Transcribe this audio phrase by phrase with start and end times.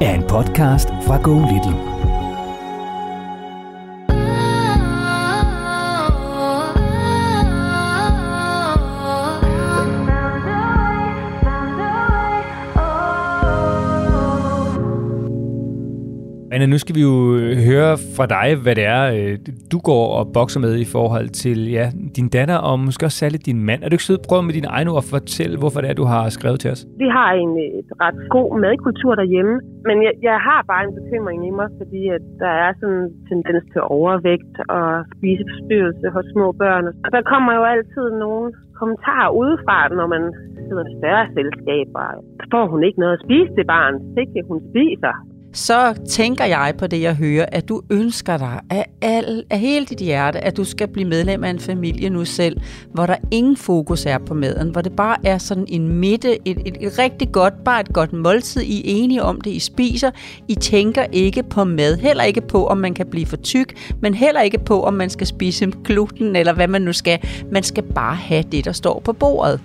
[0.00, 1.93] er en podcast fra Go Little.
[16.54, 19.34] Anna, nu skal vi jo øh, høre fra dig, hvad det er, øh,
[19.72, 23.46] du går og bokser med i forhold til ja, din datter, og måske også særligt
[23.50, 23.80] din mand.
[23.80, 26.06] Er du ikke sød prøve med dine egne ord at fortælle, hvorfor det er, du
[26.12, 26.80] har skrevet til os?
[27.02, 29.54] Vi har en et ret god madkultur derhjemme,
[29.88, 33.10] men jeg, jeg har bare en bekymring i mig, fordi at der er sådan en
[33.30, 36.84] tendens til overvægt og spiseforstyrrelse hos små børn.
[37.04, 38.46] Og der kommer jo altid nogle
[38.80, 40.22] kommentarer udefra, når man
[40.66, 42.04] sidder i større selskaber.
[42.52, 45.14] Får hun ikke noget at spise til barn, Sikke hun spiser
[45.54, 49.86] så tænker jeg på det, jeg hører, at du ønsker dig af, al, af hele
[49.86, 52.60] dit hjerte, at du skal blive medlem af en familie nu selv,
[52.92, 56.58] hvor der ingen fokus er på maden, hvor det bare er sådan en midte, et,
[56.66, 58.62] et, et rigtig godt, bare et godt måltid.
[58.62, 60.10] I er enige om det, I spiser.
[60.48, 64.14] I tænker ikke på mad, heller ikke på, om man kan blive for tyk, men
[64.14, 67.18] heller ikke på, om man skal spise gluten, eller hvad man nu skal.
[67.52, 69.60] Man skal bare have det, der står på bordet.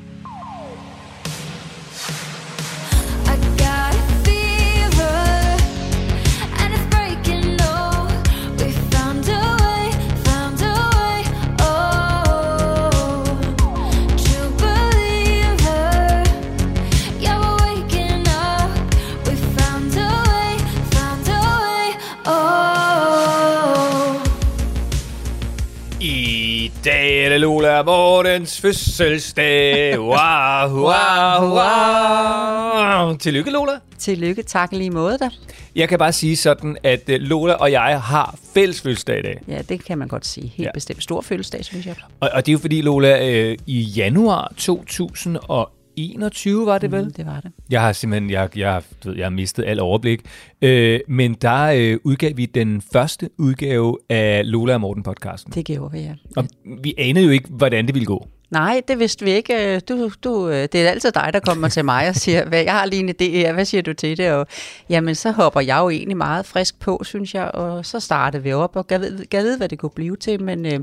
[28.19, 29.99] Mortens fødselsdag.
[29.99, 33.17] Wow, wow, wow.
[33.17, 33.71] Tillykke, Lola.
[33.97, 35.29] Tillykke, tak lige måde da.
[35.75, 39.41] Jeg kan bare sige sådan, at øh, Lola og jeg har fælles fødselsdag i dag.
[39.47, 40.47] Ja, det kan man godt sige.
[40.55, 40.71] Helt ja.
[40.73, 41.95] bestemt stor fødselsdag, synes jeg.
[42.19, 45.65] Og, og det er jo fordi, Lola, øh, i januar 2001,
[46.05, 47.03] 21 var det vel?
[47.03, 47.51] Mm, det var det.
[47.69, 50.21] Jeg har simpelthen jeg, jeg, du ved, jeg har mistet al overblik.
[50.61, 55.53] Øh, men der øh, udgav vi den første udgave af Lola og Morten podcasten.
[55.53, 56.13] Det gjorde vi, ja.
[56.37, 56.47] Og
[56.83, 58.27] vi anede jo ikke, hvordan det ville gå.
[58.51, 59.75] Nej, det vidste vi ikke.
[59.75, 62.63] Øh, du, du, øh, det er altid dig, der kommer til mig og siger, hvad,
[62.63, 64.31] jeg har lige en idé her, hvad siger du til det?
[64.31, 64.47] Og,
[64.89, 68.51] jamen, så hopper jeg jo egentlig meget frisk på, synes jeg, og så startede vi
[68.51, 70.79] op og gav, gav vide, hvad det kunne blive til, men øh,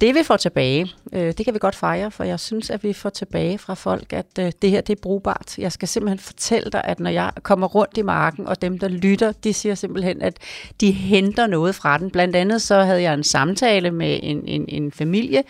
[0.00, 2.92] det vi får tilbage, øh, det kan vi godt fejre, for jeg synes, at vi
[2.92, 5.58] får tilbage fra folk, at øh, det her det er brugbart.
[5.58, 8.88] Jeg skal simpelthen fortælle dig, at når jeg kommer rundt i marken, og dem, der
[8.88, 10.38] lytter, de siger simpelthen, at
[10.80, 12.10] de henter noget fra den.
[12.10, 15.42] Blandt andet så havde jeg en samtale med en, en, en familie,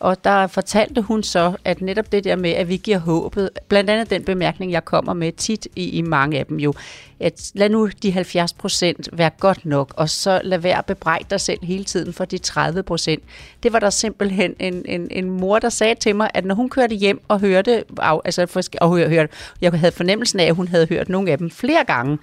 [0.00, 3.90] og der fortalte hun så, at netop det der med, at vi giver håbet, blandt
[3.90, 6.74] andet den bemærkning, jeg kommer med tit i, i mange af dem jo,
[7.20, 11.24] at lad nu de 70 procent være godt nok, og så lad være at bebrejde
[11.30, 13.22] dig selv hele tiden for de 30 procent.
[13.62, 16.68] Det var der simpelthen en, en, en mor, der sagde til mig, at når hun
[16.68, 17.84] kørte hjem og hørte,
[18.24, 19.28] altså, og hørte,
[19.60, 22.18] jeg havde fornemmelsen af, at hun havde hørt nogle af dem flere gange,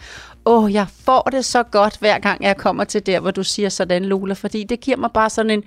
[0.45, 3.69] åh, jeg får det så godt, hver gang jeg kommer til der, hvor du siger
[3.69, 5.63] sådan, Lola, fordi det giver mig bare sådan en,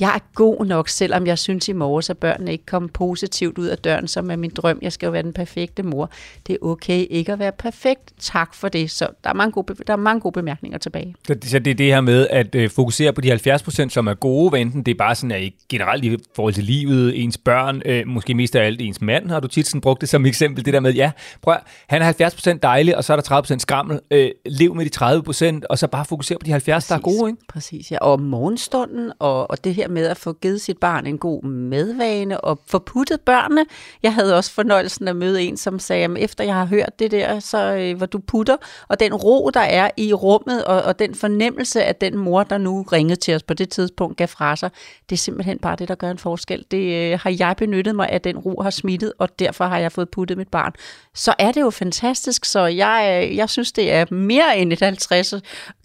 [0.00, 3.66] jeg er god nok, selvom jeg synes i morges, at børnene ikke kom positivt ud
[3.66, 4.78] af døren, som er min drøm.
[4.82, 6.10] Jeg skal jo være den perfekte mor.
[6.46, 8.12] Det er okay ikke at være perfekt.
[8.18, 8.90] Tak for det.
[8.90, 11.14] Så der er mange gode, der er mange gode bemærkninger tilbage.
[11.26, 14.06] Så, så det er det her med at øh, fokusere på de 70 procent, som
[14.06, 17.82] er gode, enten det er bare sådan, at generelt i forhold til livet, ens børn,
[17.84, 20.64] øh, måske mest af alt ens mand, har du tit sådan brugt det som eksempel,
[20.64, 21.10] det der med, ja,
[21.42, 21.54] prøv
[21.88, 24.00] han er 70 procent dejlig, og så er der 30 procent skrammel.
[24.10, 26.88] Øh, lev med de 30 procent, og så bare fokusere på de 70, Præcis.
[26.88, 27.42] der er gode, ikke?
[27.48, 27.98] Præcis, ja.
[27.98, 32.40] Og morgenstunden, og, og det her med at få givet sit barn en god medvane
[32.40, 33.66] og få puttet børnene.
[34.02, 37.10] Jeg havde også fornøjelsen at møde en, som sagde, at efter jeg har hørt det
[37.10, 38.56] der, så øh, hvor du putter,
[38.88, 42.58] og den ro, der er i rummet, og, og den fornemmelse, at den mor, der
[42.58, 44.70] nu ringede til os på det tidspunkt, gav fra sig,
[45.10, 46.64] det er simpelthen bare det, der gør en forskel.
[46.70, 49.92] Det øh, har jeg benyttet mig af, den ro har smittet, og derfor har jeg
[49.92, 50.72] fået puttet mit barn.
[51.14, 54.80] Så er det jo fantastisk, så jeg, øh, jeg synes, det er mere end et
[54.80, 55.34] 50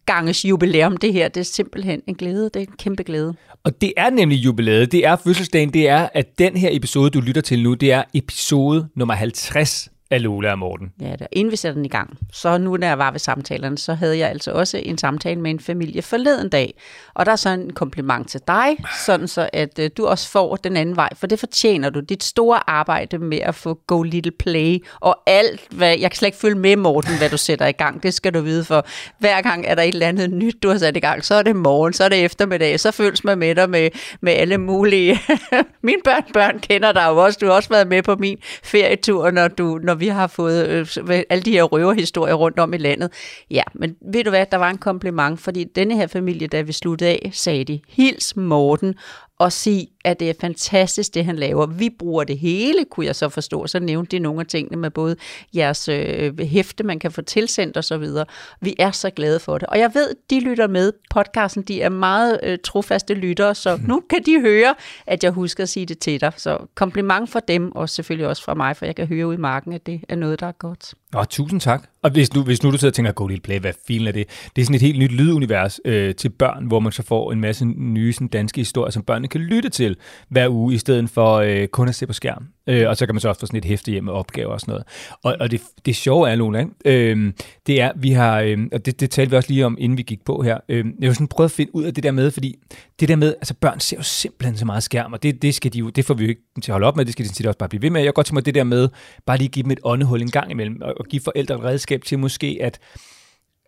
[0.06, 1.28] ganges jubilæum, det her.
[1.28, 2.44] Det er simpelthen en glæde.
[2.44, 3.36] Det er en kæmpe glæde.
[3.64, 4.92] Og det er nemlig jubilæet.
[4.92, 5.74] Det er fødselsdagen.
[5.74, 9.93] Det er, at den her episode, du lytter til nu, det er episode nummer 50
[10.14, 10.94] af Lola og Morten.
[11.02, 13.78] Ja, der, inden vi sætter den i gang, så nu når jeg var ved samtalerne,
[13.78, 16.74] så havde jeg altså også en samtale med en familie forleden dag.
[17.14, 20.56] Og der er så en kompliment til dig, sådan så at øh, du også får
[20.56, 22.00] den anden vej, for det fortjener du.
[22.00, 26.28] Dit store arbejde med at få Go Little Play og alt, hvad, jeg kan slet
[26.28, 28.04] ikke følge med, Morten, hvad du sætter i gang.
[28.04, 28.86] Det skal du vide, for
[29.20, 31.26] hver gang er der et eller andet nyt, du har sat i gang.
[31.26, 33.90] Så er det morgen, så er det eftermiddag, så føles man med dig med,
[34.22, 35.20] med alle mulige.
[35.84, 37.38] Mine børn, børn kender dig jo også.
[37.42, 40.68] Du har også været med på min ferietur, når, du, når vi vi har fået
[40.68, 43.10] øh, alle de her røverhistorier rundt om i landet.
[43.52, 46.72] Ja, men ved du hvad, der var en kompliment, fordi denne her familie, da vi
[46.72, 48.96] sluttede af, sagde de, hils Morten,
[49.44, 51.66] og sige, at det er fantastisk, det han laver.
[51.66, 53.68] Vi bruger det hele, kunne jeg så forstå.
[53.68, 55.16] Så nævnte de nogle af tingene med både
[55.56, 58.26] jeres øh, hæfte, man kan få tilsendt og så videre.
[58.62, 59.68] Vi er så glade for det.
[59.68, 60.92] Og jeg ved, de lytter med.
[61.10, 64.76] Podcasten, de er meget øh, trofaste lyttere, så nu kan de høre,
[65.08, 66.34] at jeg husker at sige det til dig.
[66.38, 69.38] Så kompliment for dem, og selvfølgelig også fra mig, for jeg kan høre ud i
[69.38, 70.94] marken, at det er noget, der er godt.
[71.14, 71.90] Nå, tusind tak.
[72.04, 74.12] Og hvis nu, hvis nu du sidder og tænker, go lille play, hvad filen er
[74.12, 74.28] det?
[74.56, 77.42] Det er sådan et helt nyt lydunivers øh, til børn, hvor man så får en
[77.42, 79.96] masse nye sådan, danske historier, som børnene kan lytte til
[80.30, 82.48] hver uge, i stedet for øh, kun at se på skærm.
[82.68, 84.60] Øh, og så kan man så også få sådan et hæfte hjem med opgaver og
[84.60, 84.86] sådan noget.
[85.24, 87.34] Og, og det, det sjove er, Luna, øh,
[87.68, 90.04] det er, vi har, øh, og det, det talte vi også lige om, inden vi
[90.04, 92.32] gik på her, øh, jeg har sådan prøvet at finde ud af det der med,
[92.32, 92.56] fordi
[93.00, 95.74] det der med, altså børn ser jo simpelthen så meget skærm, og det, det, skal
[95.74, 97.50] de jo, det får vi jo ikke til at holde op med, det skal de
[97.50, 98.02] også bare blive ved med.
[98.02, 98.90] Jeg kan godt tænke mig det der med,
[99.26, 102.04] bare lige give dem et åndehul en gang imellem, og, og give forældre et redskab
[102.04, 102.80] til måske, at,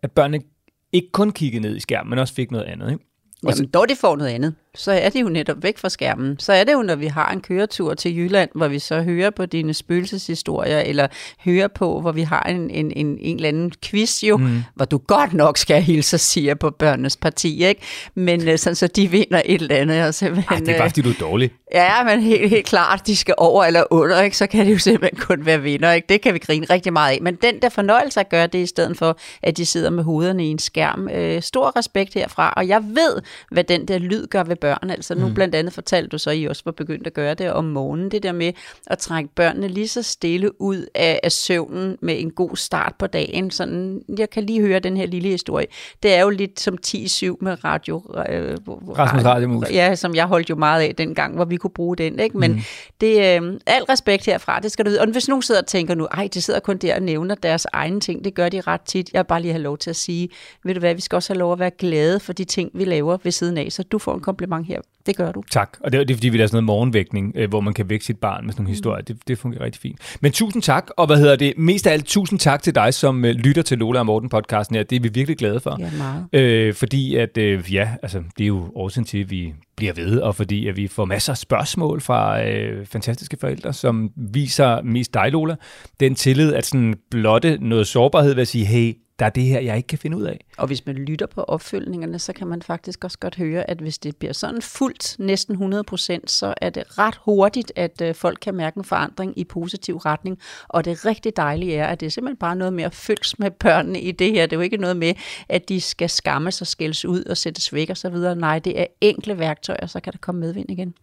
[0.02, 0.44] at børnene
[0.92, 2.90] ikke kun kiggede ned i skærmen, men også fik noget andet.
[2.90, 3.04] Ikke?
[3.42, 6.38] Jamen, dog det får noget andet så er det jo netop væk fra skærmen.
[6.38, 9.30] Så er det jo, når vi har en køretur til Jylland, hvor vi så hører
[9.30, 11.06] på dine spøgelseshistorier, eller
[11.44, 14.62] hører på, hvor vi har en, en, en, en eller anden quiz jo, mm.
[14.74, 17.80] hvor du godt nok skal hilse og sige på børnenes parti, ikke?
[18.14, 20.06] Men øh, sådan, så de vinder et eller andet.
[20.06, 21.50] Og simpelthen, Ej, det er bare, fordi du er dårlig.
[21.74, 24.36] Ja, men helt, helt klart, de skal over eller under, ikke?
[24.36, 25.92] så kan det jo simpelthen kun være vinder.
[25.92, 26.06] Ikke?
[26.08, 27.18] Det kan vi grine rigtig meget af.
[27.22, 30.46] Men den der fornøjelse at gøre det, i stedet for, at de sidder med hovederne
[30.46, 31.08] i en skærm.
[31.08, 34.90] Øh, stor respekt herfra, og jeg ved, hvad den der lyd gør ved børn.
[34.90, 35.34] Altså nu mm.
[35.34, 38.10] blandt andet fortalte du så, at I også var begyndt at gøre det om morgenen.
[38.10, 38.52] Det der med
[38.86, 43.06] at trække børnene lige så stille ud af, af søvnen med en god start på
[43.06, 43.50] dagen.
[43.50, 45.66] Sådan, jeg kan lige høre den her lille historie.
[46.02, 48.02] Det er jo lidt som 10-7 med radio.
[48.28, 48.56] Øh,
[48.98, 49.70] Rasmus Radiomus.
[49.70, 52.18] Ja, som jeg holdt jo meget af dengang, hvor vi kunne bruge den.
[52.18, 52.38] Ikke?
[52.38, 52.60] Men mm.
[53.00, 55.00] det øh, al respekt herfra, det skal du vide.
[55.00, 57.66] Og hvis nogen sidder og tænker nu, ej, de sidder kun der og nævner deres
[57.72, 59.12] egne ting, det gør de ret tit.
[59.12, 60.28] Jeg vil bare lige have lov til at sige,
[60.64, 62.84] ved du hvad, vi skal også have lov at være glade for de ting, vi
[62.84, 63.72] laver ved siden af.
[63.72, 65.42] Så du får en kompliment her det gør du.
[65.50, 65.76] Tak.
[65.80, 67.90] Og det, er, det er fordi, vi laver sådan noget morgenvækning, øh, hvor man kan
[67.90, 68.72] vække sit barn med sådan nogle mm.
[68.72, 69.02] historier.
[69.02, 70.18] Det, det fungerer rigtig fint.
[70.20, 71.54] Men tusind tak, og hvad hedder det?
[71.56, 74.76] Mest af alt, tusind tak til dig, som øh, lytter til Lola og Morten podcasten
[74.76, 74.82] her.
[74.82, 75.76] Det er vi virkelig glade for.
[75.80, 76.26] Ja, meget.
[76.32, 80.20] Øh, fordi at, øh, ja, altså, det er jo årsagen til, at vi bliver ved,
[80.20, 85.14] og fordi at vi får masser af spørgsmål fra øh, fantastiske forældre, som viser mest
[85.14, 85.56] dig, Lola,
[86.00, 89.60] den tillid at sådan blotte noget sårbarhed ved at sige, hey, der er det her,
[89.60, 90.44] jeg ikke kan finde ud af.
[90.58, 93.98] Og hvis man lytter på opfølgningerne, så kan man faktisk også godt høre, at hvis
[93.98, 98.38] det bliver sådan fuldt næsten 100 procent, så er det ret hurtigt, at øh, folk
[98.42, 100.38] kan mærke en forandring i positiv retning.
[100.68, 103.50] Og det rigtig dejlige er, at det er simpelthen bare noget med at følges med
[103.50, 104.46] børnene i det her.
[104.46, 105.14] Det er jo ikke noget med,
[105.48, 108.36] at de skal skamme sig, skældes ud og sættes væk og så videre.
[108.36, 110.94] Nej, det er enkle værktøjer, så kan der komme medvind igen.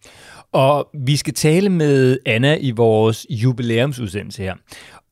[0.52, 4.54] Og vi skal tale med Anna i vores jubilæumsudsendelse her.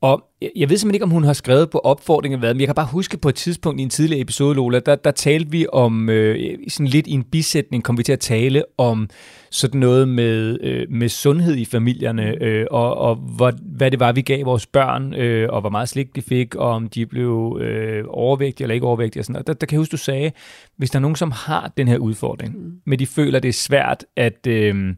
[0.02, 0.25] Og
[0.56, 2.88] jeg ved simpelthen ikke, om hun har skrevet på opfordringen hvad, men jeg kan bare
[2.92, 6.59] huske på et tidspunkt i en tidligere episode, Lola, der, der talte vi om, øh,
[6.68, 9.09] sådan lidt i en bisætning, kom vi til at tale om
[9.50, 14.12] sådan noget med, øh, med sundhed i familierne, øh, og, og hvor, hvad det var,
[14.12, 17.59] vi gav vores børn, øh, og hvor meget slik de fik, og om de blev
[17.61, 19.21] øh, overvægtige eller ikke overvægtige.
[19.21, 19.37] Og sådan.
[19.37, 20.32] Og der, der kan jeg huske, du sagde,
[20.76, 22.73] hvis der er nogen, som har den her udfordring, mm.
[22.87, 24.47] men de føler, det er svært at...
[24.47, 24.94] Øh,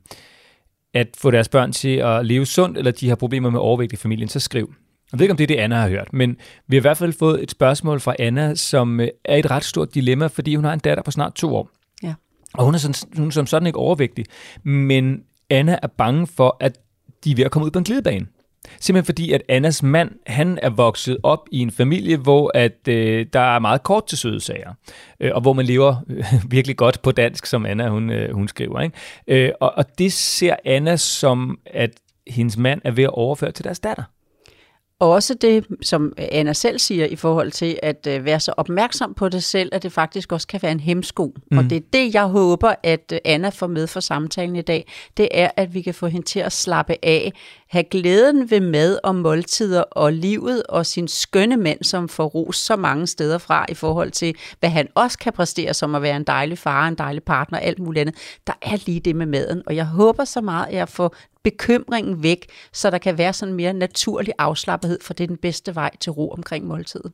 [0.94, 3.96] at få deres børn til at leve sundt, eller de har problemer med overvægt i
[3.96, 4.74] familien, så skriv.
[5.14, 6.96] Jeg ved ikke, om det er det, Anna har hørt, men vi har i hvert
[6.96, 10.64] fald fået et spørgsmål fra Anna, som øh, er et ret stort dilemma, fordi hun
[10.64, 11.70] har en datter på snart to år.
[12.02, 12.14] Ja.
[12.54, 14.24] Og hun er, sådan, hun er som sådan ikke overvægtig,
[14.62, 16.78] men Anna er bange for, at
[17.24, 18.26] de er ved at komme ud på en glidebane.
[18.80, 23.26] Simpelthen fordi, at Annas mand, han er vokset op i en familie, hvor at øh,
[23.32, 24.72] der er meget kort til søde sager,
[25.20, 28.48] øh, og hvor man lever øh, virkelig godt på dansk, som Anna hun, øh, hun
[28.48, 28.80] skriver.
[28.80, 28.96] Ikke?
[29.46, 31.90] Øh, og, og det ser Anna som, at
[32.26, 34.04] hendes mand er ved at overføre til deres datter
[34.98, 39.28] også det, som Anna selv siger i forhold til at øh, være så opmærksom på
[39.28, 41.34] det selv, at det faktisk også kan være en hemsko.
[41.50, 41.58] Mm.
[41.58, 44.92] Og det er det, jeg håber, at øh, Anna får med for samtalen i dag.
[45.16, 47.32] Det er, at vi kan få hende til at slappe af,
[47.74, 52.56] have glæden ved mad og måltider og livet og sin skønne mand, som får ros
[52.56, 56.16] så mange steder fra i forhold til, hvad han også kan præstere som at være
[56.16, 58.14] en dejlig far, en dejlig partner, alt muligt andet.
[58.46, 62.22] Der er lige det med maden, og jeg håber så meget, at jeg får bekymringen
[62.22, 65.90] væk, så der kan være sådan mere naturlig afslappethed, for det er den bedste vej
[66.00, 67.12] til ro omkring måltidet.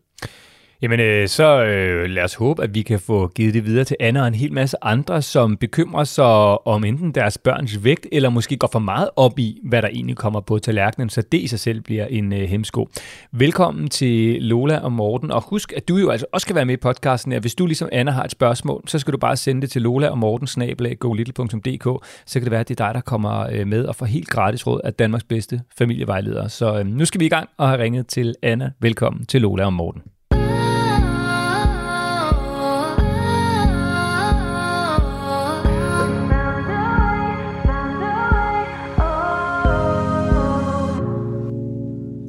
[0.83, 3.97] Jamen, øh, så øh, lad os håbe, at vi kan få givet det videre til
[4.01, 8.31] Anna og en hel masse andre, som bekymrer sig om enten deres børns vægt, eller
[8.31, 11.47] måske går for meget op i, hvad der egentlig kommer på tallerkenen, så det i
[11.47, 12.89] sig selv bliver en øh, hemsko.
[13.33, 16.75] Velkommen til Lola og Morten, og husk, at du jo altså også skal være med
[16.75, 17.41] i podcasten her.
[17.41, 20.09] Hvis du ligesom Anna har et spørgsmål, så skal du bare sende det til Lola
[20.09, 23.85] og Morten golittle.dk, så kan det være, at det er dig, der kommer øh, med
[23.85, 26.49] og får helt gratis råd af Danmarks bedste familievejledere.
[26.49, 28.71] Så øh, nu skal vi i gang og have ringet til Anna.
[28.81, 30.03] Velkommen til Lola og Morten.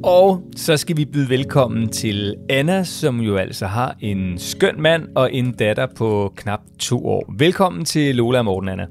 [0.04, 5.06] Og så skal vi byde velkommen til Anna, som jo altså har en skøn mand
[5.16, 7.34] og en datter på knap to år.
[7.38, 8.86] Velkommen til Lola og Morten, Anna.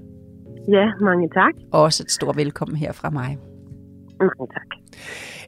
[0.72, 1.54] Ja, mange tak.
[1.72, 3.38] Også et stort velkommen her fra mig.
[4.20, 4.78] Mange tak.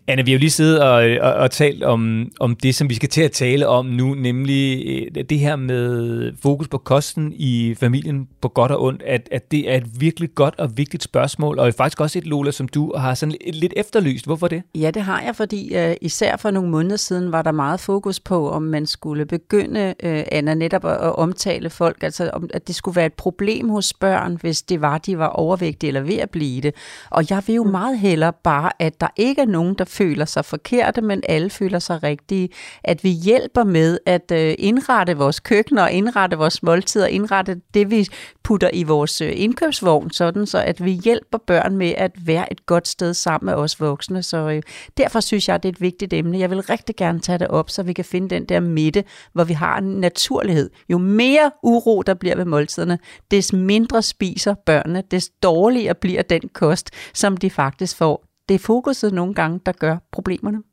[0.08, 2.96] Anna, vi har jo lige siddet og, og, og talt om, om det, som vi
[2.96, 7.76] skal til at tale om nu, nemlig øh, det her med fokus på kosten i
[7.80, 11.60] familien på godt og ondt, at, at det er et virkelig godt og vigtigt spørgsmål,
[11.60, 14.26] og faktisk også et, Lola, som du har sådan lidt, lidt efterlyst.
[14.26, 14.64] Hvorfor det?
[14.76, 18.20] Ja, det har jeg, fordi uh, især for nogle måneder siden var der meget fokus
[18.20, 22.68] på, om man skulle begynde, uh, Anna, netop at, at omtale folk, altså om, at
[22.68, 26.18] det skulle være et problem hos børn, hvis det var, de var overvægtige eller ved
[26.18, 26.76] at blive det.
[27.10, 30.46] Og jeg vil jo meget hellere bare, at der ikke er nogen, der føler sig
[30.46, 32.50] forkerte, men alle føler sig rigtige.
[32.84, 38.08] At vi hjælper med at øh, indrette vores køkkener, indrette vores måltider, indrette det, vi
[38.44, 42.66] putter i vores øh, indkøbsvogn, sådan så at vi hjælper børn med at være et
[42.66, 44.24] godt sted sammen med os voksne.
[44.24, 44.62] Så øh,
[44.98, 46.40] derfor synes jeg, det er et vigtigt emne.
[46.40, 49.44] Jeg vil rigtig gerne tage det op, så vi kan finde den der midte, hvor
[49.44, 50.70] vi har en naturlighed.
[50.90, 53.00] Jo mere uro der bliver ved måltiderne,
[53.32, 58.64] des mindre spiser børnene, des dårligere bliver den kost, som de faktisk får det er
[58.68, 60.64] fokuset nogle gange, der gør problemerne,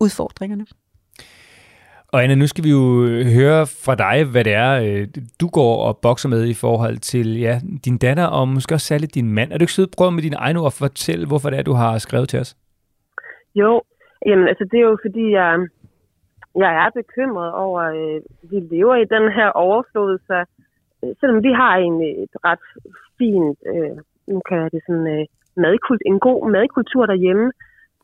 [0.00, 0.66] udfordringerne.
[2.14, 2.84] Og Anna, nu skal vi jo
[3.38, 5.08] høre fra dig, hvad det er, øh,
[5.40, 7.54] du går og bokser med i forhold til ja,
[7.84, 9.52] din datter, og måske også særligt din mand.
[9.52, 11.72] Er du ikke sød prøve med dine egne ord at fortælle, hvorfor det er, du
[11.72, 12.56] har skrevet til os?
[13.54, 13.82] Jo,
[14.26, 15.50] jamen altså det er jo fordi, jeg,
[16.56, 20.44] jeg er bekymret over, at øh, vi lever i den her overflod, så
[21.04, 22.66] øh, selvom vi har en et ret
[23.18, 23.96] fint, øh,
[24.32, 27.52] nu kan jeg det sådan, øh, madkult, en god madkultur derhjemme,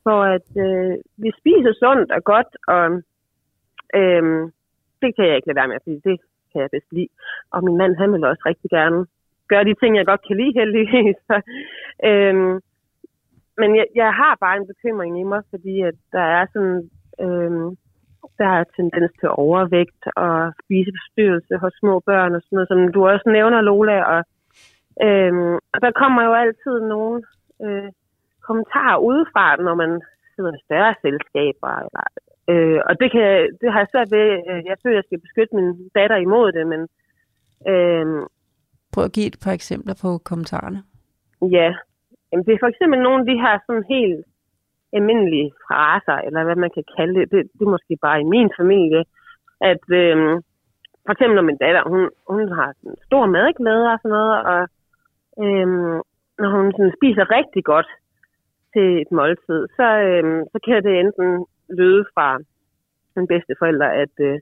[0.02, 2.84] for at øh, vi spiser sundt og godt, og
[3.98, 4.24] øh,
[5.02, 6.16] det kan jeg ikke lade være med, fordi det
[6.52, 7.12] kan jeg bedst lide.
[7.52, 9.06] Og min mand, han vil også rigtig gerne
[9.48, 11.16] gøre de ting, jeg godt kan lide heldigvis.
[11.28, 11.36] Så,
[12.08, 12.34] øh,
[13.60, 16.90] men jeg, jeg har bare en bekymring i mig, fordi at der er sådan...
[17.24, 17.76] Øh,
[18.38, 23.00] der er tendens til overvægt og spiseforstyrrelse hos små børn og sådan noget, som du
[23.12, 23.98] også nævner, Lola.
[24.14, 24.20] Og,
[25.06, 27.24] øhm, og der kommer jo altid nogen
[27.64, 27.88] øh,
[28.46, 29.92] kommentarer udefra, når man
[30.34, 31.72] sidder i større selskaber.
[31.84, 32.04] Eller,
[32.50, 33.26] øh, og det, kan,
[33.60, 34.28] det har jeg svært ved.
[34.48, 36.80] Øh, jeg føler, at jeg skal beskytte min datter imod det, men...
[37.70, 38.06] Øh,
[38.92, 40.80] Prøv at give et par eksempler på kommentarerne.
[41.58, 41.74] Ja,
[42.30, 44.24] Jamen, det er for eksempel nogle af de her sådan helt
[44.92, 47.30] almindelige fraser, eller hvad man kan kalde det.
[47.32, 49.02] Det, det er måske bare i min familie,
[49.70, 50.16] at øh,
[51.04, 52.02] for eksempel når min datter, hun,
[52.34, 54.62] hun har sådan stor madglæde og sådan noget, og
[55.44, 55.68] øh,
[56.40, 57.90] når hun sådan spiser rigtig godt
[58.72, 61.28] til et måltid, så, øh, så kan det enten
[61.80, 62.28] lyde fra
[63.16, 64.36] den bedste forælder, at øh,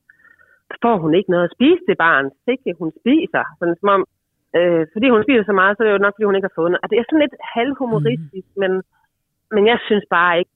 [0.83, 3.45] får hun ikke noget at spise til barn, ikke hun spiser.
[3.59, 4.03] Sådan som om,
[4.59, 6.59] øh, fordi hun spiser så meget, så er det jo nok, fordi hun ikke har
[6.59, 6.83] fået noget.
[6.83, 8.61] Altså, det er sådan lidt halvhumoristisk, mm.
[8.63, 8.73] men,
[9.55, 10.55] men jeg synes bare ikke,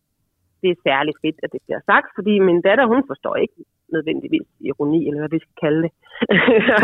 [0.62, 3.58] det er særlig fedt, at det bliver sagt, fordi min datter, hun forstår ikke
[3.94, 5.92] nødvendigvis ironi, eller hvad vi skal kalde det.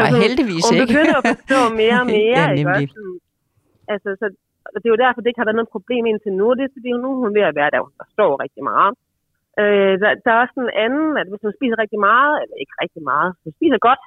[0.00, 0.70] Nej, heldigvis ikke.
[0.70, 2.42] Hun begynder at forstå mere og mere.
[2.48, 3.20] ja, ikke også?
[3.94, 6.46] Altså, så og det er jo derfor, det ikke har været noget problem indtil nu.
[6.56, 8.92] Det er fordi, nu hun ved at være der, der står rigtig meget.
[9.60, 12.74] Øh, der, der er også en anden, at hvis hun spiser rigtig meget, eller ikke
[12.82, 14.02] rigtig meget, hvis spiser godt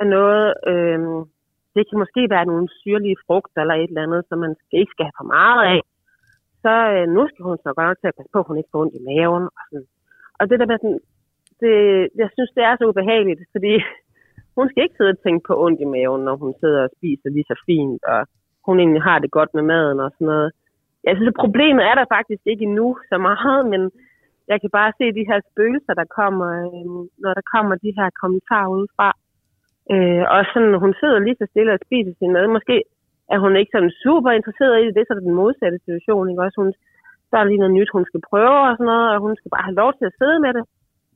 [0.00, 0.98] af noget, øh,
[1.74, 4.94] det kan måske være nogle syrlige frugter eller et eller andet, som man skal, ikke
[4.94, 5.80] skal have for meget af,
[6.64, 8.72] så øh, nu skal hun så godt nok til at passe på, at hun ikke
[8.72, 9.44] får ondt i maven.
[9.58, 9.88] Og, sådan.
[10.38, 11.00] og det der med sådan,
[11.62, 11.74] det,
[12.22, 13.72] jeg synes, det er så ubehageligt, fordi
[14.56, 17.28] hun skal ikke sidde og tænke på ondt i maven, når hun sidder og spiser
[17.30, 18.20] lige så fint, og
[18.66, 20.50] hun egentlig har det godt med maden og sådan noget.
[21.06, 23.82] Jeg synes, at problemet er der faktisk ikke endnu så meget, men
[24.50, 28.08] jeg kan bare se de her spøgelser, der kommer, øhm, når der kommer de her
[28.22, 29.08] kommentarer udefra.
[29.92, 32.46] Øh, og sådan, hun sidder lige så stille og spiser sin mad.
[32.56, 32.76] Måske
[33.34, 36.30] er hun ikke sådan super interesseret i det, det er så den modsatte situation.
[36.30, 36.42] Ikke?
[36.46, 36.72] Også hun
[37.32, 39.66] der er lige noget nyt, hun skal prøve og sådan noget, og hun skal bare
[39.68, 40.64] have lov til at sidde med det,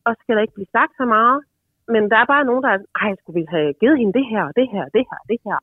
[0.05, 1.39] og så skal der ikke blive sagt så meget.
[1.95, 4.43] Men der er bare nogen, der er, ej, skulle vi have givet hende det her,
[4.49, 5.59] og det her, og det her, og det her.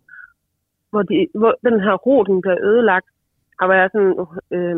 [0.94, 3.08] Hvor, de, hvor den her ro, den bliver ødelagt,
[3.60, 4.16] og hvor jeg sådan,
[4.56, 4.78] øh,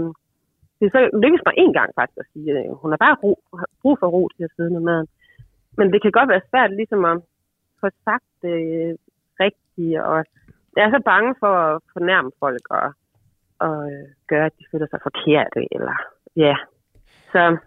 [0.80, 3.32] det så lykkedes mig en gang faktisk at sige, at hun har bare ro,
[3.82, 5.08] brug for ro til at sidde med maden.
[5.78, 7.18] Men det kan godt være svært ligesom at
[7.82, 8.94] få sagt det øh,
[9.40, 10.18] rigtigt, og
[10.76, 12.88] jeg er så bange for at fornærme folk og,
[13.66, 15.96] og øh, gøre, at de føler sig forkerte, eller
[16.36, 16.56] ja.
[17.32, 17.58] Så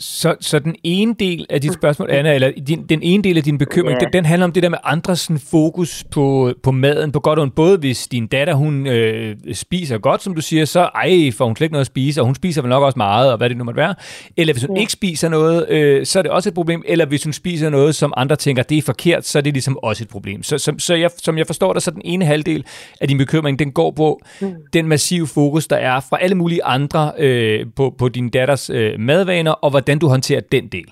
[0.00, 3.42] så, så den ene del af dit spørgsmål, Anna, eller din, den ene del af
[3.42, 4.00] din bekymring, yeah.
[4.00, 7.38] den, den handler om det der med andres sådan, fokus på, på maden, på godt
[7.38, 7.54] og ondt.
[7.54, 11.56] Både hvis din datter, hun øh, spiser godt, som du siger, så ej, får hun
[11.56, 13.56] slet ikke noget at spise, og hun spiser vel nok også meget, og hvad det
[13.56, 13.94] nu måtte være.
[14.36, 14.80] Eller hvis hun yeah.
[14.80, 16.82] ikke spiser noget, øh, så er det også et problem.
[16.86, 19.78] Eller hvis hun spiser noget, som andre tænker, det er forkert, så er det ligesom
[19.82, 20.42] også et problem.
[20.42, 22.64] Så, så, så jeg, som jeg forstår det, så den ene halvdel
[23.00, 24.54] af din bekymring, den går på mm.
[24.72, 29.00] den massive fokus, der er fra alle mulige andre øh, på, på din datters øh,
[29.00, 30.88] madvaner, og hvordan du håndterer den del?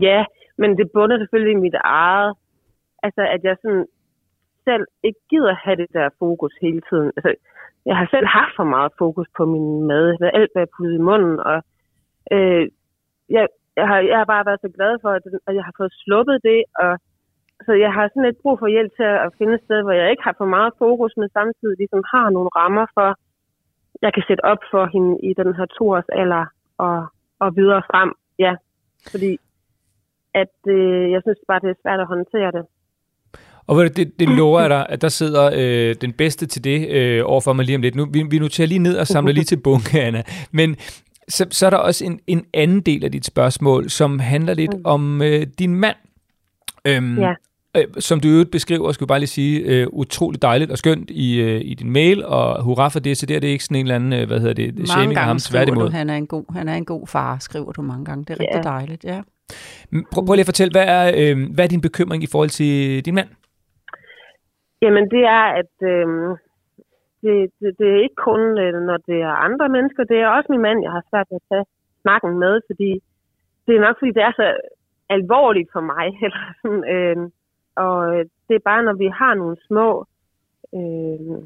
[0.00, 0.24] Ja,
[0.58, 2.34] men det bunder selvfølgelig i mit eget.
[3.02, 3.86] Altså, at jeg sådan
[4.64, 7.12] selv ikke gider have det der fokus hele tiden.
[7.16, 7.34] Altså,
[7.86, 10.06] jeg har selv haft for meget fokus på min mad.
[10.20, 11.40] Alt, hvad jeg puttede i munden.
[11.50, 11.58] Og,
[12.34, 12.64] øh,
[13.36, 15.92] jeg, jeg, har, jeg har bare været så glad for, at, at jeg har fået
[16.02, 16.60] sluppet det.
[16.82, 16.92] Og,
[17.66, 20.10] så jeg har sådan lidt brug for hjælp til at finde et sted, hvor jeg
[20.10, 23.08] ikke har for meget fokus, men samtidig ligesom har nogle rammer for,
[24.02, 26.44] jeg kan sætte op for hende i den her to års alder
[26.78, 26.96] og,
[27.46, 28.10] og videre frem.
[28.38, 28.52] Ja,
[29.10, 29.32] fordi
[30.34, 32.64] at øh, jeg synes bare, det er svært at håndtere det.
[33.66, 37.22] Og det, det lover jeg dig, at der sidder øh, den bedste til det øh,
[37.24, 37.94] overfor mig lige om lidt.
[37.94, 40.22] Nu, vi, vi noterer lige ned og samler lige til bunke, Anna.
[40.52, 40.76] Men
[41.28, 44.74] så, så er der også en, en anden del af dit spørgsmål, som handler lidt
[44.74, 44.82] mm.
[44.84, 45.96] om øh, din mand.
[46.84, 47.34] Øhm, ja.
[47.76, 51.10] Øh, som du øvrigt beskriver, skal jeg bare lige sige, øh, utroligt dejligt og skønt
[51.10, 53.76] i, øh, i din mail, og hurra for det, så det er det ikke sådan
[53.76, 55.90] en eller anden, øh, hvad hedder det, shaming af ham, tværtimod.
[55.90, 58.24] han er en god, han er en god far, skriver du mange gange.
[58.24, 58.70] Det er rigtig ja.
[58.74, 59.20] dejligt, ja.
[60.12, 63.04] Prøv, prøv lige at fortælle, hvad er, øh, hvad er din bekymring i forhold til
[63.06, 63.28] din mand?
[64.82, 66.06] Jamen, det er, at øh,
[67.22, 70.48] det, det, det er ikke kun, øh, når det er andre mennesker, det er også
[70.54, 71.66] min mand, jeg har svært ved at tage
[72.02, 72.90] snakken med, fordi
[73.66, 74.46] det er nok, fordi det er så
[75.16, 77.16] alvorligt for mig, eller sådan, øh,
[77.76, 80.06] og øh, det er bare, når vi har nogle små
[80.74, 81.38] øh,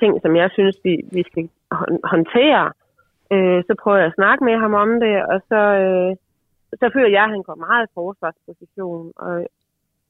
[0.00, 1.48] ting, som jeg synes, vi, vi skal
[2.12, 2.72] håndtere,
[3.32, 6.16] øh, så prøver jeg at snakke med ham om det, og så, øh,
[6.80, 9.34] så føler jeg, at han går meget i forsvarsposition, og,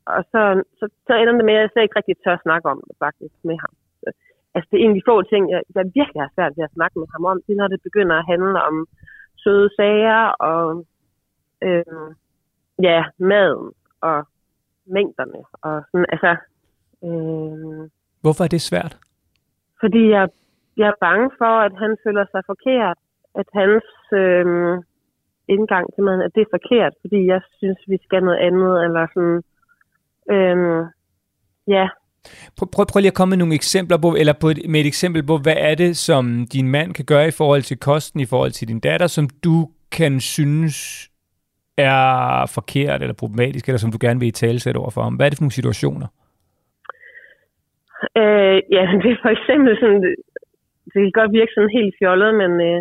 [0.06, 2.66] og så, så, så ender det med, at jeg slet ikke rigtig tør at snakke
[2.68, 3.72] om det faktisk med ham.
[4.02, 4.08] Så,
[4.54, 7.08] altså det er egentlig få ting, jeg, jeg virkelig har svært ved at snakke med
[7.14, 8.86] ham om, det er, når det begynder at handle om
[9.42, 10.84] søde sager og
[11.66, 12.08] øh,
[12.82, 14.18] ja, maden og
[14.86, 15.40] mængderne.
[15.62, 16.32] Og sådan, altså,
[17.06, 18.98] øh, Hvorfor er det svært?
[19.80, 20.28] Fordi jeg,
[20.76, 22.98] jeg er bange for, at han føler sig forkert.
[23.40, 24.46] At hans øh,
[25.54, 28.84] indgang til maden, at det er forkert, fordi jeg synes, vi skal noget andet.
[28.84, 29.38] Eller sådan,
[30.34, 30.86] øh,
[31.76, 31.88] ja,
[32.56, 34.86] Prøv, prøv, prøv lige at komme med nogle eksempler på, eller på et, med et
[34.86, 38.26] eksempel på, hvad er det, som din mand kan gøre i forhold til kosten, i
[38.26, 41.08] forhold til din datter, som du kan synes
[41.78, 45.14] er forkert eller problematisk, eller som du gerne vil i tale sætte over for ham?
[45.14, 46.08] Hvad er det for nogle situationer?
[48.20, 50.02] Øh, ja, det er for eksempel sådan,
[50.92, 52.78] det kan godt virke sådan helt fjollet, men øh,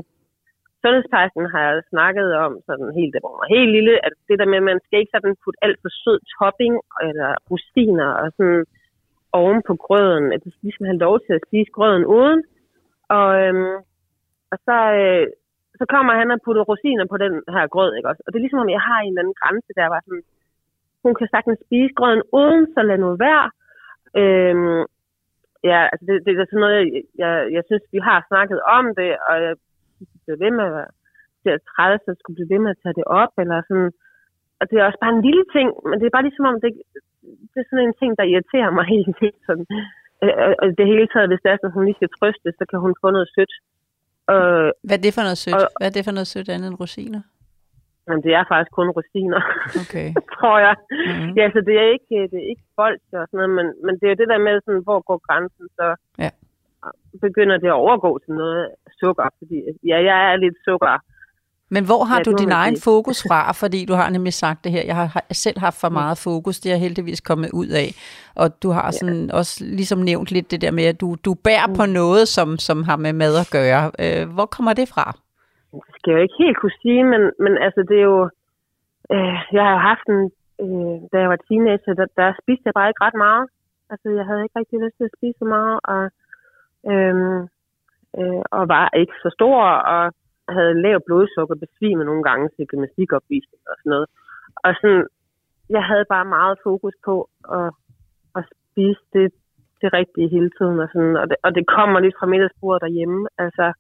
[0.82, 4.60] sundhedsplejersken har jeg snakket om sådan helt, det var helt lille, at det der med,
[4.62, 6.76] at man skal ikke sådan putte alt for sød topping
[7.08, 8.64] eller rustiner og sådan
[9.40, 12.42] oven på grøden, at de skal ligesom have lov til at spise grøden uden.
[13.18, 13.76] Og, øhm,
[14.52, 15.28] og så, øh,
[15.80, 18.22] så kommer han og putter rosiner på den her grød, ikke også?
[18.26, 20.24] Og det er ligesom, om jeg har en eller anden grænse, der var sådan,
[21.04, 23.46] hun kan sagtens spise grøden uden, så lad nu være.
[24.22, 24.84] Øhm,
[25.70, 28.86] ja, altså det, det, er sådan noget, jeg, jeg, jeg synes, vi har snakket om
[29.00, 29.54] det, og jeg
[30.24, 30.92] bliver ved med at være
[31.54, 33.92] er træde, så skulle blive ved med at tage det op, eller sådan.
[34.60, 36.70] Og det er også bare en lille ting, men det er bare ligesom om, det,
[37.52, 39.42] det er sådan en ting, der irriterer mig helt vildt.
[39.48, 39.68] Sådan.
[40.24, 42.80] Øh, og det hele taget, hvis det er at hun lige skal trøste, så kan
[42.86, 43.54] hun få noget sødt.
[44.34, 45.56] Øh, Hvad er det for noget sødt?
[45.56, 47.22] Og, Hvad er det for noget sødt andet end rosiner?
[48.08, 49.42] Jamen, det er faktisk kun rosiner,
[49.82, 50.08] okay.
[50.38, 50.76] tror jeg.
[51.10, 51.32] Mm-hmm.
[51.40, 54.08] Ja, så det er ikke, det er ikke bold og sådan noget, men, men det
[54.10, 55.86] er det der med, sådan, hvor går grænsen, så
[56.24, 56.30] ja.
[57.26, 58.64] begynder det at overgå til noget
[59.00, 59.58] sukker, fordi
[59.92, 60.96] ja, jeg er lidt sukker
[61.72, 63.52] men hvor har ja, du din egen fokus fra?
[63.62, 66.72] Fordi du har nemlig sagt det her, jeg har selv haft for meget fokus, det
[66.72, 67.90] er heldigvis kommet ud af.
[68.42, 69.38] Og du har sådan ja.
[69.40, 71.76] også ligesom nævnt lidt det der med, at du, du bærer mm.
[71.80, 73.84] på noget, som, som har med mad at gøre.
[74.04, 75.06] Øh, hvor kommer det fra?
[75.72, 78.22] Det skal jeg jo ikke helt kunne sige, men, men altså det er jo...
[79.14, 80.22] Øh, jeg har haft en...
[80.64, 83.46] Øh, da jeg var teenager, der, der spiste jeg bare ikke ret meget.
[83.92, 86.04] Altså jeg havde ikke rigtig lyst til at spise så meget, og,
[86.92, 87.16] øh,
[88.20, 89.62] øh, og var ikke så stor,
[89.96, 90.04] og
[90.50, 94.08] havde lav blodsukker, besvimet nogle gange til gymnastikopvisning og sådan noget.
[94.66, 95.06] Og sådan,
[95.70, 97.16] jeg havde bare meget fokus på
[97.58, 97.70] at,
[98.38, 99.28] at spise det,
[99.82, 100.80] det rigtige hele tiden.
[100.80, 103.28] Og, sådan, og, det, og det kommer lidt fra middagsbordet derhjemme.
[103.38, 103.74] Altså,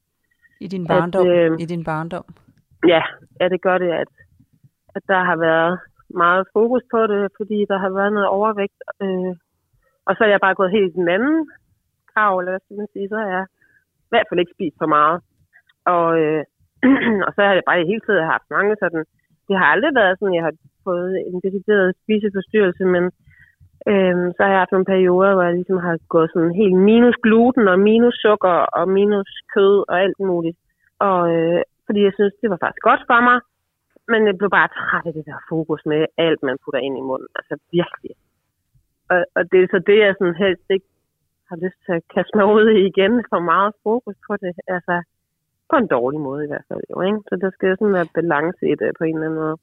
[0.59, 1.27] I din barndom?
[1.27, 2.25] At, øh, I din barndom?
[2.87, 3.03] Ja,
[3.39, 4.11] ja, det gør det, at,
[4.95, 8.79] at der har været meget fokus på det, fordi der har været noget overvægt.
[9.01, 9.33] Øh,
[10.07, 11.49] og så er jeg bare gået helt i den anden
[12.13, 13.45] krav, eller hvad skal man sige, så har jeg
[14.07, 15.17] i hvert fald ikke spist for meget.
[15.85, 16.43] Og, øh,
[17.25, 19.03] og så har jeg bare i hele tiden haft mange sådan,
[19.47, 20.55] det har aldrig været sådan, jeg har
[20.87, 23.03] fået en decideret spiseforstyrrelse, men
[23.91, 27.17] øhm, så har jeg haft nogle perioder, hvor jeg ligesom har gået sådan helt minus
[27.25, 30.57] gluten og minus sukker og minus kød og alt muligt.
[31.07, 33.37] Og øh, fordi jeg synes, det var faktisk godt for mig,
[34.11, 37.07] men jeg blev bare træt af det der fokus med alt, man putter ind i
[37.09, 37.29] munden.
[37.39, 38.13] Altså virkelig.
[39.11, 40.89] Og, og det er så det, jeg sådan helst ikke
[41.49, 43.13] har lyst til at kaste mig ud i igen.
[43.31, 44.53] For meget fokus på det.
[44.75, 44.95] Altså,
[45.71, 46.81] på en dårlig måde i hvert fald.
[46.91, 47.19] Jo, ikke?
[47.29, 49.55] Så der skal sådan være balance i det på en eller anden måde.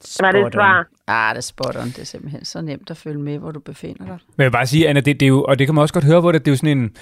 [0.00, 0.86] Spot var det et svar?
[1.06, 1.88] Ah, det er spot on.
[1.96, 4.18] Det er simpelthen så nemt at følge med, hvor du befinder dig.
[4.36, 5.94] Men jeg vil bare sige, Anna, det, det er jo, og det kan man også
[5.94, 6.96] godt høre, hvor det, det er jo sådan en,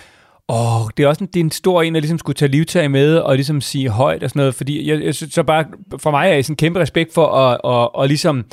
[0.48, 2.50] Åh, oh, det er også en, det er en stor en, at ligesom skulle tage
[2.50, 5.64] livtag med, og ligesom sige højt og sådan noget, fordi jeg, jeg synes så bare,
[5.98, 8.44] for mig er jeg sådan kæmpe respekt for at, at, at, at ligesom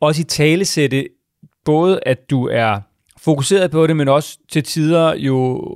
[0.00, 1.08] også i tale sætte
[1.64, 2.80] både, at du er
[3.18, 5.66] fokuseret på det, men også til tider jo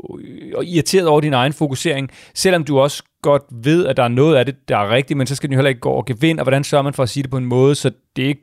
[0.63, 4.47] irriteret over din egen fokusering, selvom du også godt ved, at der er noget af
[4.47, 6.45] det, der er rigtigt, men så skal den jo heller ikke gå og gevind, og
[6.45, 8.41] hvordan sørger man for at sige det på en måde, så det ikke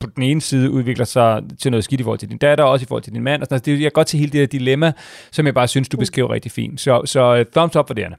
[0.00, 2.70] på den ene side udvikler sig til noget skidt i forhold til din datter, og
[2.70, 3.42] også i forhold til din mand.
[3.42, 4.92] Og sådan, det, jeg kan godt til hele det her dilemma,
[5.30, 6.80] som jeg bare synes, du beskriver rigtig fint.
[6.80, 8.16] Så, så uh, thumbs up for det, Anna.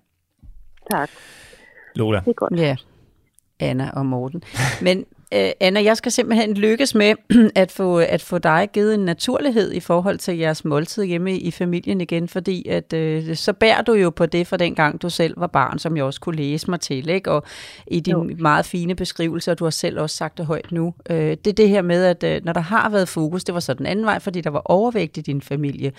[0.92, 1.10] Tak.
[1.96, 2.20] Lola.
[2.20, 2.60] Det er godt.
[2.60, 2.76] Ja,
[3.60, 4.44] Anna og Morten.
[4.82, 5.06] Men
[5.60, 7.16] Anna, jeg skal simpelthen lykkes med
[7.56, 11.52] at få, at få dig givet en naturlighed i forhold til jeres måltid hjemme i
[11.52, 15.10] familien igen, fordi at, uh, så bærer du jo på det fra den gang, du
[15.10, 17.32] selv var barn, som jeg også kunne læse mig til, ikke?
[17.32, 17.44] og
[17.88, 18.36] i din jo.
[18.40, 21.54] meget fine beskrivelse, og du har selv også sagt det højt nu, uh, det er
[21.54, 24.06] det her med, at uh, når der har været fokus, det var så den anden
[24.06, 25.92] vej, fordi der var overvægt i din familie,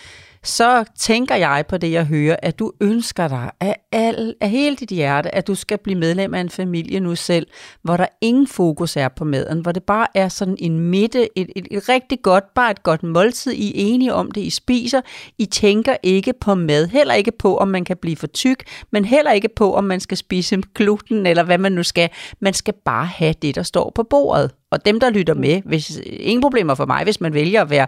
[0.43, 4.77] så tænker jeg på det, jeg hører, at du ønsker dig af, al, af hele
[4.77, 7.47] dit hjerte, at du skal blive medlem af en familie nu selv,
[7.83, 11.51] hvor der ingen fokus er på maden, hvor det bare er sådan en midte, et,
[11.57, 13.53] et, et rigtig godt, bare et godt måltid.
[13.53, 15.01] I er enige om det, I spiser.
[15.39, 19.05] I tænker ikke på mad, heller ikke på, om man kan blive for tyk, men
[19.05, 22.09] heller ikke på, om man skal spise gluten, eller hvad man nu skal.
[22.41, 24.51] Man skal bare have det, der står på bordet.
[24.75, 27.87] Og dem, der lytter med, hvis, ingen problemer for mig, hvis man vælger at være,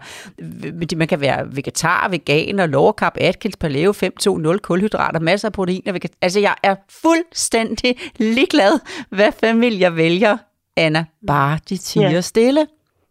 [0.97, 5.99] man kan være vegetar, veganer, low carb, Atkins, paleo, 5-2-0, kulhydrater, masser af proteiner.
[6.23, 10.37] Altså, jeg er fuldstændig ligeglad, hvad familier vælger,
[10.77, 11.05] Anna.
[11.27, 12.23] Bare de tiger yeah.
[12.23, 12.67] stille.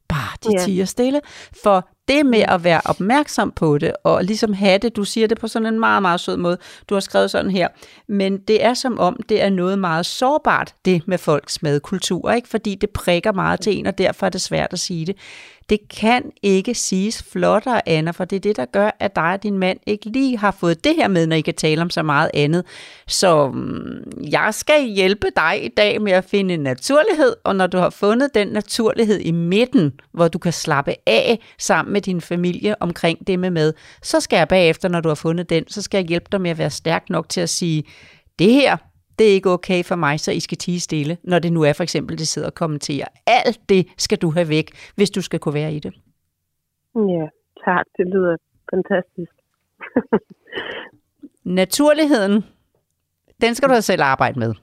[0.08, 0.66] Bare de yeah.
[0.66, 1.22] tiger stille.
[1.64, 5.40] For det med at være opmærksom på det, og ligesom have det, du siger det
[5.40, 6.58] på sådan en meget, meget sød måde,
[6.90, 7.68] du har skrevet sådan her,
[8.08, 12.48] men det er som om, det er noget meget sårbart, det med folks madkultur, ikke?
[12.48, 15.16] fordi det prikker meget til en, og derfor er det svært at sige det.
[15.70, 19.44] Det kan ikke siges flottere, Anna, for det er det, der gør, at dig og
[19.44, 22.04] din mand ikke lige har fået det her med, når I kan tale om så
[22.04, 22.66] meget andet.
[23.08, 27.68] Så mm, jeg skal hjælpe dig i dag med at finde en naturlighed, og når
[27.68, 32.22] du har fundet den naturlighed i midten, hvor du kan slappe af sammen med din
[32.22, 35.82] familie omkring det med med, så skal jeg bagefter, når du har fundet den, så
[35.82, 37.84] skal jeg hjælpe dig med at være stærk nok til at sige,
[38.40, 38.78] det her,
[39.20, 41.74] det er ikke okay for mig, så I skal tige stille, når det nu er
[41.74, 43.08] for eksempel, det sidder og kommenterer.
[43.28, 45.94] Alt det skal du have væk, hvis du skal kunne være i det.
[46.96, 47.28] Ja,
[47.66, 47.86] tak.
[47.98, 48.38] Det lyder
[48.74, 49.32] fantastisk.
[51.62, 52.44] Naturligheden,
[53.42, 54.54] den skal du selv arbejde med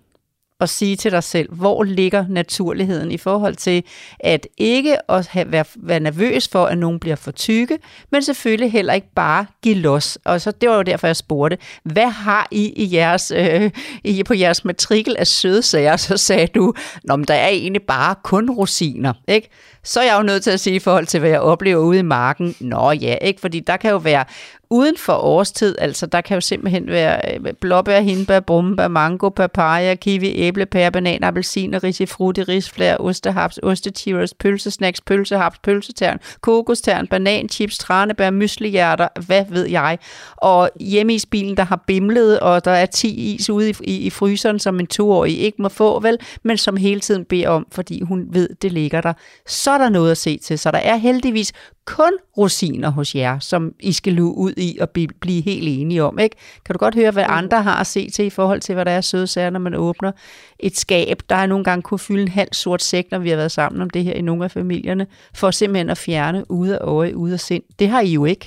[0.62, 3.84] at sige til dig selv, hvor ligger naturligheden i forhold til
[4.20, 7.78] at ikke at have, være, være nervøs for, at nogen bliver for tykke,
[8.12, 10.18] men selvfølgelig heller ikke bare give los.
[10.24, 13.70] Og så det var jo derfor, jeg spurgte, hvad har I i jeres, øh,
[14.04, 15.96] i, på jeres matrikel af sødsager?
[15.96, 19.48] Så sagde du, Nå, men der er egentlig bare kun rosiner, ikke?
[19.84, 21.98] så er jeg jo nødt til at sige i forhold til, hvad jeg oplever ude
[21.98, 23.40] i marken, nå ja, ikke?
[23.40, 24.24] Fordi der kan jo være
[24.72, 29.94] uden for årstid, altså der kan jo simpelthen være øh, blåbær, hindbær, brumbær, mango, papaya,
[29.94, 37.78] kiwi, æble, pære, banan, appelsin, risifrutti, risflær, ostehaps, ostetivers, pølsesnacks, pølsehaps, pølsetern, kokostern, banan, chips,
[37.78, 39.98] tranebær, myslihjerter, hvad ved jeg.
[40.36, 43.96] Og hjemme i bilen, der har bimlet, og der er 10 is ude i, i,
[43.96, 47.66] i fryseren, som en toårig ikke må få, vel, men som hele tiden beder om,
[47.72, 49.12] fordi hun ved, det ligger der.
[49.46, 50.58] Så er der noget at se til.
[50.58, 51.52] Så der er heldigvis
[51.84, 54.88] kun rosiner hos jer, som I skal luge ud i og
[55.24, 56.18] blive helt enige om.
[56.18, 56.36] Ikke?
[56.64, 58.90] Kan du godt høre, hvad andre har at se til i forhold til, hvad der
[58.90, 60.12] er søde sager, når man åbner
[60.58, 61.16] et skab?
[61.30, 63.82] Der er nogle gange kunne fylde en halv sort sæk, når vi har været sammen
[63.82, 65.06] om det her i nogle af familierne,
[65.40, 67.64] for simpelthen at fjerne ude af øje, ude af sind.
[67.78, 68.46] Det har I jo ikke.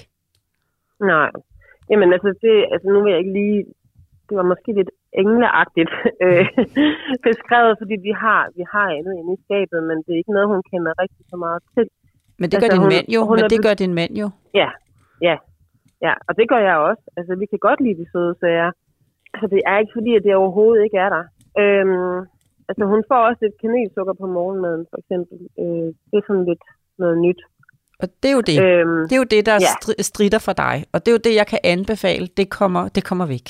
[1.00, 1.30] Nej.
[1.90, 3.66] Jamen altså, det, altså nu vil jeg ikke lige...
[4.30, 5.92] Det var måske lidt engleagtigt
[6.26, 6.46] øh,
[7.28, 10.48] beskrevet, fordi vi har, vi har andet inde i skabet, men det er ikke noget,
[10.54, 11.88] hun kender rigtig så meget til.
[12.40, 14.28] Men det gør altså, din hun, mand jo, hun men det gør din mand jo.
[14.62, 14.70] Ja,
[15.28, 15.36] ja,
[16.06, 17.04] ja, og det gør jeg også.
[17.18, 18.72] Altså, vi kan godt lide de søde sager.
[19.34, 21.24] Altså, det er ikke fordi, at det overhovedet ikke er der.
[21.62, 22.20] Øhm,
[22.70, 25.38] altså, hun får også lidt kanelsukker på morgenmaden, for eksempel.
[25.62, 26.64] Øh, det er sådan lidt
[27.04, 27.42] noget nyt.
[28.02, 28.58] Og det er jo det.
[28.66, 30.02] Øhm, det er jo det, der ja.
[30.12, 30.76] strider for dig.
[30.94, 32.28] Og det er jo det, jeg kan anbefale.
[32.38, 33.48] Det kommer, det kommer væk.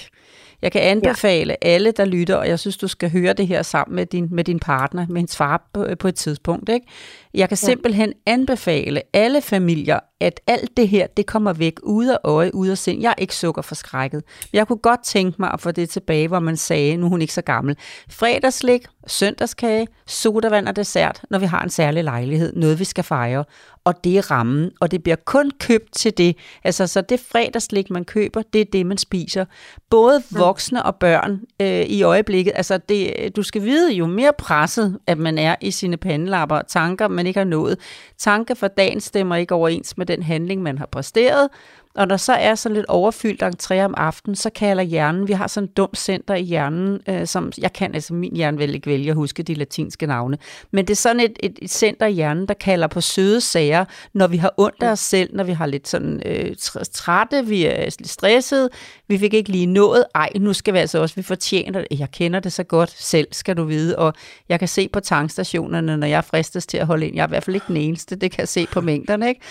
[0.61, 1.69] Jeg kan anbefale ja.
[1.69, 4.43] alle, der lytter, og jeg synes, du skal høre det her sammen med din, med
[4.43, 6.69] din partner, med hendes far på, på et tidspunkt.
[6.69, 6.87] Ikke?
[7.33, 7.65] Jeg kan ja.
[7.65, 12.67] simpelthen anbefale alle familier, at alt det her, det kommer væk ud af øje, ud
[12.67, 13.01] af sind.
[13.01, 14.23] Jeg er ikke sukkerforskrækket.
[14.51, 17.09] Men jeg kunne godt tænke mig at få det tilbage, hvor man sagde, nu er
[17.09, 17.77] hun ikke så gammel.
[18.09, 23.43] Fredagslik, søndagskage, sodavand og dessert, når vi har en særlig lejlighed, noget vi skal fejre.
[23.83, 26.37] Og det er rammen, og det bliver kun købt til det.
[26.63, 29.45] Altså, så det fredagslik, man køber, det er det, man spiser.
[29.89, 32.53] Både voksne og børn øh, i øjeblikket.
[32.55, 37.07] Altså, det, du skal vide, jo mere presset, at man er i sine pandelapper, tanker,
[37.07, 37.79] man ikke har nået.
[38.17, 41.49] Tanker for dagen stemmer ikke overens med den handling, man har præsteret,
[41.95, 45.47] og når så er sådan lidt overfyldt entré om aftenen, så kalder hjernen, vi har
[45.47, 48.89] sådan et dumt center i hjernen, øh, som jeg kan, altså min hjerne vil ikke
[48.89, 50.37] vælge at huske de latinske navne,
[50.71, 53.85] men det er sådan et, et, et center i hjernen, der kalder på søde sager,
[54.13, 56.55] når vi har ondt af os selv, når vi har lidt sådan øh,
[56.93, 58.69] trætte, vi er lidt stresset,
[59.07, 62.11] vi fik ikke lige nået, ej, nu skal vi altså også, vi fortjener det, jeg
[62.11, 64.13] kender det så godt selv, skal du vide, og
[64.49, 67.29] jeg kan se på tankstationerne, når jeg fristes til at holde ind, jeg er i
[67.29, 69.41] hvert fald ikke den eneste, det kan jeg se på mængderne, ikke?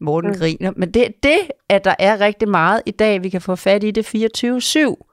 [0.00, 0.38] Morten mm.
[0.38, 0.72] griner.
[0.76, 3.90] Men det, det, at der er rigtig meget i dag, vi kan få fat i
[3.90, 5.04] det 24-7.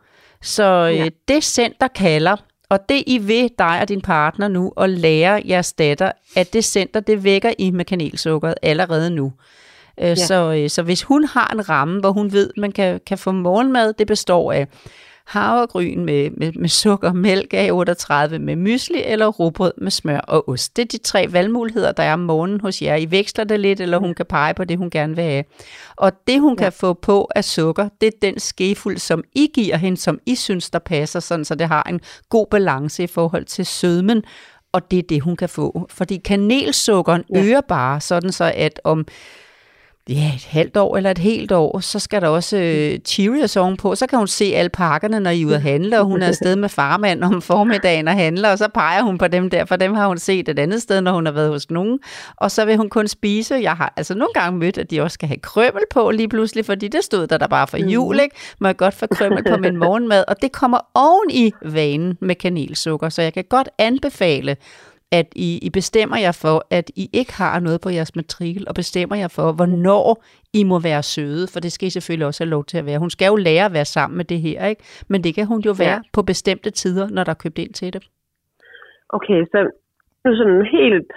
[0.42, 1.10] Så øh, ja.
[1.28, 2.36] det center kalder,
[2.70, 6.66] og det I ved dig og din partner nu, at lære jeres datter, at det
[6.66, 9.34] center, det vækker I med kanelsukkeret allerede nu.
[10.00, 10.16] Øh, ja.
[10.16, 13.32] Så, øh, så hvis hun har en ramme, hvor hun ved, man kan, kan få
[13.32, 14.68] morgenmad, det består af
[15.26, 20.50] havregryn med, med, med sukker, mælk af 38 med mysli eller råbrød med smør og
[20.50, 20.76] ost.
[20.76, 22.96] Det er de tre valgmuligheder, der er om morgenen hos jer.
[22.96, 25.44] I veksler det lidt, eller hun kan pege på det, hun gerne vil have.
[25.96, 26.64] Og det, hun ja.
[26.64, 30.36] kan få på af sukker, det er den skefuld, som I giver hende, som I
[30.36, 34.24] synes, der passer, sådan, så det har en god balance i forhold til sødmen,
[34.72, 35.88] og det er det, hun kan få.
[35.90, 37.44] Fordi kanelsukkeren ja.
[37.44, 39.06] øger bare, sådan så at om
[40.10, 43.96] ja, et halvt år eller et helt år, så skal der også øh, Cheerios ovenpå.
[43.96, 46.28] Så kan hun se alle pakkerne, når I er ude at handle, og hun er
[46.28, 49.76] afsted med farmand om formiddagen og handler, og så peger hun på dem der, for
[49.76, 52.00] dem har hun set et andet sted, når hun har været hos nogen.
[52.38, 53.56] Og så vil hun kun spise.
[53.56, 56.66] Jeg har altså nogle gange mødt, at de også skal have krømmel på lige pludselig,
[56.66, 58.36] fordi det stod der, der bare for jul, ikke?
[58.60, 62.36] Må jeg godt få krømmel på min morgenmad, og det kommer oven i vanen med
[62.36, 64.58] kanelsukker, så jeg kan godt anbefale,
[65.20, 68.76] at I, I bestemmer jer for, at I ikke har noget på jeres matrikel, og
[68.76, 70.24] bestemmer jer for, hvornår
[70.60, 73.00] I må være søde, for det skal I selvfølgelig også have lov til at være.
[73.00, 74.84] Hun skal jo lære at være sammen med det her, ikke?
[75.12, 76.14] men det kan hun jo være ja.
[76.14, 78.04] på bestemte tider, når der er købt ind til det.
[79.10, 79.60] Okay, så
[80.40, 81.12] sådan helt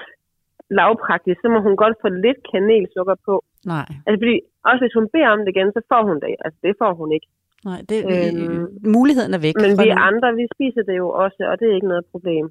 [0.79, 3.35] lavpraktisk, så må hun godt få lidt kanelsukker på.
[3.75, 3.89] Nej.
[4.07, 4.37] Altså fordi,
[4.71, 6.35] også hvis hun beder om det igen, så får hun det.
[6.45, 7.29] Altså det får hun ikke.
[7.69, 8.67] Nej, det, øhm,
[8.99, 9.55] muligheden er væk.
[9.65, 10.01] Men vi nu.
[10.11, 12.47] andre, vi spiser det jo også, og det er ikke noget problem.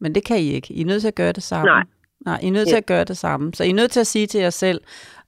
[0.00, 0.74] Men det kan I ikke.
[0.74, 1.66] I er nødt til at gøre det samme.
[1.66, 1.82] Nej.
[2.26, 2.70] Nej, I er nødt ja.
[2.70, 3.54] til at gøre det samme.
[3.54, 4.80] Så I er nødt til at sige til jer selv,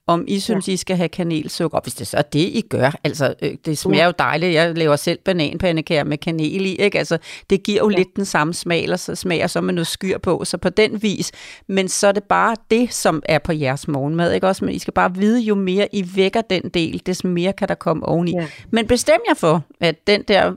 [0.06, 0.72] om I synes, ja.
[0.72, 1.78] I skal have kanelsukker.
[1.78, 4.54] Og hvis det så er det, I gør, altså øh, det smager jo dejligt.
[4.54, 6.98] Jeg laver selv bananpandekager med kanel i, ikke?
[6.98, 7.18] Altså
[7.50, 7.96] det giver jo ja.
[7.96, 11.02] lidt den samme smag, og så smager så med noget skyr på, så på den
[11.02, 11.33] vis.
[11.66, 14.64] Men så er det bare det, som er på jeres morgenmad, ikke også?
[14.64, 17.74] Men I skal bare vide, jo mere I vækker den del, des mere kan der
[17.74, 18.33] komme oveni.
[18.33, 18.46] Ja.
[18.70, 20.52] Men bestem jer for, at den der,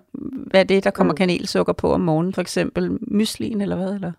[0.53, 1.17] hvad er det, der kommer mm.
[1.17, 3.93] kanelsukker på om morgenen, for eksempel myslin eller hvad?
[3.93, 4.11] Eller?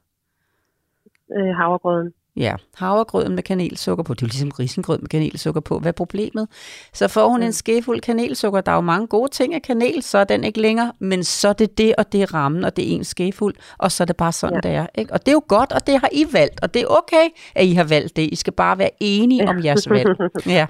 [1.36, 2.12] Øh, havregrøden.
[2.36, 4.14] Ja, havregrøden med kanelsukker på.
[4.14, 5.78] Det er jo ligesom risengrød med kanelsukker på.
[5.78, 6.48] Hvad er problemet?
[6.92, 7.46] Så får hun mm.
[7.46, 8.60] en skefuld kanelsukker.
[8.60, 10.92] Der er jo mange gode ting af kanel, så er den ikke længere.
[10.98, 13.54] Men så er det det, og det er rammen, og det er en skefuld.
[13.78, 14.68] Og så er det bare sådan, ja.
[14.68, 14.86] det er.
[14.94, 15.12] Ikke?
[15.12, 16.62] Og det er jo godt, og det har I valgt.
[16.62, 18.22] Og det er okay, at I har valgt det.
[18.32, 20.08] I skal bare være enige om jeres valg.
[20.46, 20.66] Ja.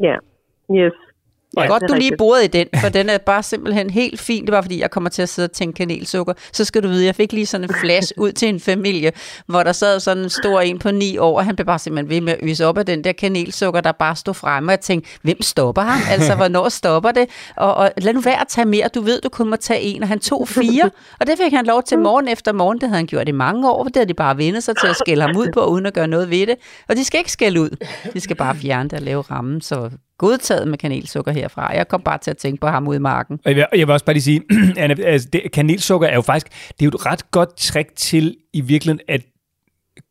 [0.00, 0.16] Ja,
[0.74, 0.92] yes.
[1.56, 4.44] Ja, Godt, du lige boede i den, for den er bare simpelthen helt fin.
[4.44, 6.32] Det var, fordi jeg kommer til at sidde og tænke kanelsukker.
[6.52, 9.12] Så skal du vide, jeg fik lige sådan en flash ud til en familie,
[9.46, 12.10] hvor der sad sådan en stor en på ni år, og han blev bare simpelthen
[12.10, 14.68] ved med at øse op af den der kanelsukker, der bare stod fremme.
[14.68, 16.00] Og jeg tænkte, hvem stopper ham?
[16.10, 17.28] Altså, hvornår stopper det?
[17.56, 18.88] Og, og lad nu være at tage mere.
[18.94, 20.90] Du ved, du kun må tage en, og han tog fire.
[21.20, 22.78] Og det fik han lov til morgen efter morgen.
[22.80, 23.84] Det havde han gjort i mange år.
[23.84, 26.08] Det havde de bare vendt sig til at skælde ham ud på, uden at gøre
[26.08, 26.56] noget ved det.
[26.88, 27.70] Og de skal ikke skælde ud.
[28.12, 31.76] De skal bare fjerne det og lave rammen, så godtaget med kanelsukker herfra.
[31.76, 33.40] Jeg kom bare til at tænke på ham ude i marken.
[33.44, 34.42] Jeg vil, jeg vil også bare lige sige,
[34.76, 38.36] at altså, det, kanelsukker er jo faktisk, det er jo et ret godt trick til
[38.52, 39.20] i virkeligheden at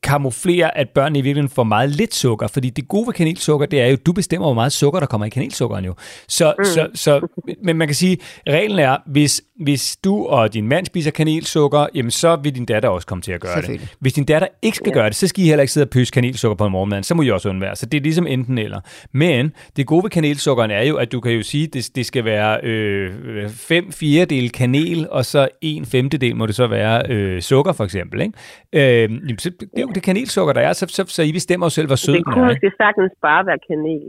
[0.03, 3.81] kamuflere, at børn i virkeligheden får meget lidt sukker, fordi det gode ved kanelsukker, det
[3.81, 5.93] er jo, du bestemmer, hvor meget sukker, der kommer i kanelsukkeren jo.
[6.27, 6.65] Så, mm.
[6.65, 7.27] så, så,
[7.63, 12.11] men man kan sige, reglen er, hvis hvis du og din mand spiser kanelsukker, jamen
[12.11, 13.95] så vil din datter også komme til at gøre det.
[13.99, 14.93] Hvis din datter ikke skal ja.
[14.93, 17.03] gøre det, så skal I heller ikke sidde og pøse kanelsukker på en morgenmad.
[17.03, 17.75] Så må I også undvære.
[17.75, 18.79] Så det er ligesom enten eller.
[19.11, 22.05] Men det gode ved kanelsukkeren er jo, at du kan jo sige, at det, det
[22.05, 27.41] skal være øh, fem fjerdedel kanel, og så en femtedel må det så være øh,
[27.41, 28.21] sukker for eksempel.
[28.21, 29.03] Ikke?
[29.03, 31.69] Øh, så, det er jo det kanelsukker, der er, så, så, så I bestemmer jo
[31.69, 32.23] selv, hvor sød den er.
[32.25, 34.01] Det kunne måske sagtens bare være kanel.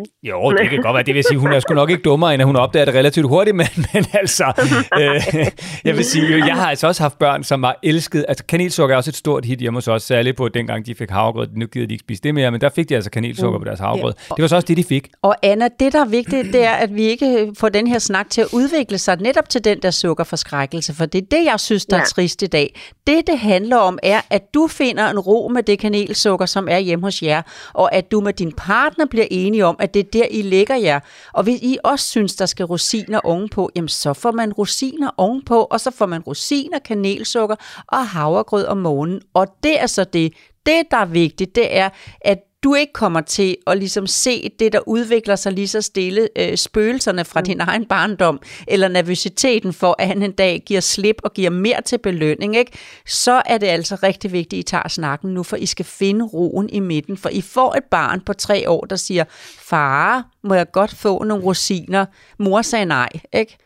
[0.00, 0.12] Ikke?
[0.22, 1.02] Jo, det kan godt være.
[1.02, 3.28] Det vil sige, hun er sgu nok ikke dummere, end at hun opdager det relativt
[3.28, 4.63] hurtigt, men, men altså,
[5.84, 8.96] jeg vil sige, jeg har altså også haft børn, som har elsket, altså kanelsukker er
[8.96, 11.86] også et stort hit hjemme hos os, særligt på dengang de fik havregrød, nu gider
[11.86, 13.62] de ikke spise det mere, men der fik de altså kanelsukker mm.
[13.62, 14.12] på deres havregrød.
[14.30, 14.34] Ja.
[14.34, 15.08] Det var så også det, de fik.
[15.22, 18.30] Og Anna, det der er vigtigt, det er, at vi ikke får den her snak
[18.30, 21.86] til at udvikle sig netop til den der sukkerforskrækkelse, for det er det, jeg synes,
[21.86, 22.02] der ja.
[22.02, 22.80] er trist i dag.
[23.06, 26.78] Det, det handler om, er, at du finder en ro med det kanelsukker, som er
[26.78, 30.10] hjemme hos jer, og at du med din partner bliver enige om, at det er
[30.12, 31.00] der, I lægger jer.
[31.32, 35.60] Og hvis I også synes, der skal rosiner ovenpå, jamen så får man rosiner ovenpå,
[35.62, 37.56] og så får man rosiner, kanelsukker
[37.88, 39.20] og havregrød om morgenen.
[39.34, 40.32] Og det er så det.
[40.66, 41.88] Det, der er vigtigt, det er,
[42.20, 46.28] at du ikke kommer til at ligesom se det, der udvikler sig lige så stille,
[46.38, 47.44] øh, spøgelserne fra mm.
[47.44, 51.82] din egen barndom, eller nervøsiteten for, at han en dag giver slip og giver mere
[51.82, 52.72] til belønning, ikke?
[53.06, 56.24] så er det altså rigtig vigtigt, at I tager snakken nu, for I skal finde
[56.24, 59.24] roen i midten, for I får et barn på tre år, der siger,
[59.58, 62.06] far, må jeg godt få nogle rosiner?
[62.38, 63.56] Mor sagde nej, ikke?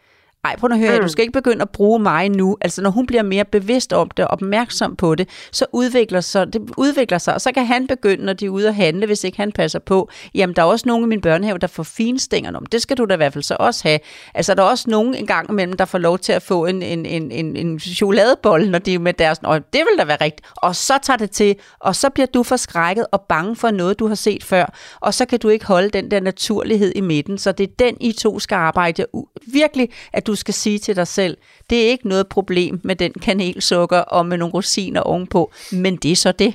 [0.44, 1.02] Ej, prøv at høre, mm.
[1.02, 2.56] du skal ikke begynde at bruge mig nu.
[2.60, 6.52] Altså, når hun bliver mere bevidst om det og opmærksom på det, så udvikler sig,
[6.52, 9.24] det udvikler sig, og så kan han begynde, når de er ude at handle, hvis
[9.24, 10.10] ikke han passer på.
[10.34, 12.66] Jamen, der er også nogle i min børnehave, der får finstænger om.
[12.66, 13.98] Det skal du da i hvert fald så også have.
[14.34, 16.82] Altså, der er også nogen en gang imellem, der får lov til at få en,
[16.82, 19.38] en, en, en, en chokoladebolle, når de er med deres...
[19.44, 20.46] Og det vil da være rigtigt.
[20.56, 24.06] Og så tager det til, og så bliver du forskrækket og bange for noget, du
[24.06, 24.74] har set før.
[25.00, 27.38] Og så kan du ikke holde den der naturlighed i midten.
[27.38, 29.06] Så det er den, I to skal arbejde.
[29.46, 31.34] Virkelig, at du skal sige til dig selv,
[31.70, 35.42] det er ikke noget problem med den kanelsukker og med nogle rosiner ovenpå,
[35.84, 36.52] men det er så det.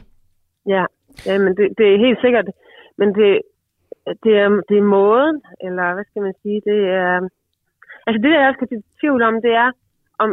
[0.74, 0.86] Ja,
[1.28, 2.48] ja men det, det er helt sikkert.
[3.00, 3.30] Men det,
[4.24, 7.16] det, er, det er måden, eller hvad skal man sige, det er...
[8.08, 9.70] Altså det, jeg skal til tvivl om, det er,
[10.24, 10.30] om,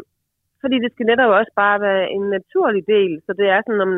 [0.61, 3.93] fordi det skal netop også bare være en naturlig del, så det er sådan, om,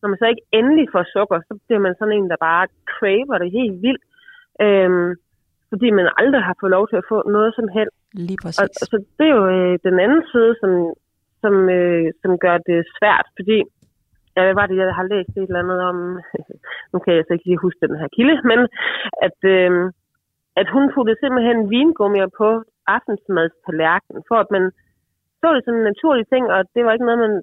[0.00, 3.38] når man så ikke endelig får sukker, så bliver man sådan en, der bare craver
[3.38, 4.04] det helt vildt.
[4.66, 5.10] Øhm,
[5.70, 7.96] fordi man aldrig har fået lov til at få noget som helst.
[8.28, 8.60] Lige præcis.
[8.62, 10.72] Og, så det er jo øh, den anden side, som,
[11.42, 13.58] som, øh, som gør det svært, fordi
[14.34, 15.98] ja, hvad var det, jeg har læst et eller andet om,
[16.92, 18.60] nu kan jeg så ikke lige huske den her kilde, men
[19.26, 19.70] at, øh,
[20.60, 22.48] at hun puttede simpelthen vingummier på
[22.96, 24.64] aftensmadstallerkenen, for at man
[25.40, 27.34] så det som en naturlig ting, og det var ikke noget, man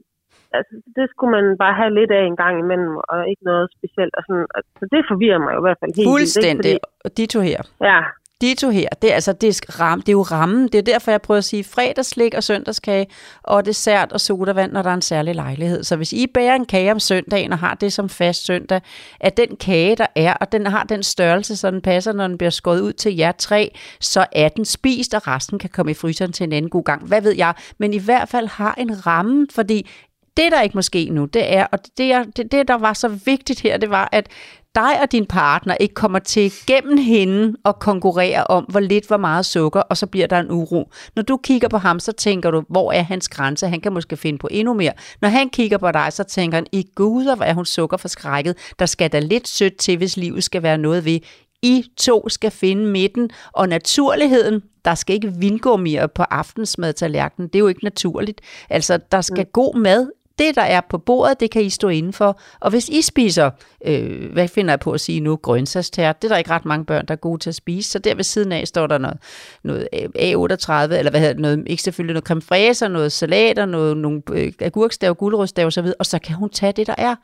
[0.58, 4.14] altså, det skulle man bare have lidt af en gang imellem, og ikke noget specielt.
[4.18, 4.48] Og sådan,
[4.80, 6.72] så det forvirrer mig jo i hvert fald helt Fuldstændig.
[6.72, 7.22] Vildt, fordi...
[7.22, 7.62] De to her.
[7.90, 8.00] Ja,
[8.42, 10.68] Dito her, det er, altså, det, er ram, det er jo rammen.
[10.68, 13.08] Det er derfor, jeg prøver at sige fredagslik og søndagskage
[13.44, 15.84] og dessert og sodavand, når der er en særlig lejlighed.
[15.84, 18.82] Så hvis I bærer en kage om søndagen og har det som fast søndag,
[19.20, 22.38] at den kage, der er, og den har den størrelse, så den passer, når den
[22.38, 25.96] bliver skåret ud til jer tre, så er den spist, og resten kan komme i
[25.96, 27.08] fryseren til en anden god gang.
[27.08, 27.54] Hvad ved jeg?
[27.78, 29.90] Men i hvert fald har en ramme, fordi
[30.38, 33.62] det, der ikke måske nu, det er, og det, det, det, der var så vigtigt
[33.62, 34.30] her, det var, at
[34.76, 39.18] dig og din partner ikke kommer til gennem hende og konkurrere om, hvor lidt, hvor
[39.18, 40.92] meget sukker, og så bliver der en uro.
[41.16, 43.68] Når du kigger på ham, så tænker du, hvor er hans grænse?
[43.68, 44.94] Han kan måske finde på endnu mere.
[45.22, 48.08] Når han kigger på dig, så tænker han, i gud, hvor er hun sukker for
[48.08, 48.58] skrækket.
[48.80, 51.20] Der skal da lidt sødt til, hvis livet skal være noget ved.
[51.62, 57.48] I to skal finde midten, og naturligheden, der skal ikke vingummier på aftensmadtallerkenen.
[57.48, 58.42] Det er jo ikke naturligt.
[58.70, 59.50] Altså, der skal mm.
[59.54, 62.40] god mad det, der er på bordet, det kan I stå indenfor.
[62.60, 63.52] Og hvis I spiser,
[63.86, 66.86] øh, hvad finder jeg på at sige nu, grøntsagstært, det er der ikke ret mange
[66.86, 69.18] børn, der er gode til at spise, så der ved siden af står der noget,
[69.64, 73.66] noget øh, A38, eller hvad hedder det, noget, ikke selvfølgelig noget creme fraise, noget salater,
[73.66, 77.16] noget, nogle øh, agurkstav, gulerødstav osv., og så kan hun tage det, der er.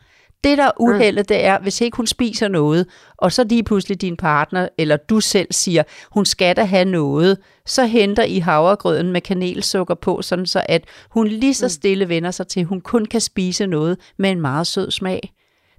[0.43, 0.86] Det, der er mm.
[0.86, 4.97] uheldet, det er, hvis ikke hun spiser noget, og så lige pludselig din partner, eller
[4.97, 10.21] du selv siger, hun skal da have noget, så henter I havregrøden med kanelsukker på,
[10.21, 11.69] sådan så at hun lige så mm.
[11.69, 15.34] stille vender sig til, at hun kun kan spise noget med en meget sød smag.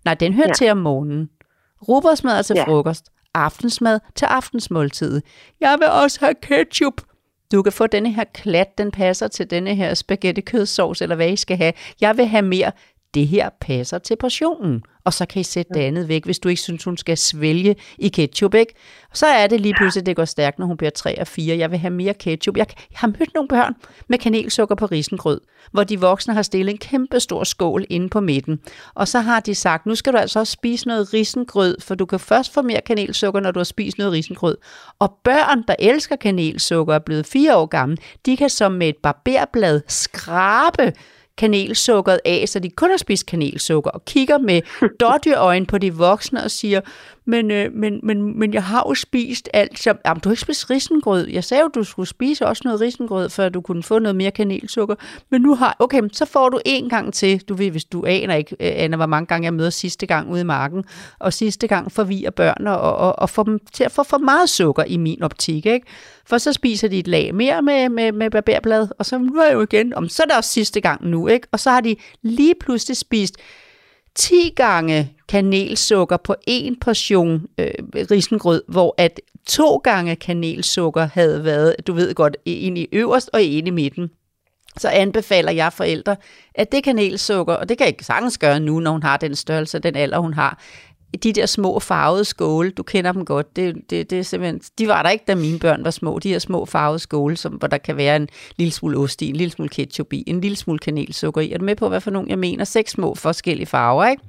[0.04, 0.54] Nej, den hører ja.
[0.54, 1.28] til om morgenen.
[1.88, 2.64] Robotsmad til ja.
[2.64, 3.04] frokost.
[3.34, 5.22] Aftensmad til aftensmåltid.
[5.60, 7.02] Jeg vil også have ketchup.
[7.52, 11.28] Du kan få denne her klat, den passer til denne her spaghetti kødsovs, eller hvad
[11.28, 11.72] I skal have.
[12.00, 12.72] Jeg vil have mere
[13.14, 14.82] det her passer til portionen.
[15.04, 17.76] Og så kan I sætte det andet væk, hvis du ikke synes, hun skal svælge
[17.98, 18.74] i ketchup, ikke?
[19.12, 21.58] Så er det lige pludselig, det går stærkt, når hun bliver 3 og 4.
[21.58, 22.56] Jeg vil have mere ketchup.
[22.56, 23.74] Jeg, har mødt nogle børn
[24.08, 25.40] med kanelsukker på risengrød,
[25.72, 28.60] hvor de voksne har stillet en kæmpe stor skål inde på midten.
[28.94, 32.06] Og så har de sagt, nu skal du altså også spise noget risengrød, for du
[32.06, 34.56] kan først få mere kanelsukker, når du har spist noget risengrød.
[34.98, 37.96] Og børn, der elsker kanelsukker, er blevet fire år gamle,
[38.26, 40.92] de kan som med et barberblad skrabe
[41.38, 44.60] kanelsukkeret af, så de kun har spist kanelsukker, og kigger med
[45.00, 46.80] dårdyrøjne på de voksne og siger,
[47.24, 49.78] men, øh, men, men, men jeg har jo spist alt.
[49.78, 51.26] Som, jamen, du har ikke spist risengrød.
[51.28, 54.30] Jeg sagde jo, du skulle spise også noget risengrød, før du kunne få noget mere
[54.30, 54.94] kanelsukker.
[55.30, 57.40] Men nu har, okay, så får du en gang til.
[57.40, 60.30] Du ved, hvis du aner ikke, øh, Anna, hvor mange gange jeg møder sidste gang
[60.30, 60.84] ude i marken,
[61.18, 64.48] og sidste gang forvirrer børn og, og, og får dem til at få for meget
[64.48, 65.86] sukker i min optik, ikke?
[66.26, 69.44] For så spiser de et lag mere med, med, med barberblad, og så nu er
[69.44, 71.48] jeg jo igen, om så er det også sidste gang nu, ikke?
[71.52, 73.36] Og så har de lige pludselig spist
[74.14, 77.70] 10 gange kanelsukker på en portion øh,
[78.10, 83.42] risengrød, hvor at to gange kanelsukker havde været, du ved godt, en i øverst og
[83.42, 84.10] en i midten.
[84.78, 86.16] Så anbefaler jeg forældre,
[86.54, 89.34] at det kanelsukker, og det kan jeg ikke sagtens gøre nu, når hun har den
[89.34, 90.62] størrelse, den alder hun har,
[91.22, 94.88] de der små farvede skåle, du kender dem godt, det, det, det er simpelthen, de
[94.88, 97.68] var der ikke, da mine børn var små, de her små farvede skåle, som, hvor
[97.68, 100.56] der kan være en lille smule ost i, en lille smule ketchup i, en lille
[100.56, 101.52] smule kanelsukker i.
[101.52, 102.64] Er du med på, hvad for nogen jeg mener?
[102.64, 104.22] Seks små forskellige farver, ikke?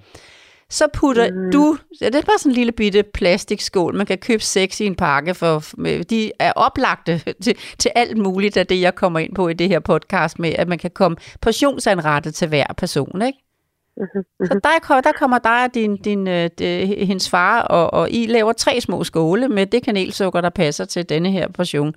[0.74, 1.51] Så putter mm.
[1.51, 4.86] du, ja, det er bare sådan en lille bitte plastikskål, man kan købe seks i
[4.86, 5.63] en pakke, for
[6.09, 9.69] de er oplagte til, til alt muligt af det, jeg kommer ind på i det
[9.69, 13.39] her podcast med, at man kan komme portionsanrettet til hver person, ikke?
[13.97, 14.45] Mm-hmm.
[14.45, 18.25] Så der, der kommer dig og din, din, øh, de, hendes far, og, og I
[18.25, 21.93] laver tre små skåle med det kanelsukker, der passer til denne her portion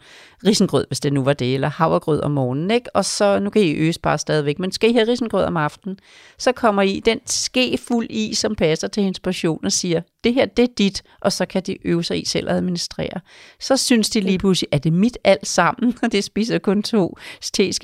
[0.46, 2.96] risengrød, hvis det nu var det, eller havregrød om morgenen, ikke?
[2.96, 5.98] Og så, nu kan I øse bare stadigvæk, men skal I have risengrød om aftenen,
[6.38, 10.34] så kommer I den ske fuld i, som passer til hendes portion, og siger, det
[10.34, 13.20] her, det er dit, og så kan de øve sig i selv at administrere.
[13.60, 16.82] Så synes de lige pludselig, at det er mit alt sammen, og det spiser kun
[16.82, 17.16] to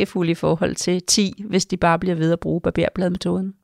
[0.07, 3.55] fuld i forhold til 10, hvis de bare bliver ved at bruge barberbladmetoden.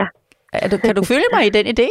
[0.00, 0.06] Ja.
[0.52, 1.88] Er du, kan du følge mig i den idé?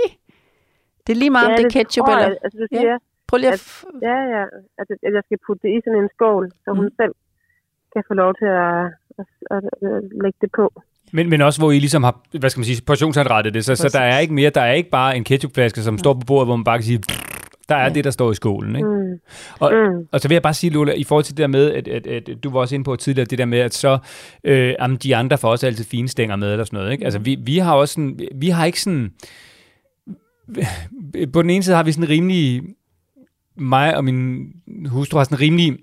[1.07, 2.37] Det er lige meget, ja, om det er ketchup jeg, eller...
[2.43, 2.97] Altså, du siger, ja.
[3.27, 3.53] Prøv lige at...
[3.53, 4.43] At, ja, ja.
[4.79, 6.95] At, at jeg skal putte det i sådan en skål, så hun mm.
[6.99, 7.13] selv
[7.93, 8.85] kan få lov til at,
[9.19, 10.65] at, at, at lægge det på.
[11.15, 13.89] Men, men også hvor I ligesom har, hvad skal man sige, portionsanrettet det, så, så
[13.97, 16.55] der er ikke mere, der er ikke bare en ketchupflaske, som står på bordet, hvor
[16.55, 17.01] man bare kan sige,
[17.69, 17.89] der er ja.
[17.89, 18.75] det, der står i skolen.
[18.75, 18.87] Ikke?
[18.87, 19.19] Mm.
[19.59, 20.07] Og, mm.
[20.11, 22.07] og så vil jeg bare sige, Lola, i forhold til det der med, at, at,
[22.07, 23.97] at du var også inde på tidligere, det der med, at så
[24.43, 26.91] øh, jamen, de andre får også altid fine stænger med, eller sådan noget.
[26.91, 27.03] Ikke?
[27.03, 29.11] Altså, vi, vi har også sådan, vi har ikke sådan,
[31.33, 32.63] på den ene side har vi sådan rimelig,
[33.57, 34.47] mig og min
[34.87, 35.77] hustru har sådan rimelig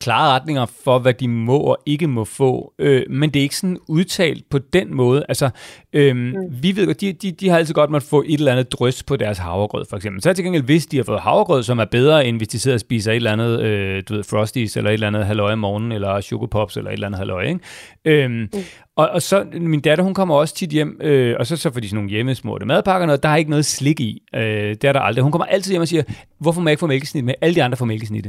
[0.00, 3.56] klare retninger for, hvad de må og ikke må få, øh, men det er ikke
[3.56, 5.24] sådan udtalt på den måde.
[5.28, 5.50] Altså,
[5.92, 6.34] øh, mm.
[6.50, 9.02] vi ved godt, de, de, de har altid godt måtte få et eller andet drøs
[9.02, 10.22] på deres havregrød, for eksempel.
[10.22, 12.58] Så er til gengæld, hvis de har fået havregrød, som er bedre, end hvis de
[12.58, 15.52] sidder og spiser et eller andet, øh, du ved, Frosties, eller et eller andet halvøje
[15.52, 17.60] om morgenen, eller Chocopops, eller et eller andet halvøje, ikke?
[18.04, 18.48] Øh, mm.
[18.96, 21.80] Og, og så, min datter, hun kommer også tit hjem, øh, og så, så får
[21.80, 24.22] de sådan nogle hjemmesmurte madpakker, noget, der er ikke noget slik i.
[24.34, 25.22] Øh, det er der aldrig.
[25.22, 26.02] Hun kommer altid hjem og siger,
[26.38, 27.34] hvorfor må jeg ikke få mælkesnit med?
[27.40, 28.26] Alle de andre får mælkesnit.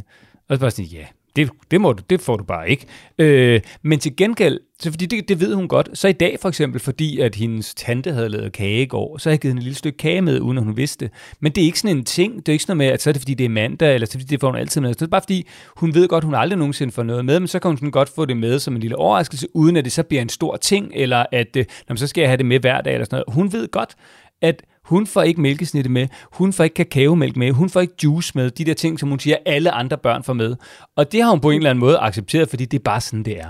[0.50, 1.06] Og så bare sådan, ja,
[1.40, 2.86] det, det, må du, det får du bare ikke.
[3.18, 6.50] Øh, men til gengæld, så fordi det, det ved hun godt, så i dag for
[6.50, 9.60] eksempel, fordi at hendes tante havde lavet kage i går, så har jeg givet hende
[9.60, 11.14] et lille stykke kage med, uden at hun vidste det.
[11.40, 13.10] Men det er ikke sådan en ting, det er ikke sådan noget med, at så
[13.10, 14.82] er det fordi det er mandag, eller så er det fordi det får hun altid
[14.82, 14.94] med.
[14.94, 17.48] Så det er bare fordi, hun ved godt, hun aldrig nogensinde får noget med, men
[17.48, 19.92] så kan hun sådan godt få det med som en lille overraskelse, uden at det
[19.92, 21.66] så bliver en stor ting, eller at øh,
[21.96, 23.36] så skal jeg have det med hver dag, eller sådan noget.
[23.36, 23.96] Hun ved godt,
[24.42, 28.32] at hun får ikke mælkesnitte med, hun får ikke kakaomælk med, hun får ikke juice
[28.36, 30.56] med, de der ting, som hun siger, alle andre børn får med.
[30.96, 33.24] Og det har hun på en eller anden måde accepteret, fordi det er bare sådan,
[33.24, 33.50] det er.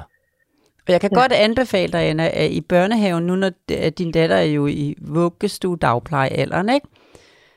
[0.87, 1.19] Og jeg kan ja.
[1.19, 3.51] godt anbefale dig, Anna, at i børnehaven, nu når
[3.89, 6.87] din datter er jo i vuggestue dagplejealderen, ikke?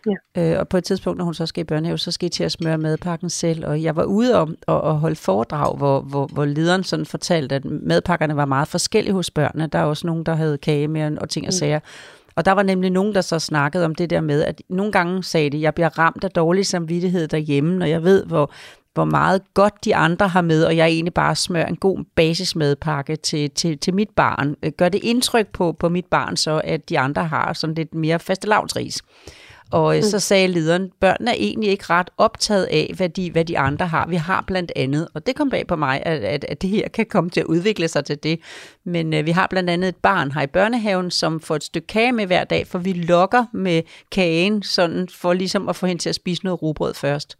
[0.06, 0.52] Ja.
[0.52, 2.44] Øh, og på et tidspunkt, når hun så skal i børnehave, så skal I til
[2.44, 3.66] at smøre madpakken selv.
[3.66, 7.54] Og jeg var ude om at, at holde foredrag, hvor, hvor, hvor lederen sådan fortalte,
[7.54, 9.66] at madpakkerne var meget forskellige hos børnene.
[9.66, 11.56] Der er også nogen, der havde kage med og ting og mm.
[12.36, 15.24] Og der var nemlig nogen, der så snakkede om det der med, at nogle gange
[15.24, 18.52] sagde de, jeg bliver ramt af dårlig samvittighed derhjemme, når jeg ved, hvor,
[18.94, 23.16] hvor meget godt de andre har med, og jeg egentlig bare smører en god basismadpakke
[23.16, 24.56] til, til, til mit barn.
[24.62, 27.94] Øh, gør det indtryk på, på mit barn så, at de andre har sådan lidt
[27.94, 29.02] mere faste lavtris?
[29.72, 30.02] Og øh, mm.
[30.02, 33.86] så sagde lederen, børnene er egentlig ikke ret optaget af, hvad de, hvad de andre
[33.86, 34.06] har.
[34.06, 36.88] Vi har blandt andet, og det kom bag på mig, at, at, at det her
[36.88, 38.40] kan komme til at udvikle sig til det.
[38.84, 41.86] Men øh, vi har blandt andet et barn her i børnehaven, som får et stykke
[41.86, 46.02] kage med hver dag, for vi lokker med kagen, sådan for ligesom at få hende
[46.02, 47.36] til at spise noget rugbrød først.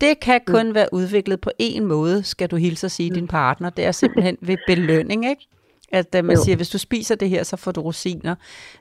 [0.00, 0.54] Det kan mm.
[0.54, 0.74] kun mm.
[0.74, 3.14] være udviklet på én måde, skal du hilse at sige mm.
[3.14, 3.70] din partner.
[3.70, 5.46] Det er simpelthen ved belønning, ikke?
[5.90, 6.44] At uh, man jo.
[6.44, 8.34] siger, hvis du spiser det her, så får du rosiner.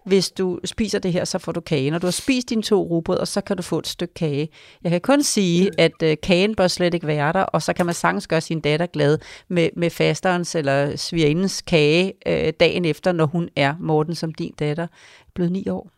[0.05, 1.91] Hvis du spiser det her, så får du kage.
[1.91, 4.49] Når du har spist dine to rugbrød, så kan du få et stykke kage.
[4.83, 7.85] Jeg kan kun sige, at uh, kagen bør slet ikke være der, og så kan
[7.85, 13.11] man sagtens gøre sin datter glad med, med fasterens eller svigerindens kage uh, dagen efter,
[13.11, 14.87] når hun er, Morten, som din datter,
[15.33, 15.91] blevet ni år.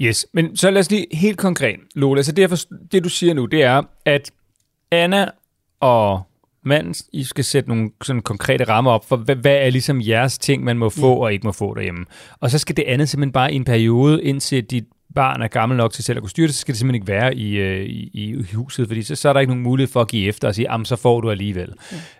[0.00, 2.22] Yes, men så lad os lige helt konkret, Lola.
[2.22, 4.30] Så det, det du siger nu, det er, at
[4.90, 5.28] Anna
[5.80, 6.22] og
[6.66, 10.38] manden, I skal sætte nogle sådan konkrete rammer op for, hvad, hvad er ligesom jeres
[10.38, 12.04] ting, man må få og ikke må få derhjemme.
[12.40, 14.84] Og så skal det andet simpelthen bare i en periode, indtil dit
[15.14, 17.08] barn er gammel nok til selv at kunne styre det, så skal det simpelthen ikke
[17.12, 20.00] være i, øh, i, i huset, fordi så, så er der ikke nogen mulighed for
[20.00, 21.72] at give efter og sige, jamen så får du alligevel.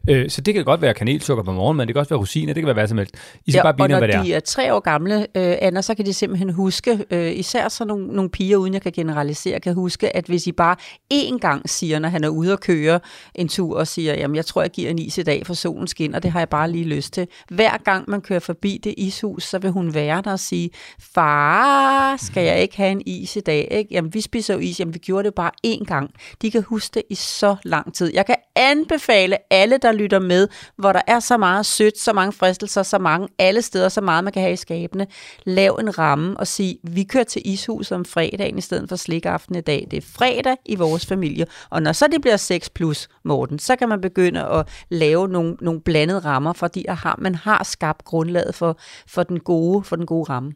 [0.09, 0.15] Ja.
[0.15, 2.55] Øh, så det kan godt være kanelsukker på morgenen, men det kan også være rosiner,
[2.55, 3.15] det kan være hvad som helst.
[3.47, 4.37] I skal ja, bare blive og hvad det de er.
[4.37, 8.07] er tre år gamle, øh, Anna, så kan de simpelthen huske, øh, især så nogle,
[8.07, 10.77] nogle piger, uden jeg kan generalisere, kan huske, at hvis I bare
[11.15, 13.01] én gang siger, når han er ude og køre
[13.35, 15.87] en tur og siger, jamen jeg tror, jeg giver en is i dag, for solen
[15.87, 17.27] skinner, det har jeg bare lige lyst til.
[17.51, 20.71] Hver gang man kører forbi det ishus, så vil hun være der og sige,
[21.15, 23.69] far, skal jeg ikke have en is i dag?
[23.71, 23.95] ikke?
[23.95, 26.11] Jamen, vi spiser jo is, jamen, vi gjorde det bare én gang.
[26.43, 28.15] De kan huske det i så lang tid.
[28.15, 32.33] Jeg kan anbefale alle, der lytter med, hvor der er så meget sødt, så mange
[32.33, 35.07] fristelser, så mange alle steder, så meget man kan have i skabene.
[35.45, 39.55] Lav en ramme og sig, vi kører til ishuset om fredagen i stedet for slikaften
[39.55, 39.87] i dag.
[39.91, 41.47] Det er fredag i vores familie.
[41.71, 45.57] Og når så det bliver 6 plus, Morten, så kan man begynde at lave nogle,
[45.61, 50.07] nogle blandede rammer, fordi har, man har skabt grundlaget for, for, den gode, for den
[50.07, 50.53] gode ramme.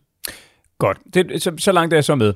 [0.81, 0.99] Godt.
[1.15, 2.35] Det, så, så langt er jeg så med.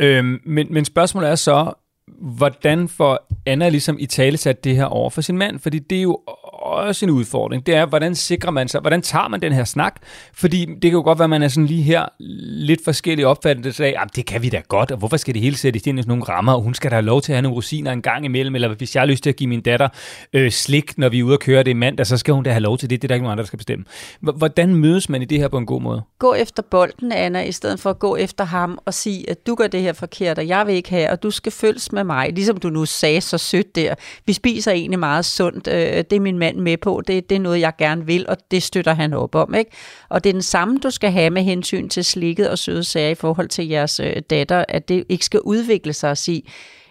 [0.00, 1.72] Øhm, men, men spørgsmålet er så,
[2.20, 5.58] hvordan får Anna ligesom i tale sat det her over for sin mand?
[5.58, 6.20] Fordi det er jo
[6.58, 7.66] også en udfordring.
[7.66, 9.96] Det er, hvordan sikrer man sig, hvordan tager man den her snak?
[10.34, 13.84] Fordi det kan jo godt være, at man er sådan lige her lidt forskellige opfattelser
[13.84, 16.02] af, at det kan vi da godt, og hvorfor skal det hele sættes ind i
[16.02, 18.02] sådan nogle rammer, og hun skal da have lov til at have nogle rosiner en
[18.02, 19.88] gang imellem, eller hvis jeg har lyst til at give min datter
[20.32, 22.60] øh, slik, når vi er ude og køre det mandag, så skal hun da have
[22.60, 23.02] lov til det.
[23.02, 23.84] Det er der ikke nogen andre, der skal bestemme.
[24.20, 26.02] Hvordan mødes man i det her på en god måde?
[26.18, 29.54] Gå efter bolden, Anna, i stedet for at gå efter ham og sige, at du
[29.54, 32.32] gør det her forkert, og jeg vil ikke have, og du skal følges med mig,
[32.32, 33.94] ligesom du nu sagde så sødt der.
[34.26, 35.68] Vi spiser egentlig meget sundt.
[35.68, 37.02] Øh, det er min mand med på.
[37.06, 39.54] Det, det er noget, jeg gerne vil, og det støtter han op om.
[39.54, 39.70] Ikke?
[40.08, 43.10] Og det er den samme, du skal have med hensyn til slikket og søde sager
[43.10, 46.42] i forhold til jeres øh, datter, at det ikke skal udvikle sig og sige,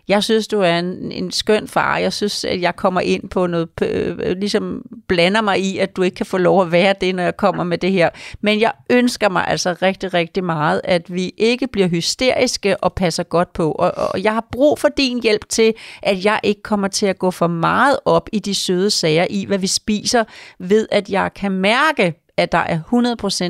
[0.08, 1.98] jeg synes, du er en, en skøn far.
[1.98, 6.02] Jeg synes, at jeg kommer ind på noget, øh, ligesom blander mig i, at du
[6.02, 8.10] ikke kan få lov at være det, når jeg kommer med det her.
[8.42, 13.24] Men jeg ønsker mig altså rigtig, rigtig meget, at vi ikke bliver hysteriske og passer
[13.24, 13.72] godt på.
[13.72, 17.20] Og, og jeg har brug for din hjælp til, at jeg ikke kommer til at
[17.20, 20.24] gå for meget op i de søde sager i, hvad vi spiser,
[20.60, 22.80] ved at jeg kan mærke, at der er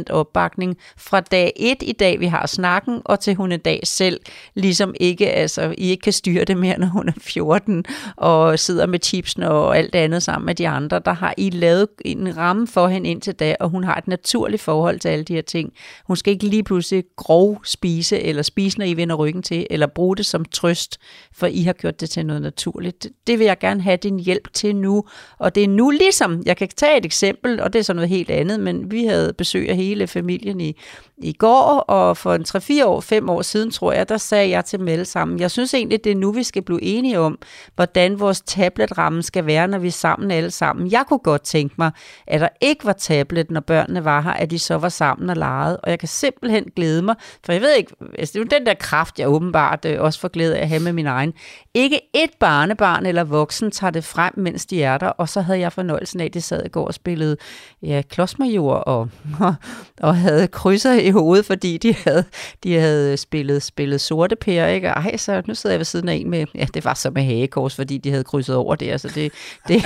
[0.09, 3.79] 100% opbakning fra dag 1 i dag, vi har snakken, og til hun en dag
[3.83, 4.19] selv,
[4.53, 7.85] ligesom ikke, altså, I ikke kan styre det mere, når hun er 14,
[8.15, 10.99] og sidder med chipsen og alt andet sammen med de andre.
[11.05, 14.61] Der har I lavet en ramme for hende indtil da, og hun har et naturligt
[14.61, 15.73] forhold til alle de her ting.
[16.07, 19.87] Hun skal ikke lige pludselig grov spise, eller spise, når I vender ryggen til, eller
[19.87, 20.97] bruge det som trøst,
[21.33, 23.07] for I har gjort det til noget naturligt.
[23.27, 25.03] Det vil jeg gerne have din hjælp til nu,
[25.39, 28.09] og det er nu ligesom, jeg kan tage et eksempel, og det er så noget
[28.09, 30.79] helt andet, men vi havde besøg af hele familien i,
[31.17, 32.45] i går, og for en
[32.81, 35.73] 3-4 år, 5 år siden, tror jeg, der sagde jeg til Melle sammen, jeg synes
[35.73, 37.39] egentlig, det er nu, vi skal blive enige om,
[37.75, 40.91] hvordan vores tabletramme skal være, når vi er sammen alle sammen.
[40.91, 41.91] Jeg kunne godt tænke mig,
[42.27, 45.35] at der ikke var tablet, når børnene var her, at de så var sammen og
[45.35, 47.15] legede, og jeg kan simpelthen glæde mig,
[47.45, 50.19] for jeg ved ikke, altså, det er jo den der kraft, jeg åbenbart øh, også
[50.19, 51.33] får glæde af at have med min egen.
[51.73, 55.59] Ikke et barnebarn eller voksen tager det frem, mens de er der, og så havde
[55.59, 57.37] jeg fornøjelsen af, at de sad i går og spillede
[57.81, 59.09] ja, klodsmajor og,
[60.01, 62.23] og havde krydser i hovedet, fordi de havde,
[62.63, 64.87] de havde spillet, spillet sorte pære, ikke?
[64.87, 67.23] Ej, så nu sidder jeg ved siden af en med, ja, det var så med
[67.23, 69.33] hagekors, fordi de havde krydset over det, altså det,
[69.67, 69.85] det,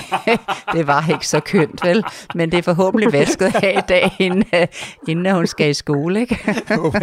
[0.74, 2.04] det var ikke så kønt, vel?
[2.36, 4.44] Men det er forhåbentlig vasket her i dag, inden,
[5.08, 6.40] inden hun skal i skole, ikke?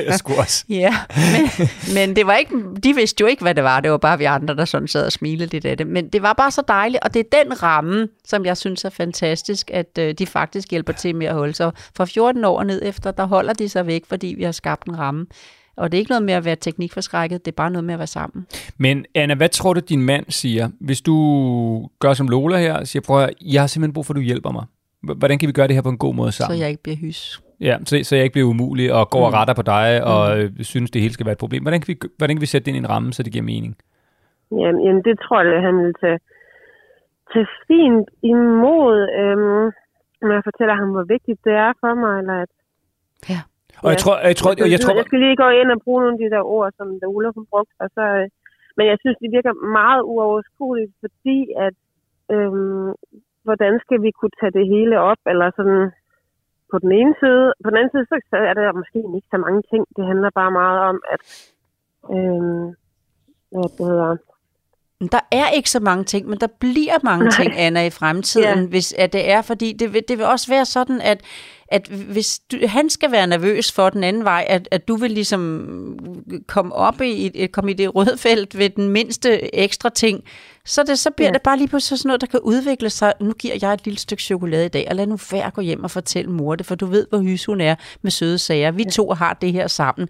[0.06, 0.64] jeg skulle også.
[0.68, 2.54] Ja, men, men det var ikke,
[2.84, 5.06] de vidste jo ikke, hvad det var, det var bare vi andre, der sådan sad
[5.06, 7.62] og smilede lidt af det, men det var bare så dejligt, og det er den
[7.62, 11.54] ramme, som jeg synes er fantastisk, at øh, de faktisk hjælper til med at holde
[11.54, 14.88] sig fra 14 år ned efter, der holder de sig væk, fordi vi har skabt
[14.88, 15.26] en ramme.
[15.76, 17.98] Og det er ikke noget med at være teknikforskrækket, det er bare noget med at
[17.98, 18.46] være sammen.
[18.78, 21.14] Men Anna, hvad tror du, din mand siger, hvis du
[22.00, 24.20] gør som Lola her, og siger, prøv at, jeg har simpelthen brug for, at du
[24.20, 24.64] hjælper mig.
[25.02, 26.56] Hvordan kan vi gøre det her på en god måde sammen?
[26.56, 27.40] Så jeg ikke bliver hys.
[27.60, 29.24] Ja, så, så jeg ikke bliver umulig og går mm.
[29.24, 30.64] og retter på dig og mm.
[30.72, 31.62] Synes, det hele skal være et problem.
[31.62, 33.44] Hvordan kan, vi, hvordan kan vi sætte det ind i en ramme, så det giver
[33.44, 33.76] mening?
[34.50, 36.18] Jamen, jamen det tror jeg, han vil tage,
[37.32, 38.96] tage fint imod.
[39.20, 39.66] Øhm,
[40.22, 42.52] når jeg fortæller ham, hvor vigtigt det er for mig, eller at...
[43.32, 43.40] Ja.
[43.84, 46.00] Og jeg tror, jeg tror, jeg, jeg, tror, jeg skal lige gå ind og bruge
[46.02, 48.26] nogle af de der ord, som der Ulla hun brugte, og så, øh,
[48.76, 51.76] men jeg synes, det virker meget uoverskueligt, fordi at,
[52.34, 52.90] øhm,
[53.46, 55.84] hvordan skal vi kunne tage det hele op, eller sådan,
[56.70, 57.44] på den ene side.
[57.62, 59.82] På den anden side, så er der måske ikke så mange ting.
[59.96, 61.22] Det handler bare meget om, at
[62.14, 62.64] øh,
[63.52, 64.16] hvad det hedder,
[65.12, 68.66] der er ikke så mange ting, men der bliver mange ting, Anna, i fremtiden, ja.
[68.66, 71.20] hvis at det er, fordi det vil, det vil også være sådan, at
[71.70, 75.10] at hvis du, han skal være nervøs for den anden vej, at, at du vil
[75.10, 75.98] ligesom
[76.46, 80.24] komme op i, komme i det røde felt ved den mindste ekstra ting,
[80.64, 81.32] så, det, så bliver ja.
[81.32, 83.12] det bare lige pludselig sådan noget, der kan udvikle sig.
[83.20, 85.84] Nu giver jeg et lille stykke chokolade i dag, og lad nu være gå hjem
[85.84, 88.70] og fortælle mor det, for du ved, hvor hys hun er med søde sager.
[88.70, 88.90] Vi ja.
[88.90, 90.08] to har det her sammen.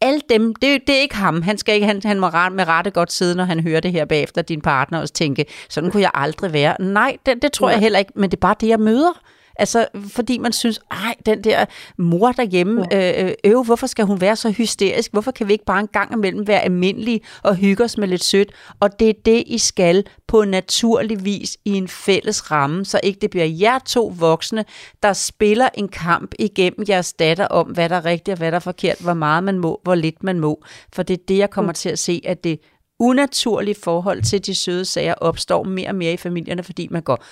[0.00, 1.42] Alle dem, det, det er ikke ham.
[1.42, 3.92] Han skal ikke, han, han må ret, med rette godt sidde, når han hører det
[3.92, 6.82] her bagefter, din partner, og tænke, sådan kunne jeg aldrig være.
[6.82, 7.74] Nej, det, det tror ja.
[7.74, 9.20] jeg heller ikke, men det er bare det, jeg møder.
[9.60, 11.64] Altså, fordi man synes, ej, den der
[11.98, 13.24] mor derhjemme, ja.
[13.24, 15.12] øh, øh, hvorfor skal hun være så hysterisk?
[15.12, 18.24] Hvorfor kan vi ikke bare en gang imellem være almindelige og hygge os med lidt
[18.24, 18.52] sødt?
[18.80, 23.18] Og det er det, I skal på naturlig vis i en fælles ramme, så ikke
[23.20, 24.64] det bliver jer to voksne,
[25.02, 28.56] der spiller en kamp igennem jeres datter om, hvad der er rigtigt og hvad der
[28.56, 30.64] er forkert, hvor meget man må, hvor lidt man må.
[30.92, 31.74] For det er det, jeg kommer mm.
[31.74, 32.60] til at se, at det
[33.00, 37.24] unaturlige forhold til de søde sager opstår mere og mere i familierne, fordi man går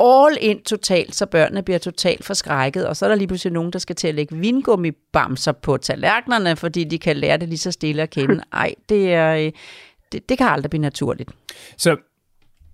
[0.00, 3.72] all in totalt, så børnene bliver totalt forskrækket, og så er der lige pludselig nogen,
[3.72, 7.70] der skal til at lægge vingummibamser på tallerkenerne, fordi de kan lære det lige så
[7.70, 8.40] stille at kende.
[8.52, 9.52] Ej, det, er, øh,
[10.12, 11.30] det, det kan aldrig blive naturligt.
[11.76, 11.96] Så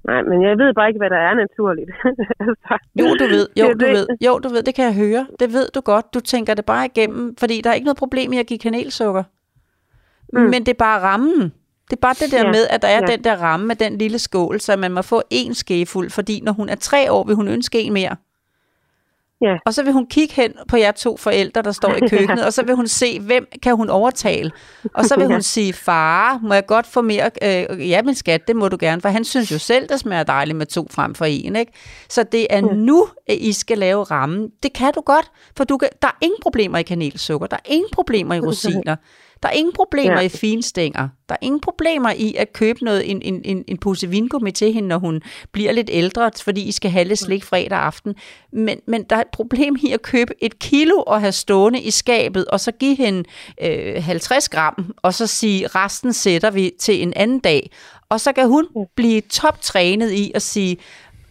[0.05, 1.91] Nej, men jeg ved bare ikke, hvad der er naturligt.
[2.41, 3.49] altså, jo, du ved.
[3.57, 4.07] Jo, du ved.
[4.27, 4.63] Jo, du ved.
[4.63, 5.27] Det kan jeg høre.
[5.41, 6.15] Det ved du godt.
[6.15, 9.23] Du tænker det bare igennem, fordi der er ikke noget problem i at give kanelsukker.
[10.33, 10.41] Mm.
[10.41, 11.53] Men det er bare rammen.
[11.91, 12.51] Det er bare det der ja.
[12.51, 13.07] med, at der er ja.
[13.07, 16.53] den der ramme med den lille skål, så man må få en skefuld, fordi når
[16.53, 18.17] hun er tre år, vil hun ønske en mere.
[19.43, 19.57] Ja.
[19.67, 22.47] Og så vil hun kigge hen på jer to forældre, der står i køkkenet, ja.
[22.47, 24.51] og så vil hun se, hvem kan hun overtale.
[24.95, 27.31] Og så vil hun sige, far, må jeg godt få mere?
[27.43, 30.23] Øh, ja, min skat, det må du gerne, for han synes jo selv, det smager
[30.23, 31.57] dejligt med to frem for en.
[31.57, 31.73] Ikke?
[32.09, 32.75] Så det er ja.
[32.75, 34.51] nu, at I skal lave rammen.
[34.63, 37.71] Det kan du godt, for du kan, der er ingen problemer i kanelsukker, der er
[37.71, 38.97] ingen problemer i rosiner.
[39.43, 40.21] Der er ingen problemer ja.
[40.21, 41.09] i finstænger.
[41.29, 44.73] Der er ingen problemer i at købe noget, en, en, en, en pose vingummi til
[44.73, 45.23] hende, når hun
[45.53, 48.15] bliver lidt ældre, fordi I skal have lidt slik fredag aften.
[48.53, 51.91] Men, men der er et problem i at købe et kilo og have stående i
[51.91, 53.25] skabet, og så give hende
[53.63, 57.71] øh, 50 gram, og så sige, resten sætter vi til en anden dag.
[58.09, 58.67] Og så kan hun
[58.97, 60.77] blive toptrænet i at sige,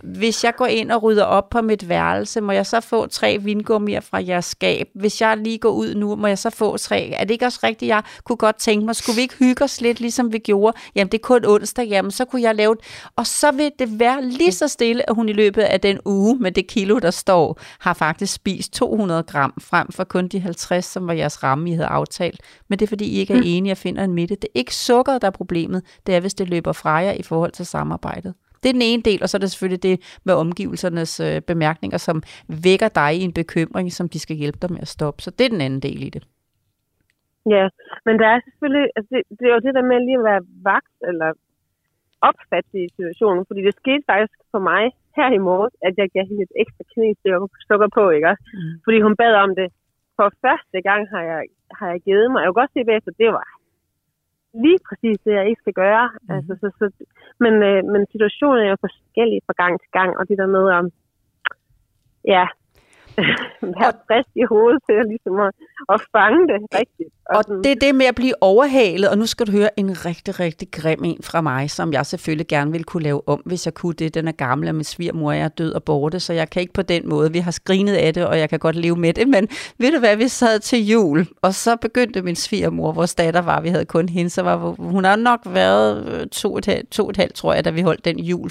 [0.03, 3.37] hvis jeg går ind og rydder op på mit værelse, må jeg så få tre
[3.41, 4.87] vingummier fra jeres skab?
[4.95, 7.09] Hvis jeg lige går ud nu, må jeg så få tre?
[7.09, 9.81] Er det ikke også rigtigt, jeg kunne godt tænke mig, skulle vi ikke hygge os
[9.81, 10.77] lidt, ligesom vi gjorde?
[10.95, 12.83] Jamen, det er kun onsdag, jamen, så kunne jeg lave det.
[13.15, 16.37] Og så vil det være lige så stille, at hun i løbet af den uge
[16.39, 20.85] med det kilo, der står, har faktisk spist 200 gram frem for kun de 50,
[20.85, 22.41] som var jeres ramme, I havde aftalt.
[22.67, 24.35] Men det er, fordi I ikke er enige og finder en midte.
[24.35, 25.83] Det er ikke sukkeret, der er problemet.
[26.07, 28.33] Det er, hvis det løber fra jer i forhold til samarbejdet.
[28.63, 31.97] Det er den ene del, og så er det selvfølgelig det med omgivelsernes øh, bemærkninger,
[31.97, 32.23] som
[32.67, 35.21] vækker dig i en bekymring, som de skal hjælpe dig med at stoppe.
[35.21, 36.23] Så det er den anden del i det.
[37.55, 37.65] Ja,
[38.05, 40.43] men der er selvfølgelig, altså det, det er jo det der med lige at være
[40.71, 41.29] vagt eller
[42.29, 44.83] opfatte i situationen, fordi det skete faktisk for mig
[45.17, 48.73] her i morges, at jeg gav hende et ekstra knæstykker på, ikke Mm.
[48.83, 49.69] Fordi hun bad om det.
[50.17, 51.43] For første gang har jeg,
[51.79, 52.39] har jeg givet mig.
[52.39, 53.58] Jeg kan godt se bagefter, det var
[54.53, 56.09] lige præcis det, jeg ikke skal gøre.
[56.13, 56.35] Mm.
[56.35, 56.85] Altså, så, så,
[57.43, 60.65] men, øh, men situationen er jo forskellige fra gang til gang, og det der med
[60.79, 60.85] om,
[62.33, 62.45] ja,
[63.77, 65.51] være frisk i hovedet til ligesom at,
[65.93, 67.11] at fange det rigtigt.
[67.29, 70.05] Og, og det er det med at blive overhalet, og nu skal du høre en
[70.05, 73.65] rigtig, rigtig grim en fra mig, som jeg selvfølgelig gerne vil kunne lave om, hvis
[73.65, 74.13] jeg kunne det.
[74.13, 76.81] Den er gammel, og min svigermor er død og borte, så jeg kan ikke på
[76.81, 77.31] den måde.
[77.31, 79.47] Vi har skrinet af det, og jeg kan godt leve med det, men
[79.77, 83.61] ved du hvad, vi sad til jul, og så begyndte min svigermor, vores datter var,
[83.61, 87.03] vi havde kun hende, så var, hun har nok været to og, et halvt, to
[87.03, 88.49] og et halvt, tror jeg, da vi holdt den jul,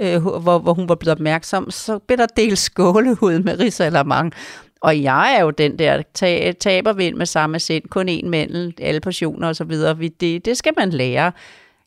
[0.00, 1.70] øh, hvor, hvor hun var blevet opmærksom.
[1.70, 4.32] Så blev der delt skålehud med ris eller mange.
[4.80, 6.02] Og jeg er jo den der
[6.60, 9.94] tabervind med samme sind, kun en mandel, alle portioner og så videre.
[10.20, 11.32] Det, det skal man lære.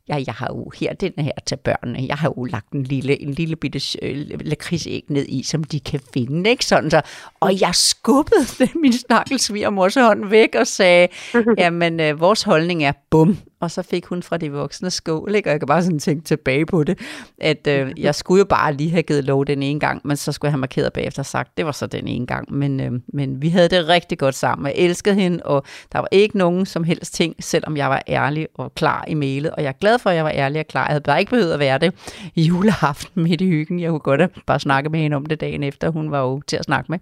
[0.09, 3.22] Ja, jeg har jo her den her til børnene, jeg har jo lagt en lille,
[3.22, 7.01] en lille bitte øh, lakridsæg ned i, som de kan finde, ikke sådan så.
[7.39, 8.45] Og jeg skubbede
[8.82, 11.07] min snakkelsvigermors hånd væk og sagde,
[11.57, 15.49] jamen øh, vores holdning er bum, og så fik hun fra de voksne skål, ikke?
[15.49, 16.99] og jeg kan bare sådan tænke tilbage på det,
[17.41, 20.32] at øh, jeg skulle jo bare lige have givet lov den ene gang, men så
[20.32, 22.91] skulle jeg have markeret bagefter og sagt, det var så den ene gang, men, øh,
[23.07, 26.66] men vi havde det rigtig godt sammen, jeg elskede hende, og der var ikke nogen
[26.66, 29.99] som helst ting, selvom jeg var ærlig og klar i mailet, og jeg er glad
[29.99, 32.20] for, at jeg var ærlig og klar, jeg havde bare ikke behøvet at være det
[32.36, 35.41] i juleaften midt i hyggen, jeg kunne godt have bare snakke med hende om det
[35.41, 36.99] dagen efter, hun var jo til at snakke med.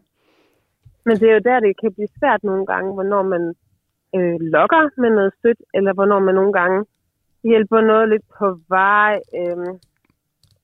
[1.06, 3.54] Men det er jo der, det kan blive svært nogle gange, hvornår man
[4.16, 6.86] øh, lokker med noget støt, eller hvornår man nogle gange
[7.44, 9.14] hjælper noget lidt på vej.
[9.40, 9.68] Øh,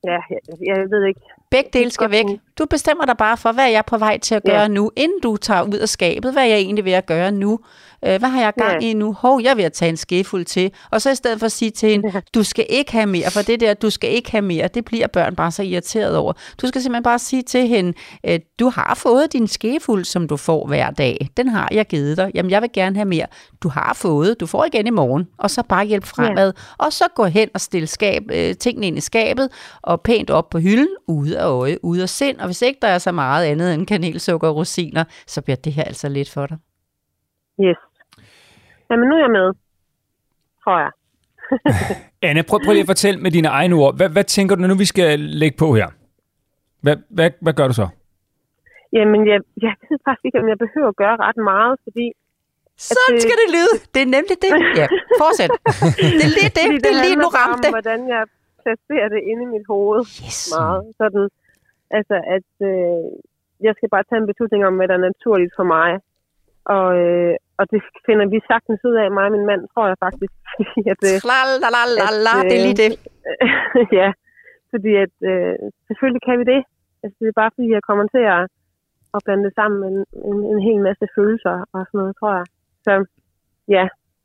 [0.04, 1.26] ja, jeg, jeg ved ikke.
[1.50, 2.24] Begge dele skal væk.
[2.58, 4.68] Du bestemmer dig bare for, hvad er jeg på vej til at gøre ja.
[4.68, 6.32] nu, inden du tager ud af skabet.
[6.32, 7.58] Hvad er jeg egentlig ved at gøre nu?
[8.06, 8.88] Øh, hvad har jeg gang ja.
[8.88, 9.12] i nu?
[9.12, 10.72] Hov, jeg vil tage en skefuld til.
[10.90, 13.42] Og så i stedet for at sige til hende, du skal ikke have mere, for
[13.42, 16.32] det der, du skal ikke have mere, det bliver børn bare så irriteret over.
[16.62, 17.92] Du skal simpelthen bare sige til hende,
[18.26, 21.28] øh, du har fået din skefuld, som du får hver dag.
[21.36, 22.30] Den har jeg givet dig.
[22.34, 23.26] Jamen, jeg vil gerne have mere.
[23.62, 25.28] Du har fået, du får igen i morgen.
[25.38, 26.52] Og så bare hjælp fremad.
[26.56, 26.84] Ja.
[26.84, 29.48] Og så gå hen og stille skab, øh, tingene ind i skabet,
[29.82, 32.38] og pænt op på hylden, ude af øje, ude af sind.
[32.38, 35.72] Og hvis ikke der er så meget andet end kanelsukker og rosiner, så bliver det
[35.72, 36.58] her altså lidt for dig.
[37.64, 37.76] Yes.
[38.90, 39.52] Jamen, nu er jeg med,
[40.64, 40.90] tror jeg.
[42.28, 43.96] Anne, prøv, prøv lige at fortælle med dine egne ord.
[43.96, 45.88] Hvad, hvad tænker du, når nu vi skal lægge på her?
[46.82, 47.88] Hvad, hvad, hvad gør du så?
[48.92, 52.06] Jamen, jeg, jeg ved faktisk ikke, om jeg behøver at gøre ret meget, fordi...
[52.88, 53.74] Sådan det, skal det lyde.
[53.94, 54.52] Det er nemlig det.
[54.80, 54.86] Ja,
[55.22, 55.50] fortsæt.
[56.18, 56.64] det er lige det.
[56.70, 57.66] Det, det er lige nu ramte.
[57.68, 58.22] Om, hvordan jeg
[58.64, 60.00] placerer det inde i mit hoved.
[60.26, 60.38] Yes.
[60.56, 60.82] Meget.
[61.00, 61.24] Sådan,
[61.98, 63.04] altså, at øh,
[63.66, 65.90] jeg skal bare tage en beslutning om, hvad der er naturligt for mig.
[66.76, 69.98] Og, øh, og det finder vi sagtens ud af, mig og min mand, tror jeg
[70.06, 70.32] faktisk.
[70.92, 71.16] at, øh,
[72.40, 72.90] at, det er lige det.
[73.30, 74.08] Øh, ja,
[74.72, 75.54] fordi at øh,
[75.88, 76.60] selvfølgelig kan vi det.
[77.02, 78.42] Altså, det er bare fordi, jeg kommer til at,
[79.14, 80.00] at blande det sammen med en,
[80.30, 82.46] en, en hel masse følelser og sådan noget, tror jeg.
[82.86, 82.92] Så
[83.76, 83.84] ja.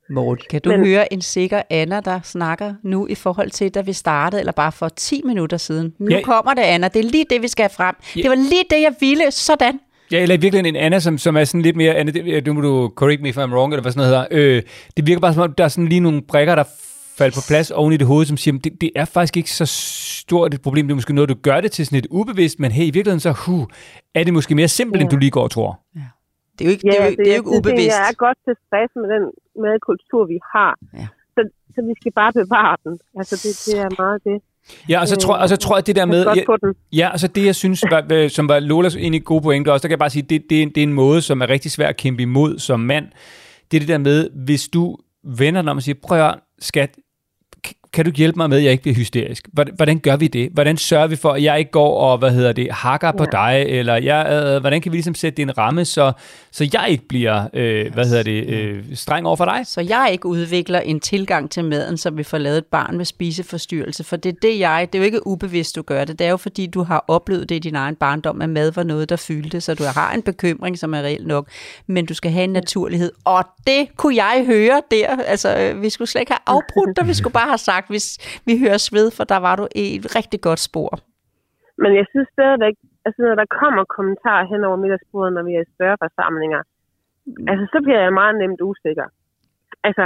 [0.09, 3.81] Morten, kan du Men, høre en sikker Anna, der snakker nu i forhold til, da
[3.81, 5.93] vi startede, eller bare for 10 minutter siden?
[5.99, 6.21] Nu ja.
[6.21, 6.87] kommer det, Anna.
[6.87, 7.95] Det er lige det, vi skal have frem.
[8.15, 8.21] Ja.
[8.21, 9.31] Det var lige det, jeg ville.
[9.31, 9.79] Sådan.
[10.11, 12.61] Ja, eller virkelig en Anna, som, som er sådan lidt mere, Anna, det, du må
[12.61, 14.55] du correct me if I'm wrong, eller hvad sådan noget hedder.
[14.57, 14.63] Øh,
[14.97, 16.63] det virker bare som om, der er sådan lige nogle brækker, der
[17.17, 19.65] falder på plads oven i det hoved, som siger, det, det er faktisk ikke så
[19.65, 22.71] stort et problem, det er måske noget, du gør det til sådan et ubevidst, men
[22.71, 23.65] hey, i virkeligheden så, huh,
[24.15, 25.03] er det måske mere simpelt, ja.
[25.03, 25.79] end du lige går og tror.
[25.95, 26.01] Ja.
[26.55, 27.97] Det er jo ikke, ja, det er jo, det, det er jo ikke ubevidst.
[27.97, 29.23] Jeg er godt tilfreds med den
[29.63, 30.73] madkultur, vi har.
[30.99, 31.07] Ja.
[31.35, 31.41] Så,
[31.73, 32.99] så vi skal bare bevare den.
[33.19, 34.37] Altså, det, det er meget det.
[34.89, 36.25] Ja, og så tror, og så tror jeg, det der med...
[36.35, 36.55] Ja,
[37.01, 39.87] ja, og så det, jeg synes, var, som var Lolas egentlig gode pointe også, der
[39.87, 41.97] kan jeg bare sige, det, det, det er en måde, som er rigtig svær at
[41.97, 43.05] kæmpe imod som mand.
[43.71, 46.95] Det er det der med, hvis du vender dig om og siger, prøv at skat,
[47.95, 49.47] kan du hjælpe mig med, at jeg ikke bliver hysterisk?
[49.75, 50.49] Hvordan gør vi det?
[50.53, 53.11] Hvordan sørger vi for, at jeg ikke går og, hvad hedder det, hakker ja.
[53.11, 53.65] på dig?
[53.67, 56.11] Eller jeg, øh, hvordan kan vi ligesom sætte det en ramme, så,
[56.51, 59.61] så jeg ikke bliver, øh, hvad hedder det, øh, streng over for dig?
[59.65, 63.05] Så jeg ikke udvikler en tilgang til maden, så vi får lavet et barn med
[63.05, 64.03] spiseforstyrrelse.
[64.03, 66.19] For det er det, jeg, det er jo ikke ubevidst, du gør det.
[66.19, 68.83] Det er jo fordi, du har oplevet det i din egen barndom, at mad var
[68.83, 69.61] noget, der fyldte.
[69.61, 71.47] Så du har en bekymring, som er reelt nok.
[71.87, 73.11] Men du skal have en naturlighed.
[73.25, 75.17] Og det kunne jeg høre der.
[75.25, 77.07] Altså, øh, vi skulle slet ikke have afbrudt dig.
[77.07, 78.07] Vi skulle bare have sagt, sagt, hvis
[78.47, 80.91] vi høres ved, for der var du i et rigtig godt spor.
[81.77, 82.75] Men jeg synes stadigvæk,
[83.05, 86.61] altså når der kommer kommentarer hen over middagsbordet, når vi er i større forsamlinger,
[87.25, 87.47] mm.
[87.49, 89.07] altså så bliver jeg meget nemt usikker.
[89.87, 90.05] Altså,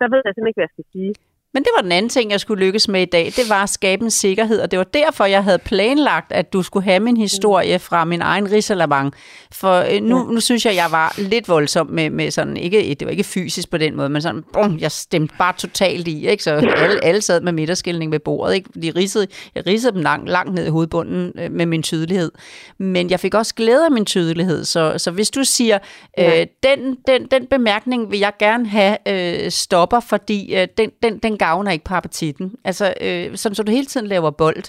[0.00, 1.12] der ved jeg simpelthen ikke, hvad jeg skal sige.
[1.58, 3.32] Men det var den anden ting, jeg skulle lykkes med i dag.
[3.36, 6.62] Det var at skabe en sikkerhed, og det var derfor, jeg havde planlagt, at du
[6.62, 9.12] skulle have min historie fra min egen risalamang.
[9.52, 13.06] For øh, nu, nu synes jeg, jeg var lidt voldsom med, med sådan, ikke, det
[13.06, 16.42] var ikke fysisk på den måde, men sådan, brum, jeg stemte bare totalt i, ikke?
[16.42, 18.70] Så alle, alle sad med midterskilning ved bordet, ikke?
[18.82, 22.32] De ridsede, jeg ridsede dem langt, langt ned i hovedbunden øh, med min tydelighed.
[22.78, 25.78] Men jeg fik også glæde af min tydelighed, så, så hvis du siger,
[26.18, 31.18] øh, den, den, den bemærkning vil jeg gerne have øh, stopper, fordi øh, den, den,
[31.18, 32.52] den gavner ikke på appetitten.
[32.64, 34.64] Altså, øh, som så du hele tiden laver bold.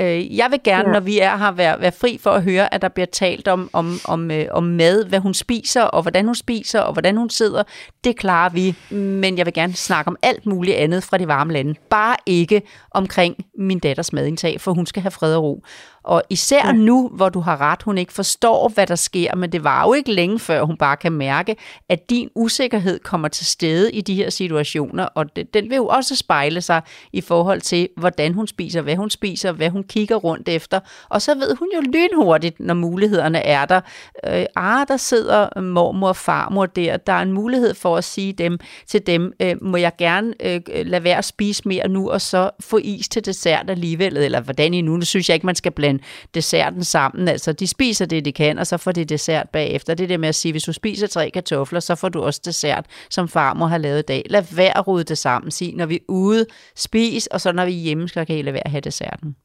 [0.00, 0.92] Øh, jeg vil gerne, ja.
[0.92, 3.70] når vi er her, være, være fri for at høre, at der bliver talt om,
[3.72, 7.30] om, om, øh, om mad, hvad hun spiser, og hvordan hun spiser, og hvordan hun
[7.30, 7.62] sidder.
[8.04, 11.52] Det klarer vi, men jeg vil gerne snakke om alt muligt andet fra de varme
[11.52, 11.74] lande.
[11.90, 15.62] Bare ikke omkring min datters madindtag, for hun skal have fred og ro.
[16.06, 16.72] Og især ja.
[16.72, 19.92] nu, hvor du har ret, hun ikke forstår, hvad der sker, men det var jo
[19.92, 21.56] ikke længe før, hun bare kan mærke,
[21.88, 26.16] at din usikkerhed kommer til stede i de her situationer, og den vil jo også
[26.16, 26.82] spejle sig
[27.12, 30.80] i forhold til, hvordan hun spiser, hvad hun spiser, hvad hun kigger rundt efter.
[31.08, 33.80] Og så ved hun jo lynhurtigt, når mulighederne er der.
[34.26, 36.96] Øh, ah, der sidder øh, mormor og farmor der.
[36.96, 40.60] Der er en mulighed for at sige dem til dem, øh, må jeg gerne øh,
[40.68, 44.74] lade være at spise mere nu, og så få is til dessert alligevel, eller hvordan
[44.74, 44.96] I nu.
[44.96, 46.02] Nu synes jeg ikke, man skal blande
[46.34, 47.28] desserten sammen.
[47.28, 49.94] Altså, de spiser det, de kan, og så får de dessert bagefter.
[49.94, 52.40] Det er det med at sige, hvis du spiser tre kartofler, så får du også
[52.44, 54.22] dessert, som farmor har lavet i dag.
[54.30, 55.50] Lad være at rode det sammen.
[55.50, 58.42] Sig, når vi er ude, spis, og så når vi er hjemme, skal kan I
[58.42, 59.36] lade være at have desserten.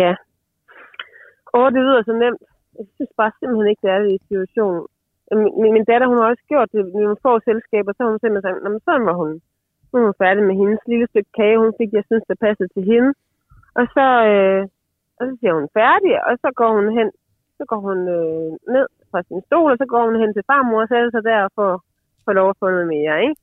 [0.00, 0.12] Ja.
[1.56, 2.42] Og det lyder så nemt.
[2.78, 4.82] Jeg synes bare simpelthen ikke, det er det i situationen.
[5.62, 8.20] Min, min datter, hun har også gjort det i nogle få selskaber, så har hun
[8.20, 9.30] simpelthen sagt, men sådan var hun.
[9.90, 12.68] Nu er hun færdig med hendes lille stykke kage, hun fik, jeg synes, der passede
[12.74, 13.10] til hende.
[13.78, 14.62] Og så, øh,
[15.18, 17.08] og så siger hun færdig, og så går hun hen,
[17.58, 20.80] så går hun øh, ned fra sin stol, og så går hun hen til farmor
[20.82, 21.72] og sætter sig der og får,
[22.24, 23.36] får lov at få noget mere, ikke?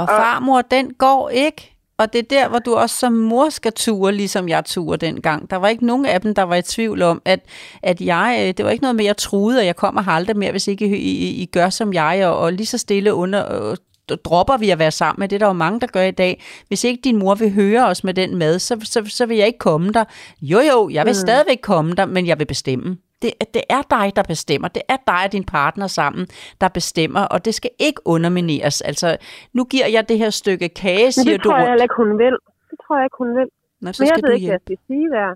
[0.00, 1.62] Og farmor, og, den går ikke?
[1.98, 5.50] Og det er der, hvor du også som mor skal ture, ligesom jeg turde dengang.
[5.50, 7.40] Der var ikke nogen af dem, der var i tvivl om, at,
[7.82, 10.36] at jeg, øh, det var ikke noget med, at jeg troede, at jeg kommer aldrig
[10.36, 13.74] mere, hvis ikke I, I, I gør som jeg, og, og lige så stille under,
[14.16, 15.28] dropper vi at være sammen med.
[15.28, 16.42] Det er der jo mange, der gør i dag.
[16.68, 19.46] Hvis ikke din mor vil høre os med den mad, så, så, så vil jeg
[19.46, 20.04] ikke komme der.
[20.42, 21.14] Jo, jo, jeg vil mm.
[21.14, 22.96] stadigvæk komme der, men jeg vil bestemme.
[23.22, 24.68] Det, det er dig, der bestemmer.
[24.68, 26.26] Det er dig og din partner sammen,
[26.60, 28.80] der bestemmer, og det skal ikke undermineres.
[28.80, 29.16] Altså,
[29.52, 31.32] nu giver jeg det her stykke kage, siger du.
[31.32, 32.36] det tror du jeg heller ikke, hun vil.
[32.70, 33.46] Det tror jeg ikke, hun vil.
[33.80, 35.34] Nå, så Men jeg ved ikke, hvad jeg skal sige der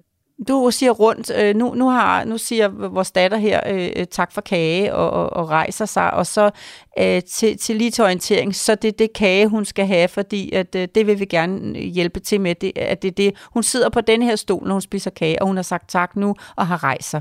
[0.48, 4.32] du siger rundt, øh, nu, nu, har, nu siger vores datter her øh, øh, tak
[4.32, 6.50] for kage og, og, og rejser sig, og så
[6.98, 10.52] øh, til, til lige til orientering, så det er det kage, hun skal have, fordi
[10.52, 13.88] at, øh, det vil vi gerne hjælpe til med, det, at det, det, hun sidder
[13.88, 16.66] på den her stol, når hun spiser kage, og hun har sagt tak nu og
[16.66, 17.20] har rejst sig.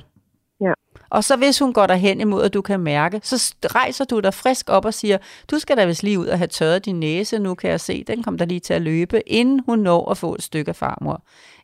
[0.62, 0.74] Ja.
[1.10, 4.34] Og så hvis hun går derhen imod, at du kan mærke, så rejser du dig
[4.34, 5.18] frisk op og siger,
[5.52, 8.04] du skal da vist lige ud og have tørret din næse, nu kan jeg se,
[8.04, 10.76] den kommer der lige til at løbe, inden hun når at få et stykke af
[10.76, 11.24] farmor.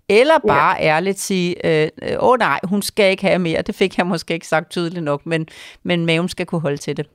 [0.09, 0.83] Eller bare ja.
[0.83, 1.89] ærligt sige, øh,
[2.19, 3.61] åh oh, nej, hun skal ikke have mere.
[3.61, 5.47] Det fik jeg måske ikke sagt tydeligt nok, men,
[5.83, 7.09] men maven skal kunne holde til det.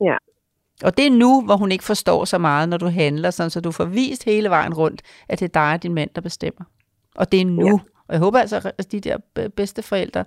[0.00, 0.16] Ja.
[0.82, 3.60] Og det er nu, hvor hun ikke forstår så meget, når du handler, sådan, så
[3.60, 6.64] du får vist hele vejen rundt, at det er dig og din mand, der bestemmer.
[7.14, 7.66] Og det er nu.
[7.66, 7.72] Ja.
[8.08, 9.16] Og jeg håber altså, at de der
[9.56, 10.24] bedste forældre,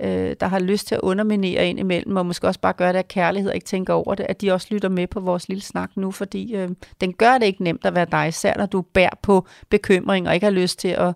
[0.00, 2.98] øh, der har lyst til at underminere ind imellem, og måske også bare gøre det
[2.98, 5.62] af kærlighed og ikke tænke over det, at de også lytter med på vores lille
[5.62, 6.68] snak nu, fordi øh,
[7.00, 10.34] den gør det ikke nemt at være dig, især når du bærer på bekymring og
[10.34, 11.14] ikke har lyst til at,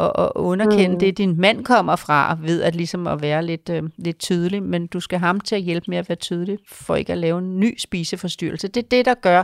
[0.00, 0.98] at, at underkende mm.
[0.98, 4.86] det, din mand kommer fra, ved at ligesom at være lidt, øh, lidt tydelig, men
[4.86, 7.60] du skal ham til at hjælpe med at være tydelig, for ikke at lave en
[7.60, 8.68] ny spiseforstyrrelse.
[8.68, 9.42] Det er det, der gør,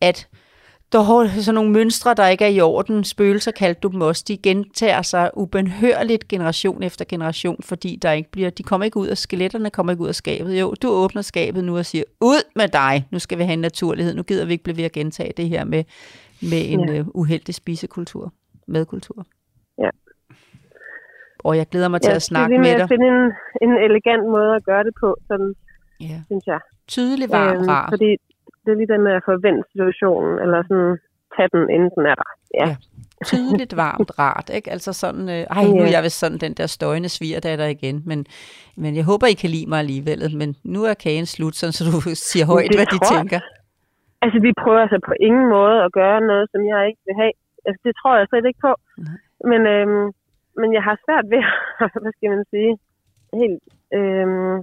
[0.00, 0.28] at
[0.92, 3.04] der er sådan nogle mønstre, der ikke er i orden.
[3.04, 4.24] Spøgelser kaldte du dem også.
[4.28, 9.06] De gentager sig ubenhørligt generation efter generation, fordi der ikke bliver, de kommer ikke ud
[9.06, 10.60] af skeletterne, kommer ikke ud af skabet.
[10.60, 13.58] Jo, du åbner skabet nu og siger, ud med dig, nu skal vi have en
[13.58, 14.14] naturlighed.
[14.14, 15.84] Nu gider vi ikke blive ved at gentage det her med,
[16.42, 17.00] med en ja.
[17.00, 18.32] uh, uheldig spisekultur,
[18.68, 19.26] madkultur.
[19.78, 19.90] Ja.
[21.38, 22.80] Og jeg glæder mig ja, til at snakke med, dig.
[22.80, 23.32] at finde en,
[23.62, 25.54] en elegant måde at gøre det på, sådan,
[26.00, 26.22] ja.
[26.26, 26.60] synes jeg.
[26.88, 27.88] Tydelig, varm, øhm, rar.
[27.90, 28.16] Fordi
[28.62, 30.98] det er lige den med at forvente situationen, eller sådan
[31.36, 32.30] tage den, inden den er der.
[32.58, 32.66] Ja.
[32.68, 32.76] ja.
[33.30, 34.70] Tydeligt, varmt, rart, ikke?
[34.70, 38.26] Altså sådan, øh, ej, nu er jeg vist sådan den der støjende svigerdatter igen, men,
[38.76, 41.82] men jeg håber, I kan lide mig alligevel, men nu er kagen slut, sådan, så
[41.90, 41.98] du
[42.30, 43.40] siger højt, hvad de tror, tænker.
[44.24, 47.32] Altså, vi prøver altså på ingen måde at gøre noget, som jeg ikke vil have.
[47.66, 48.72] Altså, det tror jeg slet ikke på.
[49.06, 49.18] Nej.
[49.50, 50.06] Men, øhm,
[50.60, 51.42] men jeg har svært ved,
[52.02, 52.72] hvad skal man sige,
[53.40, 53.62] helt,
[53.98, 54.56] øhm,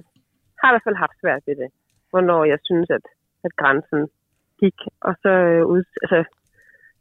[0.59, 1.69] har i hvert fald haft svært ved det,
[2.11, 3.05] hvornår jeg synes, at
[3.45, 4.01] at grænsen
[4.61, 6.19] gik, og så øh, ud, altså,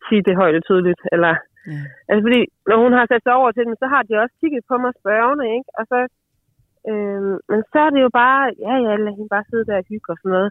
[0.06, 1.02] sige det højt og tydeligt.
[1.14, 1.32] Eller,
[1.72, 1.80] ja.
[2.08, 4.62] Altså fordi, når hun har sat sig over til dem, så har de også kigget
[4.70, 5.70] på mig spørgende, ikke?
[5.78, 5.98] Og så,
[6.90, 9.88] øh, men så er det jo bare, ja, ja, lad hende bare sidde der og
[9.90, 10.50] hygge og sådan noget.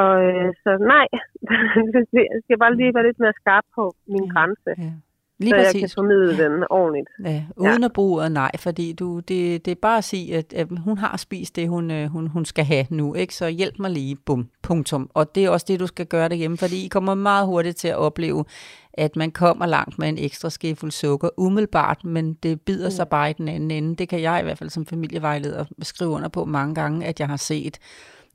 [0.00, 1.06] Og øh, så nej,
[2.34, 4.32] jeg skal bare lige være lidt mere skarp på min ja.
[4.34, 4.72] grænse.
[4.78, 4.92] Ja.
[5.38, 5.74] Lige så præcis.
[5.74, 7.08] jeg kan formidle den ordentligt.
[7.24, 7.84] Ja, uden ja.
[7.84, 10.98] at bruge af nej, fordi du, det, det er bare at sige, at, at hun
[10.98, 13.34] har spist det, hun, øh, hun, hun skal have nu, ikke?
[13.34, 15.10] så hjælp mig lige, bum, punktum.
[15.14, 17.88] Og det er også det, du skal gøre derhjemme, fordi I kommer meget hurtigt til
[17.88, 18.44] at opleve,
[18.92, 23.30] at man kommer langt med en ekstra skefuld sukker, umiddelbart, men det bider sig bare
[23.30, 23.96] i den anden ende.
[23.96, 27.28] Det kan jeg i hvert fald som familievejleder skrive under på mange gange, at jeg
[27.28, 27.78] har set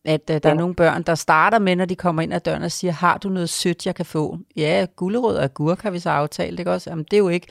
[0.06, 0.49] at uh, der ja.
[0.49, 3.18] er nogle børn, der starter med, når de kommer ind ad døren og siger, har
[3.18, 4.38] du noget sødt, jeg kan få?
[4.56, 6.89] Ja, gulerod og agurk har vi så aftalt, ikke også?
[6.89, 7.47] Jamen, det er jo ikke,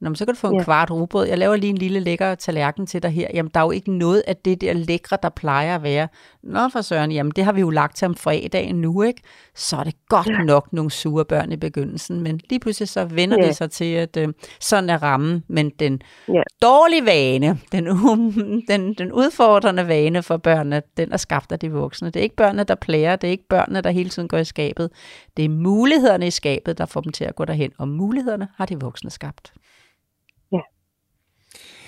[0.00, 0.64] Nå, så kan du få en ja.
[0.64, 1.26] kvart rugbrød.
[1.26, 3.28] Jeg laver lige en lille lækker tallerken til dig her.
[3.34, 6.08] Jamen, der er jo ikke noget af det der lækre, der plejer at være.
[6.42, 9.22] Nå, for søren, jamen, det har vi jo lagt til om fredagen nu, ikke?
[9.54, 10.42] Så er det godt ja.
[10.42, 12.20] nok nogle sure børn i begyndelsen.
[12.20, 13.46] Men lige pludselig så vender ja.
[13.46, 14.28] det sig til, at øh,
[14.60, 15.44] sådan er rammen.
[15.48, 16.42] Men den ja.
[16.62, 17.86] dårlige vane, den,
[18.70, 22.10] den, den udfordrende vane for børnene, den er skabt af de voksne.
[22.10, 23.16] Det er ikke børnene, der plager.
[23.16, 24.90] Det er ikke børnene, der hele tiden går i skabet.
[25.36, 27.72] Det er mulighederne i skabet, der får dem til at gå derhen.
[27.78, 29.52] Og mulighederne har de voksne skabt.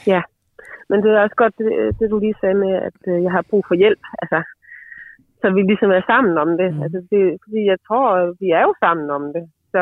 [0.07, 0.23] Ja,
[0.89, 3.43] men det er også godt, det, det du lige sagde med, at øh, jeg har
[3.51, 4.03] brug for hjælp.
[4.23, 4.39] Altså,
[5.41, 6.69] så vi ligesom er sammen om det.
[6.75, 6.83] Mm.
[6.85, 8.09] Altså, det fordi jeg tror,
[8.41, 9.45] vi er jo sammen om det.
[9.73, 9.81] Så,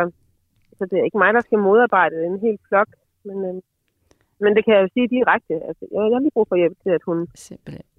[0.76, 2.88] så det er ikke mig, der skal modarbejde en hel flok.
[3.24, 3.54] Men, øh,
[4.40, 5.54] men det kan jeg jo sige direkte.
[5.68, 7.18] Altså, jeg, jeg har lige brug for hjælp til, at hun,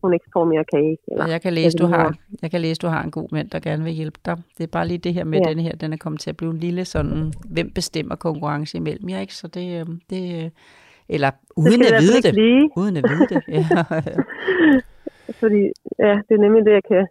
[0.01, 0.97] hun ikke får mere kage.
[1.11, 3.59] Eller, jeg, kan læse, du har, jeg kan læse, du har en god mand, der
[3.59, 4.37] gerne vil hjælpe dig.
[4.57, 5.49] Det er bare lige det her med ja.
[5.49, 9.09] den her, den er kommet til at blive en lille sådan, hvem bestemmer konkurrence imellem
[9.09, 9.35] jer, ikke?
[9.35, 10.51] Så det, øh, det,
[11.09, 12.33] eller uden at vide det.
[12.33, 12.69] Lige.
[12.77, 13.63] Uden at vide det, ja.
[15.41, 15.61] Fordi,
[15.99, 17.07] ja, det er nemlig det, jeg kan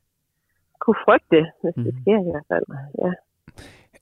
[0.80, 1.84] kunne frygte, hvis mm.
[1.84, 2.66] det sker i hvert fald.
[3.04, 3.12] Ja.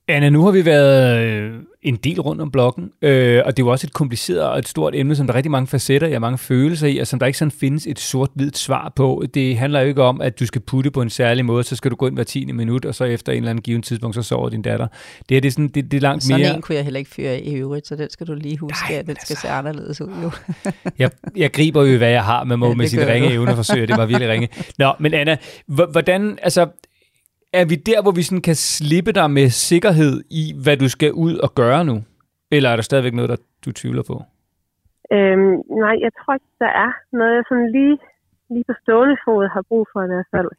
[0.07, 3.65] Anna, nu har vi været øh, en del rundt om blokken, øh, og det er
[3.65, 6.15] jo også et kompliceret og et stort emne, som der er rigtig mange facetter, jeg
[6.15, 9.23] har mange følelser i, og som der ikke sådan findes et sort-hvidt svar på.
[9.33, 11.91] Det handler jo ikke om, at du skal putte på en særlig måde, så skal
[11.91, 12.45] du gå ind hver 10.
[12.45, 14.87] minut, og så efter en eller anden given tidspunkt, så sover din datter.
[15.19, 16.55] Det her det er, sådan, det, det er langt Sådan mere...
[16.55, 18.99] en kunne jeg heller ikke fyre i øvrigt, så den skal du lige huske, Nej,
[18.99, 19.41] at den skal altså.
[19.47, 20.11] se anderledes ud.
[20.23, 20.31] Jo.
[20.99, 23.33] jeg, jeg griber jo, hvad jeg har med, Ja, ja, med gør ringe du.
[23.33, 23.85] evne forsøger.
[23.85, 24.49] Det var virkelig ringe.
[24.79, 25.37] Nå, men Anna,
[25.67, 26.67] hvordan, altså,
[27.53, 31.11] er vi der, hvor vi sådan kan slippe dig med sikkerhed i, hvad du skal
[31.13, 32.03] ud og gøre nu?
[32.51, 33.35] Eller er der stadigvæk noget, der
[33.65, 34.23] du tvivler på?
[35.11, 37.97] Øhm, nej, jeg tror ikke, der er noget, jeg sådan lige,
[38.49, 40.49] lige på stående fod har brug for i hvert fald.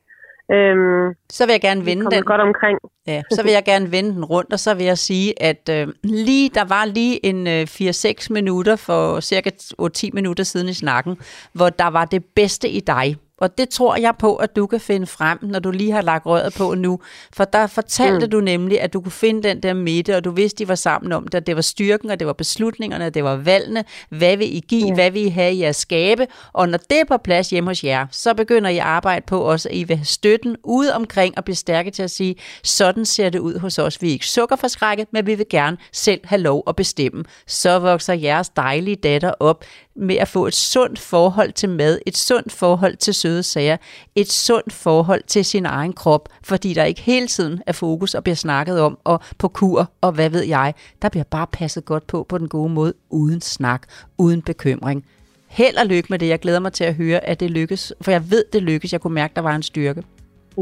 [0.57, 2.23] Øhm, Så vil jeg gerne vende den.
[2.23, 2.79] godt omkring.
[3.07, 5.89] Ja, så vil jeg gerne vende den rundt, og så vil jeg sige, at øh,
[6.05, 9.51] lige der var lige en øh, 4-6 minutter for cirka
[9.83, 11.19] 8-10 minutter siden i snakken,
[11.53, 13.17] hvor der var det bedste i dig.
[13.39, 16.27] Og det tror jeg på, at du kan finde frem, når du lige har lagt
[16.27, 17.01] røret på nu.
[17.33, 18.31] For der fortalte mm.
[18.31, 21.13] du nemlig, at du kunne finde den der midte, og du vidste, de var sammen
[21.13, 21.47] om det.
[21.47, 23.85] Det var styrken, og det var beslutningerne, det var valgene.
[24.09, 24.87] Hvad vil I give?
[24.87, 24.95] Ja.
[24.95, 26.27] Hvad vil I have i jeres skabe?
[26.53, 29.41] Og når det er på plads hjemme hos jer, så begynder I at arbejde på
[29.41, 33.05] også, at I vil have støtten ude omkring og blive stærke til at sige, sådan
[33.05, 34.03] ser det ud hos os.
[34.03, 37.25] Vi er ikke sukkerforskrækket, men vi vil gerne selv have lov at bestemme.
[37.47, 39.65] Så vokser jeres dejlige datter op
[39.97, 43.77] med at få et sundt forhold til mad, et sundt forhold til søde sager,
[44.15, 48.23] et sundt forhold til sin egen krop, fordi der ikke hele tiden er fokus og
[48.25, 50.75] bliver snakket om, og på kur, og hvad ved jeg.
[51.03, 53.83] Der bliver bare passet godt på på den gode måde, uden snak,
[54.19, 55.05] uden bekymring.
[55.47, 56.29] Held og lykke med det.
[56.29, 58.93] Jeg glæder mig til at høre, at det lykkes, for jeg ved, det lykkes.
[58.93, 60.03] Jeg kunne mærke, der var en styrke.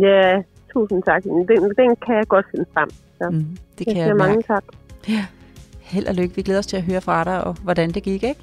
[0.01, 1.22] Ja, tusind tak.
[1.22, 2.91] Den, den kan jeg godt finde frem.
[2.91, 3.39] Så Mm,
[3.78, 4.64] det jeg kan siger jeg mange tak.
[5.80, 6.37] Held og lykke.
[6.37, 8.41] Vi glæder os til at høre fra dig, og hvordan det gik, ikke?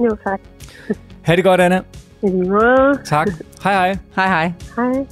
[0.00, 0.40] Jo, tak.
[1.22, 1.80] Ha' det godt, Anna.
[2.22, 3.00] I lige måde.
[3.04, 3.28] Tak.
[3.62, 3.98] Hej hej.
[4.16, 4.52] Hej hej.
[4.76, 5.06] Hej.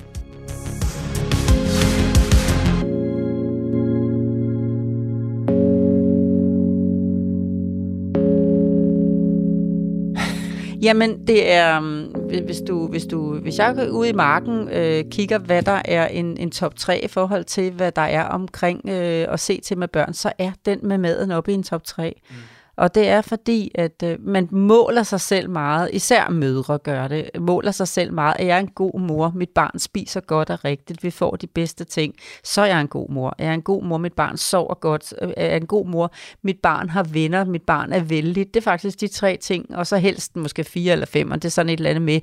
[10.82, 12.14] Jamen, det er, um,
[12.44, 16.08] hvis, du, hvis, du, hvis jeg går ud i marken, øh, kigger, hvad der er
[16.08, 19.78] en, en top 3 i forhold til, hvad der er omkring øh, at se til
[19.78, 22.20] med børn, så er den med maden oppe i en top 3.
[22.30, 22.36] Mm.
[22.76, 27.30] Og det er fordi, at øh, man måler sig selv meget, især mødre gør det,
[27.40, 28.36] måler sig selv meget.
[28.38, 29.32] Er jeg en god mor?
[29.34, 31.02] Mit barn spiser godt og rigtigt.
[31.02, 32.14] Vi får de bedste ting.
[32.44, 33.34] Så er jeg en god mor.
[33.38, 33.98] Er jeg en god mor?
[33.98, 35.14] Mit barn sover godt.
[35.22, 36.12] Øh, er jeg en god mor?
[36.42, 37.44] Mit barn har venner.
[37.44, 38.46] Mit barn er vældig.
[38.46, 39.76] Det er faktisk de tre ting.
[39.76, 41.30] Og så helst måske fire eller fem.
[41.30, 42.20] Og det er sådan et eller andet med,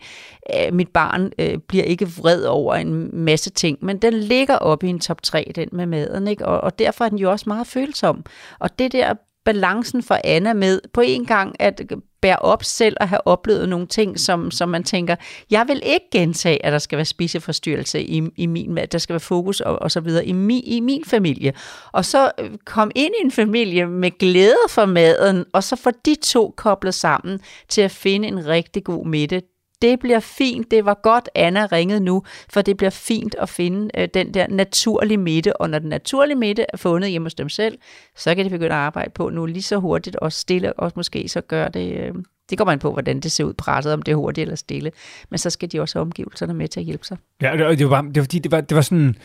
[0.56, 3.78] øh, mit barn øh, bliver ikke vred over en masse ting.
[3.82, 6.28] Men den ligger oppe i en top 3, den med maden.
[6.28, 6.46] Ikke?
[6.46, 8.26] Og, og derfor er den jo også meget følsom.
[8.60, 9.14] Og det der
[9.46, 11.82] balancen for Anna med på en gang at
[12.22, 15.16] bære op selv og have oplevet nogle ting, som, som man tænker,
[15.52, 19.14] jeg vil ikke gentage, at der skal være spiseforstyrrelse i, i min mad, der skal
[19.14, 21.54] være fokus og, og så videre i, mi, i min familie.
[21.92, 25.92] Og så øh, kom ind i en familie med glæde for maden, og så få
[26.06, 27.40] de to koblet sammen
[27.70, 29.42] til at finde en rigtig god midte
[29.82, 33.90] det bliver fint, det var godt, Anna ringede nu, for det bliver fint at finde
[33.98, 37.50] øh, den der naturlige midte, og når den naturlige midte er fundet hjemme hos dem
[37.50, 37.78] selv,
[38.16, 41.30] så kan de begynde at arbejde på nu lige så hurtigt og stille, og måske
[41.30, 42.14] så gør det, øh,
[42.50, 44.92] det går man på, hvordan det ser ud presset, om det er hurtigt eller stille,
[45.30, 47.18] men så skal de også have omgivelserne med til at hjælpe sig.
[47.42, 49.16] Ja, det var, det var, det var fordi, det var, det var sådan...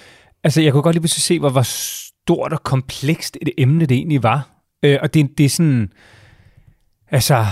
[0.45, 3.97] Altså, jeg kunne godt lige pludselig se, hvor, hvor stort og komplekst et emne det
[3.97, 4.49] egentlig var.
[4.83, 5.93] Øh, og det, det er sådan...
[7.11, 7.45] Altså...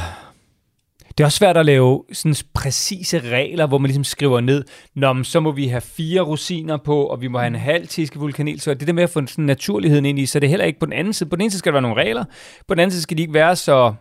[1.19, 5.13] Det er også svært at lave sådan præcise regler, hvor man ligesom skriver ned, Nå,
[5.13, 8.33] men så må vi have fire rosiner på, og vi må have en halv teskefuld
[8.33, 8.61] kanel.
[8.61, 10.79] Så det der med at få sådan naturligheden ind i, så det er heller ikke
[10.79, 11.31] på den anden side.
[11.31, 12.25] På den ene side skal der være nogle regler,
[12.69, 13.95] på den anden side skal de ikke være så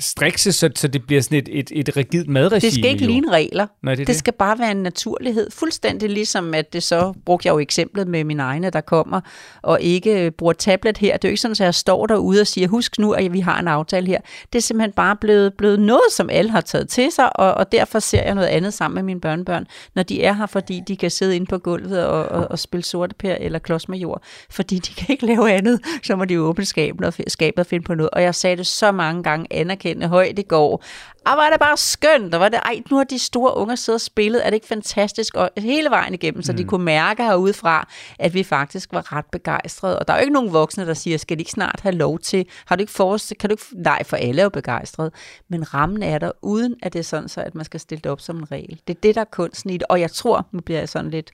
[0.00, 2.60] strikse, så, så det bliver sådan et, et, et rigidt madregime.
[2.60, 3.10] Det skal ikke jo.
[3.10, 3.66] ligne regler.
[3.82, 4.16] Nej, det, Det det.
[4.16, 5.50] skal bare være en naturlighed.
[5.50, 9.20] Fuldstændig ligesom, at det så brugte jeg jo eksemplet med mine egne, der kommer
[9.62, 11.16] og ikke bruger tablet her.
[11.16, 13.40] Det er jo ikke sådan, at jeg står derude og siger, husk nu, at vi
[13.40, 14.20] har en aftale her.
[14.52, 17.72] Det er simpelthen bare blevet, blevet noget, som alle har taget til sig, og, og
[17.72, 20.96] derfor ser jeg noget andet sammen med mine børnebørn, når de er her, fordi de
[20.96, 24.78] kan sidde inde på gulvet og, og, og spille sortepær eller klods med jord, fordi
[24.78, 27.94] de kan ikke lave andet, så må de åbne skabet og, skabet og finde på
[27.94, 28.10] noget.
[28.10, 30.84] Og jeg sagde det så mange gange, anerkendende højt i går,
[31.26, 33.96] og var det bare skønt, og var det, ej, nu har de store unger siddet
[33.96, 36.56] og spillet, er det ikke fantastisk, og hele vejen igennem, så mm.
[36.56, 40.32] de kunne mærke herudefra, at vi faktisk var ret begejstrede, og der er jo ikke
[40.32, 43.40] nogen voksne, der siger, skal de ikke snart have lov til, har du ikke forestillet,
[43.40, 45.10] kan du ikke, nej, for alle er jo begejstrede,
[45.48, 48.12] men rammen er der, uden at det er sådan så, at man skal stille det
[48.12, 48.80] op som en regel.
[48.88, 51.10] Det er det, der er kunsten i det, og jeg tror, nu bliver jeg sådan
[51.10, 51.30] lidt,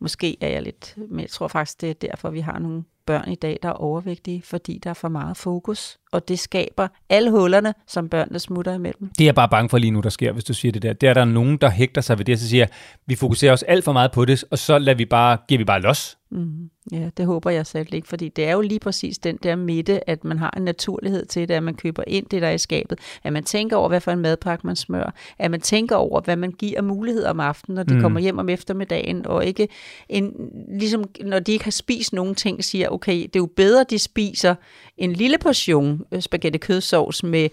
[0.00, 3.28] måske er jeg lidt, men jeg tror faktisk, det er derfor, vi har nogle børn
[3.30, 7.30] i dag, der er overvægtige, fordi der er for meget fokus, og det skaber alle
[7.30, 9.10] hullerne, som børnene smutter imellem.
[9.18, 10.92] Det er jeg bare bange for lige nu, der sker, hvis du siger det der.
[10.92, 12.66] Det er der nogen, der hægter sig ved det, og så siger,
[13.06, 15.64] vi fokuserer os alt for meget på det, og så lader vi bare, giver vi
[15.64, 19.18] bare los Mm, ja, det håber jeg selv ikke, fordi det er jo lige præcis
[19.18, 22.42] den der midte, at man har en naturlighed til det, at man køber ind det,
[22.42, 25.50] der er i skabet, at man tænker over, hvad for en madpakke man smører, at
[25.50, 28.00] man tænker over, hvad man giver mulighed om aftenen, når de mm.
[28.00, 29.68] kommer hjem om eftermiddagen, og ikke
[30.08, 30.34] en,
[30.68, 33.98] ligesom når de ikke har spist nogen ting, siger, okay, det er jo bedre, de
[33.98, 34.54] spiser
[34.96, 37.48] en lille portion øh, spaghetti kødsovs med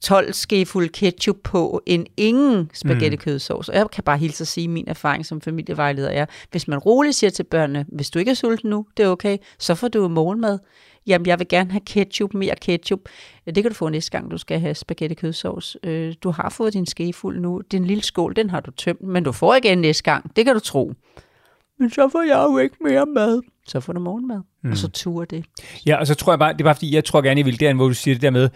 [0.00, 3.68] 12 skefuld ketchup på en ingen spaghetti kødsovs.
[3.68, 6.78] Og jeg kan bare hilse at sige, at min erfaring som familievejleder er, hvis man
[6.78, 9.88] roligt siger til børnene, hvis du ikke er sulten nu, det er okay, så får
[9.88, 10.58] du morgenmad.
[11.06, 13.00] Jamen, jeg vil gerne have ketchup, mere ketchup.
[13.46, 15.76] Det kan du få næste gang, du skal have spaghetti kødsovs.
[15.82, 17.62] Øh, du har fået din skefuld nu.
[17.70, 20.36] Den lille skål, den har du tømt, men du får igen næste gang.
[20.36, 20.92] Det kan du tro.
[21.78, 23.40] Men så får jeg jo ikke mere mad.
[23.66, 24.70] Så får du morgenmad, mm.
[24.70, 25.44] og så turer det.
[25.86, 27.60] Ja, og så tror jeg bare, det er bare fordi, jeg tror gerne, jeg vil
[27.60, 28.48] derinde, hvor du siger det der med,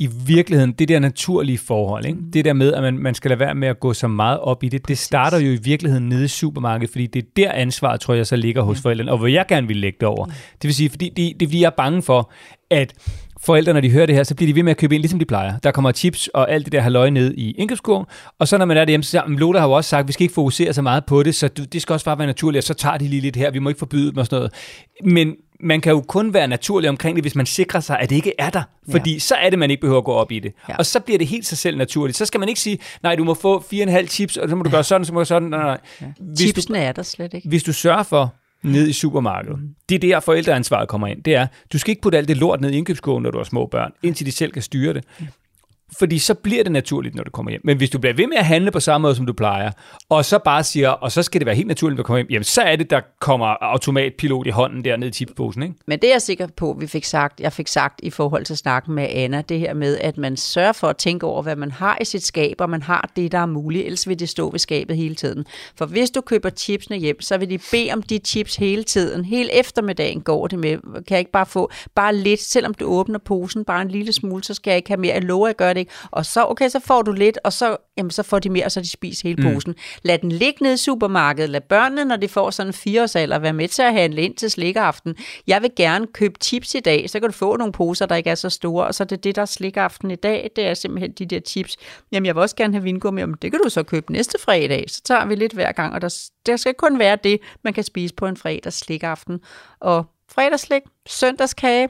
[0.00, 2.18] i virkeligheden, det der naturlige forhold, ikke?
[2.18, 2.32] Mm.
[2.32, 4.64] det der med, at man, man skal lade være med at gå så meget op
[4.64, 8.00] i det, det starter jo i virkeligheden nede i supermarkedet, fordi det er der ansvaret,
[8.00, 8.80] tror jeg, så ligger hos ja.
[8.80, 10.26] forældrene, og hvor jeg gerne vil lægge det over.
[10.28, 10.32] Ja.
[10.32, 12.32] Det vil sige, fordi det, det er fordi, jeg er bange for,
[12.70, 12.92] at
[13.40, 15.18] forældre, når de hører det her, så bliver de ved med at købe ind, ligesom
[15.18, 15.58] de plejer.
[15.58, 18.06] Der kommer chips og alt det der halvøje ned i indkøbskurven,
[18.38, 20.12] og så når man er derhjemme, så siger Lola har jo også sagt, at vi
[20.12, 22.64] skal ikke fokusere så meget på det, så det skal også bare være naturligt, og
[22.64, 24.52] så tager de lige lidt her, vi må ikke forbyde dem og sådan noget.
[25.04, 28.16] Men man kan jo kun være naturlig omkring det, hvis man sikrer sig, at det
[28.16, 28.62] ikke er der.
[28.90, 29.18] Fordi ja.
[29.18, 30.52] så er det, man ikke behøver at gå op i det.
[30.68, 30.76] Ja.
[30.76, 32.18] Og så bliver det helt sig selv naturligt.
[32.18, 34.70] Så skal man ikke sige, nej, du må få 4,5 chips, og så må du
[34.70, 35.48] gøre sådan, så må du gøre sådan.
[35.48, 35.78] Nej, nej.
[36.00, 36.06] Ja.
[36.38, 37.48] Chipsene er der slet ikke.
[37.48, 39.58] Hvis du sørger for, ned i supermarkedet.
[39.58, 39.68] Mm.
[39.88, 41.22] Det er der, forældreansvaret kommer ind.
[41.22, 43.44] Det er, du skal ikke putte alt det lort ned i indkøbskurven, når du har
[43.44, 45.04] små børn, indtil de selv kan styre det.
[45.98, 47.60] Fordi så bliver det naturligt, når du kommer hjem.
[47.64, 49.70] Men hvis du bliver ved med at handle på samme måde, som du plejer,
[50.08, 52.30] og så bare siger, og så skal det være helt naturligt, når du kommer hjem,
[52.30, 55.74] jamen så er det, der kommer automatpilot i hånden der ned i tipsposen, ikke?
[55.86, 58.56] Men det er jeg sikker på, vi fik sagt, jeg fik sagt i forhold til
[58.56, 61.70] snakken med Anna, det her med, at man sørger for at tænke over, hvad man
[61.70, 64.50] har i sit skab, og man har det, der er muligt, ellers vil det stå
[64.50, 65.44] ved skabet hele tiden.
[65.76, 69.24] For hvis du køber chipsene hjem, så vil de bede om de chips hele tiden.
[69.24, 70.78] Hele eftermiddagen går det med.
[70.94, 74.44] Kan jeg ikke bare få bare lidt, selvom du åbner posen, bare en lille smule,
[74.44, 75.14] så skal jeg ikke have mere.
[75.14, 75.92] Jeg lover, at gøre det ikke.
[76.10, 78.72] Og så, okay, så får du lidt, og så, jamen, så får de mere, og
[78.72, 79.54] så de spiser hele mm.
[79.54, 79.74] posen.
[80.02, 81.50] Lad den ligge nede i supermarkedet.
[81.50, 84.50] Lad børnene, når de får sådan en fireårsalder, være med til at handle ind til
[84.50, 85.16] slikaften.
[85.46, 88.30] Jeg vil gerne købe chips i dag, så kan du få nogle poser, der ikke
[88.30, 90.50] er så store, og så er det det, der er slikaften i dag.
[90.56, 91.76] Det er simpelthen de der chips.
[92.12, 94.84] Jamen, jeg vil også gerne have vingummi, men det kan du så købe næste fredag.
[94.88, 97.84] Så tager vi lidt hver gang, og der, der skal kun være det, man kan
[97.84, 99.40] spise på en fredags slikaften.
[99.80, 101.88] Og fredagslik, søndagskage,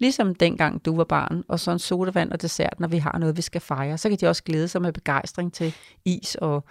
[0.00, 3.36] Ligesom dengang du var barn, og så en sodavand og dessert, når vi har noget,
[3.36, 3.98] vi skal fejre.
[3.98, 5.74] Så kan de også glæde sig med begejstring til
[6.04, 6.64] is og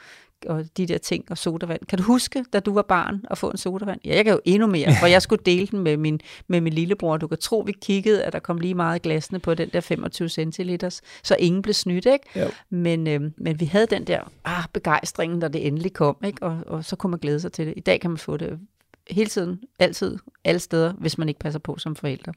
[0.45, 1.82] og de der ting og sodavand.
[1.86, 3.99] Kan du huske, da du var barn, at få en sodavand?
[4.05, 6.73] Ja, jeg kan jo endnu mere, for jeg skulle dele den med min, med min
[6.73, 7.17] lillebror.
[7.17, 10.30] Du kan tro, vi kiggede, at der kom lige meget glasene på den der 25
[10.30, 12.39] centiliters, så ingen blev snydt, ikke?
[12.39, 12.47] Jo.
[12.69, 16.43] Men, øh, men vi havde den der ah, begejstring, når det endelig kom, ikke?
[16.43, 17.73] Og, og så kunne man glæde sig til det.
[17.77, 18.59] I dag kan man få det
[19.09, 22.34] hele tiden, altid, alle steder, hvis man ikke passer på som forældre.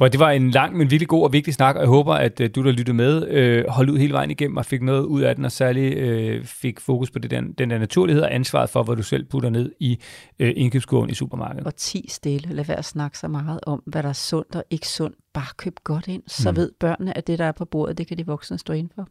[0.00, 2.40] For det var en lang, men virkelig god og vigtig snak, og jeg håber, at
[2.40, 5.22] øh, du, der lyttede med, øh, holdt ud hele vejen igennem og fik noget ud
[5.22, 8.70] af den, og særligt øh, fik fokus på det der, den der naturlighed og ansvaret
[8.70, 10.00] for, hvad du selv putter ned i
[10.38, 11.66] øh, indkøbskurven i supermarkedet.
[11.66, 12.54] Og ti stille.
[12.54, 15.16] Lad være at snakke så meget om, hvad der er sundt og ikke sundt.
[15.34, 16.56] Bare køb godt ind, så mm.
[16.56, 19.08] ved børnene, at det, der er på bordet, det kan de voksne stå ind for,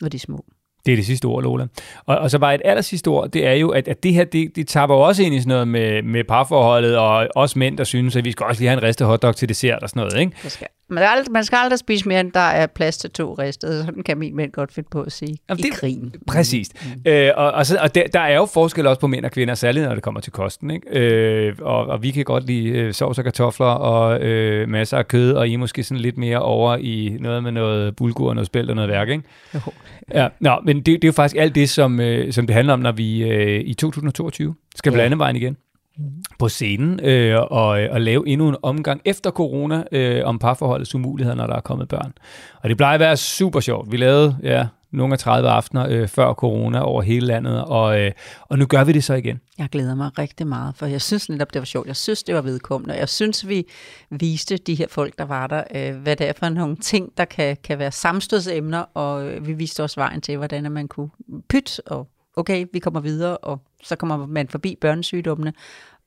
[0.00, 0.44] når de er små.
[0.86, 1.66] Det er det sidste ord, Lola.
[2.06, 4.24] Og, og så bare et aller sidste ord, det er jo, at, at det her,
[4.24, 7.78] det, det tapper jo også ind i sådan noget med, med parforholdet, og også mænd,
[7.78, 10.00] der synes, at vi skal også lige have en ristet hotdog til dessert og sådan
[10.00, 10.32] noget, ikke?
[10.42, 10.66] Det skal.
[10.90, 13.84] Man, aldrig, man skal aldrig spise mere, end der er plads til to ristede.
[13.84, 16.14] Sådan kan min mænd godt finde på at sige Jamen, i det, krigen.
[16.26, 16.68] Præcis.
[16.84, 17.10] Mm.
[17.10, 19.54] Øh, og og, så, og der, der er jo forskel også på mænd og kvinder,
[19.54, 20.70] særligt når det kommer til kosten.
[20.70, 20.98] Ikke?
[20.98, 25.08] Øh, og, og vi kan godt lide øh, sovs og kartofler og øh, masser af
[25.08, 28.34] kød, og I er måske sådan lidt mere over i noget med noget bulgur og
[28.34, 29.08] noget spælt og noget værk.
[29.08, 29.22] Ikke?
[29.54, 29.60] Jo.
[30.14, 32.72] Ja, nå, men det, det er jo faktisk alt det, som, øh, som det handler
[32.72, 35.14] om, når vi øh, i 2022 skal ja.
[35.14, 35.56] vejen igen
[36.00, 36.22] Mm-hmm.
[36.38, 40.94] på scenen øh, og, øh, og lave endnu en omgang efter corona øh, om parforholdets
[40.94, 42.12] umuligheder, når der er kommet børn.
[42.62, 43.92] Og det plejer at være super sjovt.
[43.92, 48.12] Vi lavede ja, nogle af 30 aftener øh, før corona over hele landet, og, øh,
[48.40, 49.40] og nu gør vi det så igen.
[49.58, 51.86] Jeg glæder mig rigtig meget, for jeg synes netop, det var sjovt.
[51.86, 52.94] Jeg synes, det var vedkommende.
[52.94, 53.66] Jeg synes, vi
[54.10, 57.24] viste de her folk, der var der, øh, hvad det er for nogle ting, der
[57.24, 61.10] kan, kan være samstødsemner, og øh, vi viste også vejen til, hvordan man kunne
[61.48, 65.52] pytte og okay, vi kommer videre, og så kommer man forbi børnesygdommene,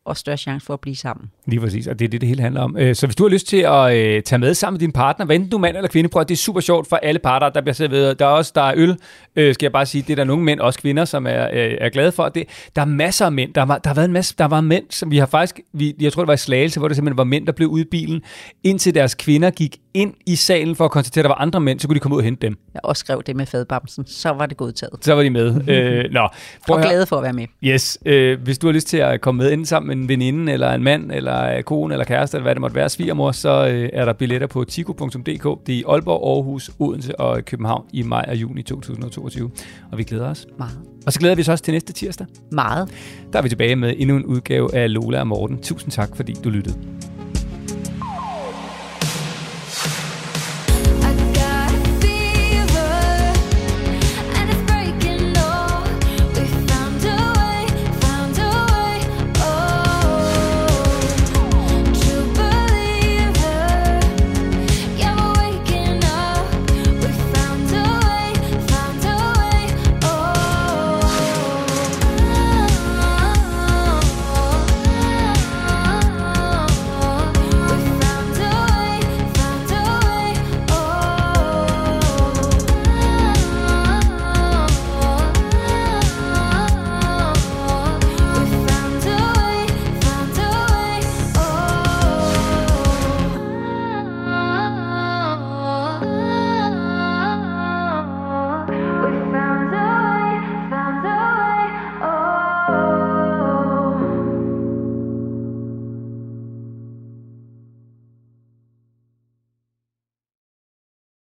[0.06, 1.32] og større chance for at blive sammen.
[1.46, 2.78] Lige præcis, og det er det, det hele handler om.
[2.78, 5.26] Øh, så hvis du har lyst til at øh, tage med sammen med din partner,
[5.26, 7.20] hvad enten du er mand eller kvinde, prøv at det er super sjovt for alle
[7.20, 8.20] parter, der bliver serveret.
[8.20, 8.98] Der er også der er øl,
[9.36, 10.02] øh, skal jeg bare sige.
[10.02, 12.30] Det er der nogle mænd, også kvinder, som er, er glade for.
[12.30, 12.44] Det,
[12.76, 13.54] der er masser af mænd.
[13.54, 15.96] Der, var, der har været en masse, der var mænd, som vi har faktisk, vi,
[16.02, 17.88] jeg tror det var i Slagelse, hvor det simpelthen var mænd, der blev ude i
[17.92, 18.22] bilen,
[18.64, 21.80] indtil deres kvinder gik ind i salen for at konstatere, at der var andre mænd,
[21.80, 22.58] så kunne de komme ud og hente dem.
[22.74, 25.06] Jeg også skrev det med fadbamsen, så var det godtaget.
[25.06, 25.70] Så var de med.
[25.70, 26.28] øh, nå,
[26.70, 27.48] og glade for at være med.
[27.64, 27.98] Yes.
[28.06, 30.84] Øh, hvis du har lyst til at komme med ind sammen en veninde, eller en
[30.84, 34.14] mand, eller kone, eller kæreste, eller hvad det måtte være, svigermor, så øh, er der
[34.14, 35.68] billetter på tico.dk.
[35.68, 39.52] Det er i Aalborg, Aarhus, Odense og København i maj og juni 2022.
[39.91, 40.48] Og vi glæder os.
[40.57, 40.80] Meget.
[41.06, 42.28] Og så glæder vi os også til næste tirsdag.
[42.52, 42.90] Meget.
[43.34, 45.61] Der er vi tilbage med endnu en udgave af Lola og Morten.
[45.61, 46.76] Tusind tak, fordi du lyttede.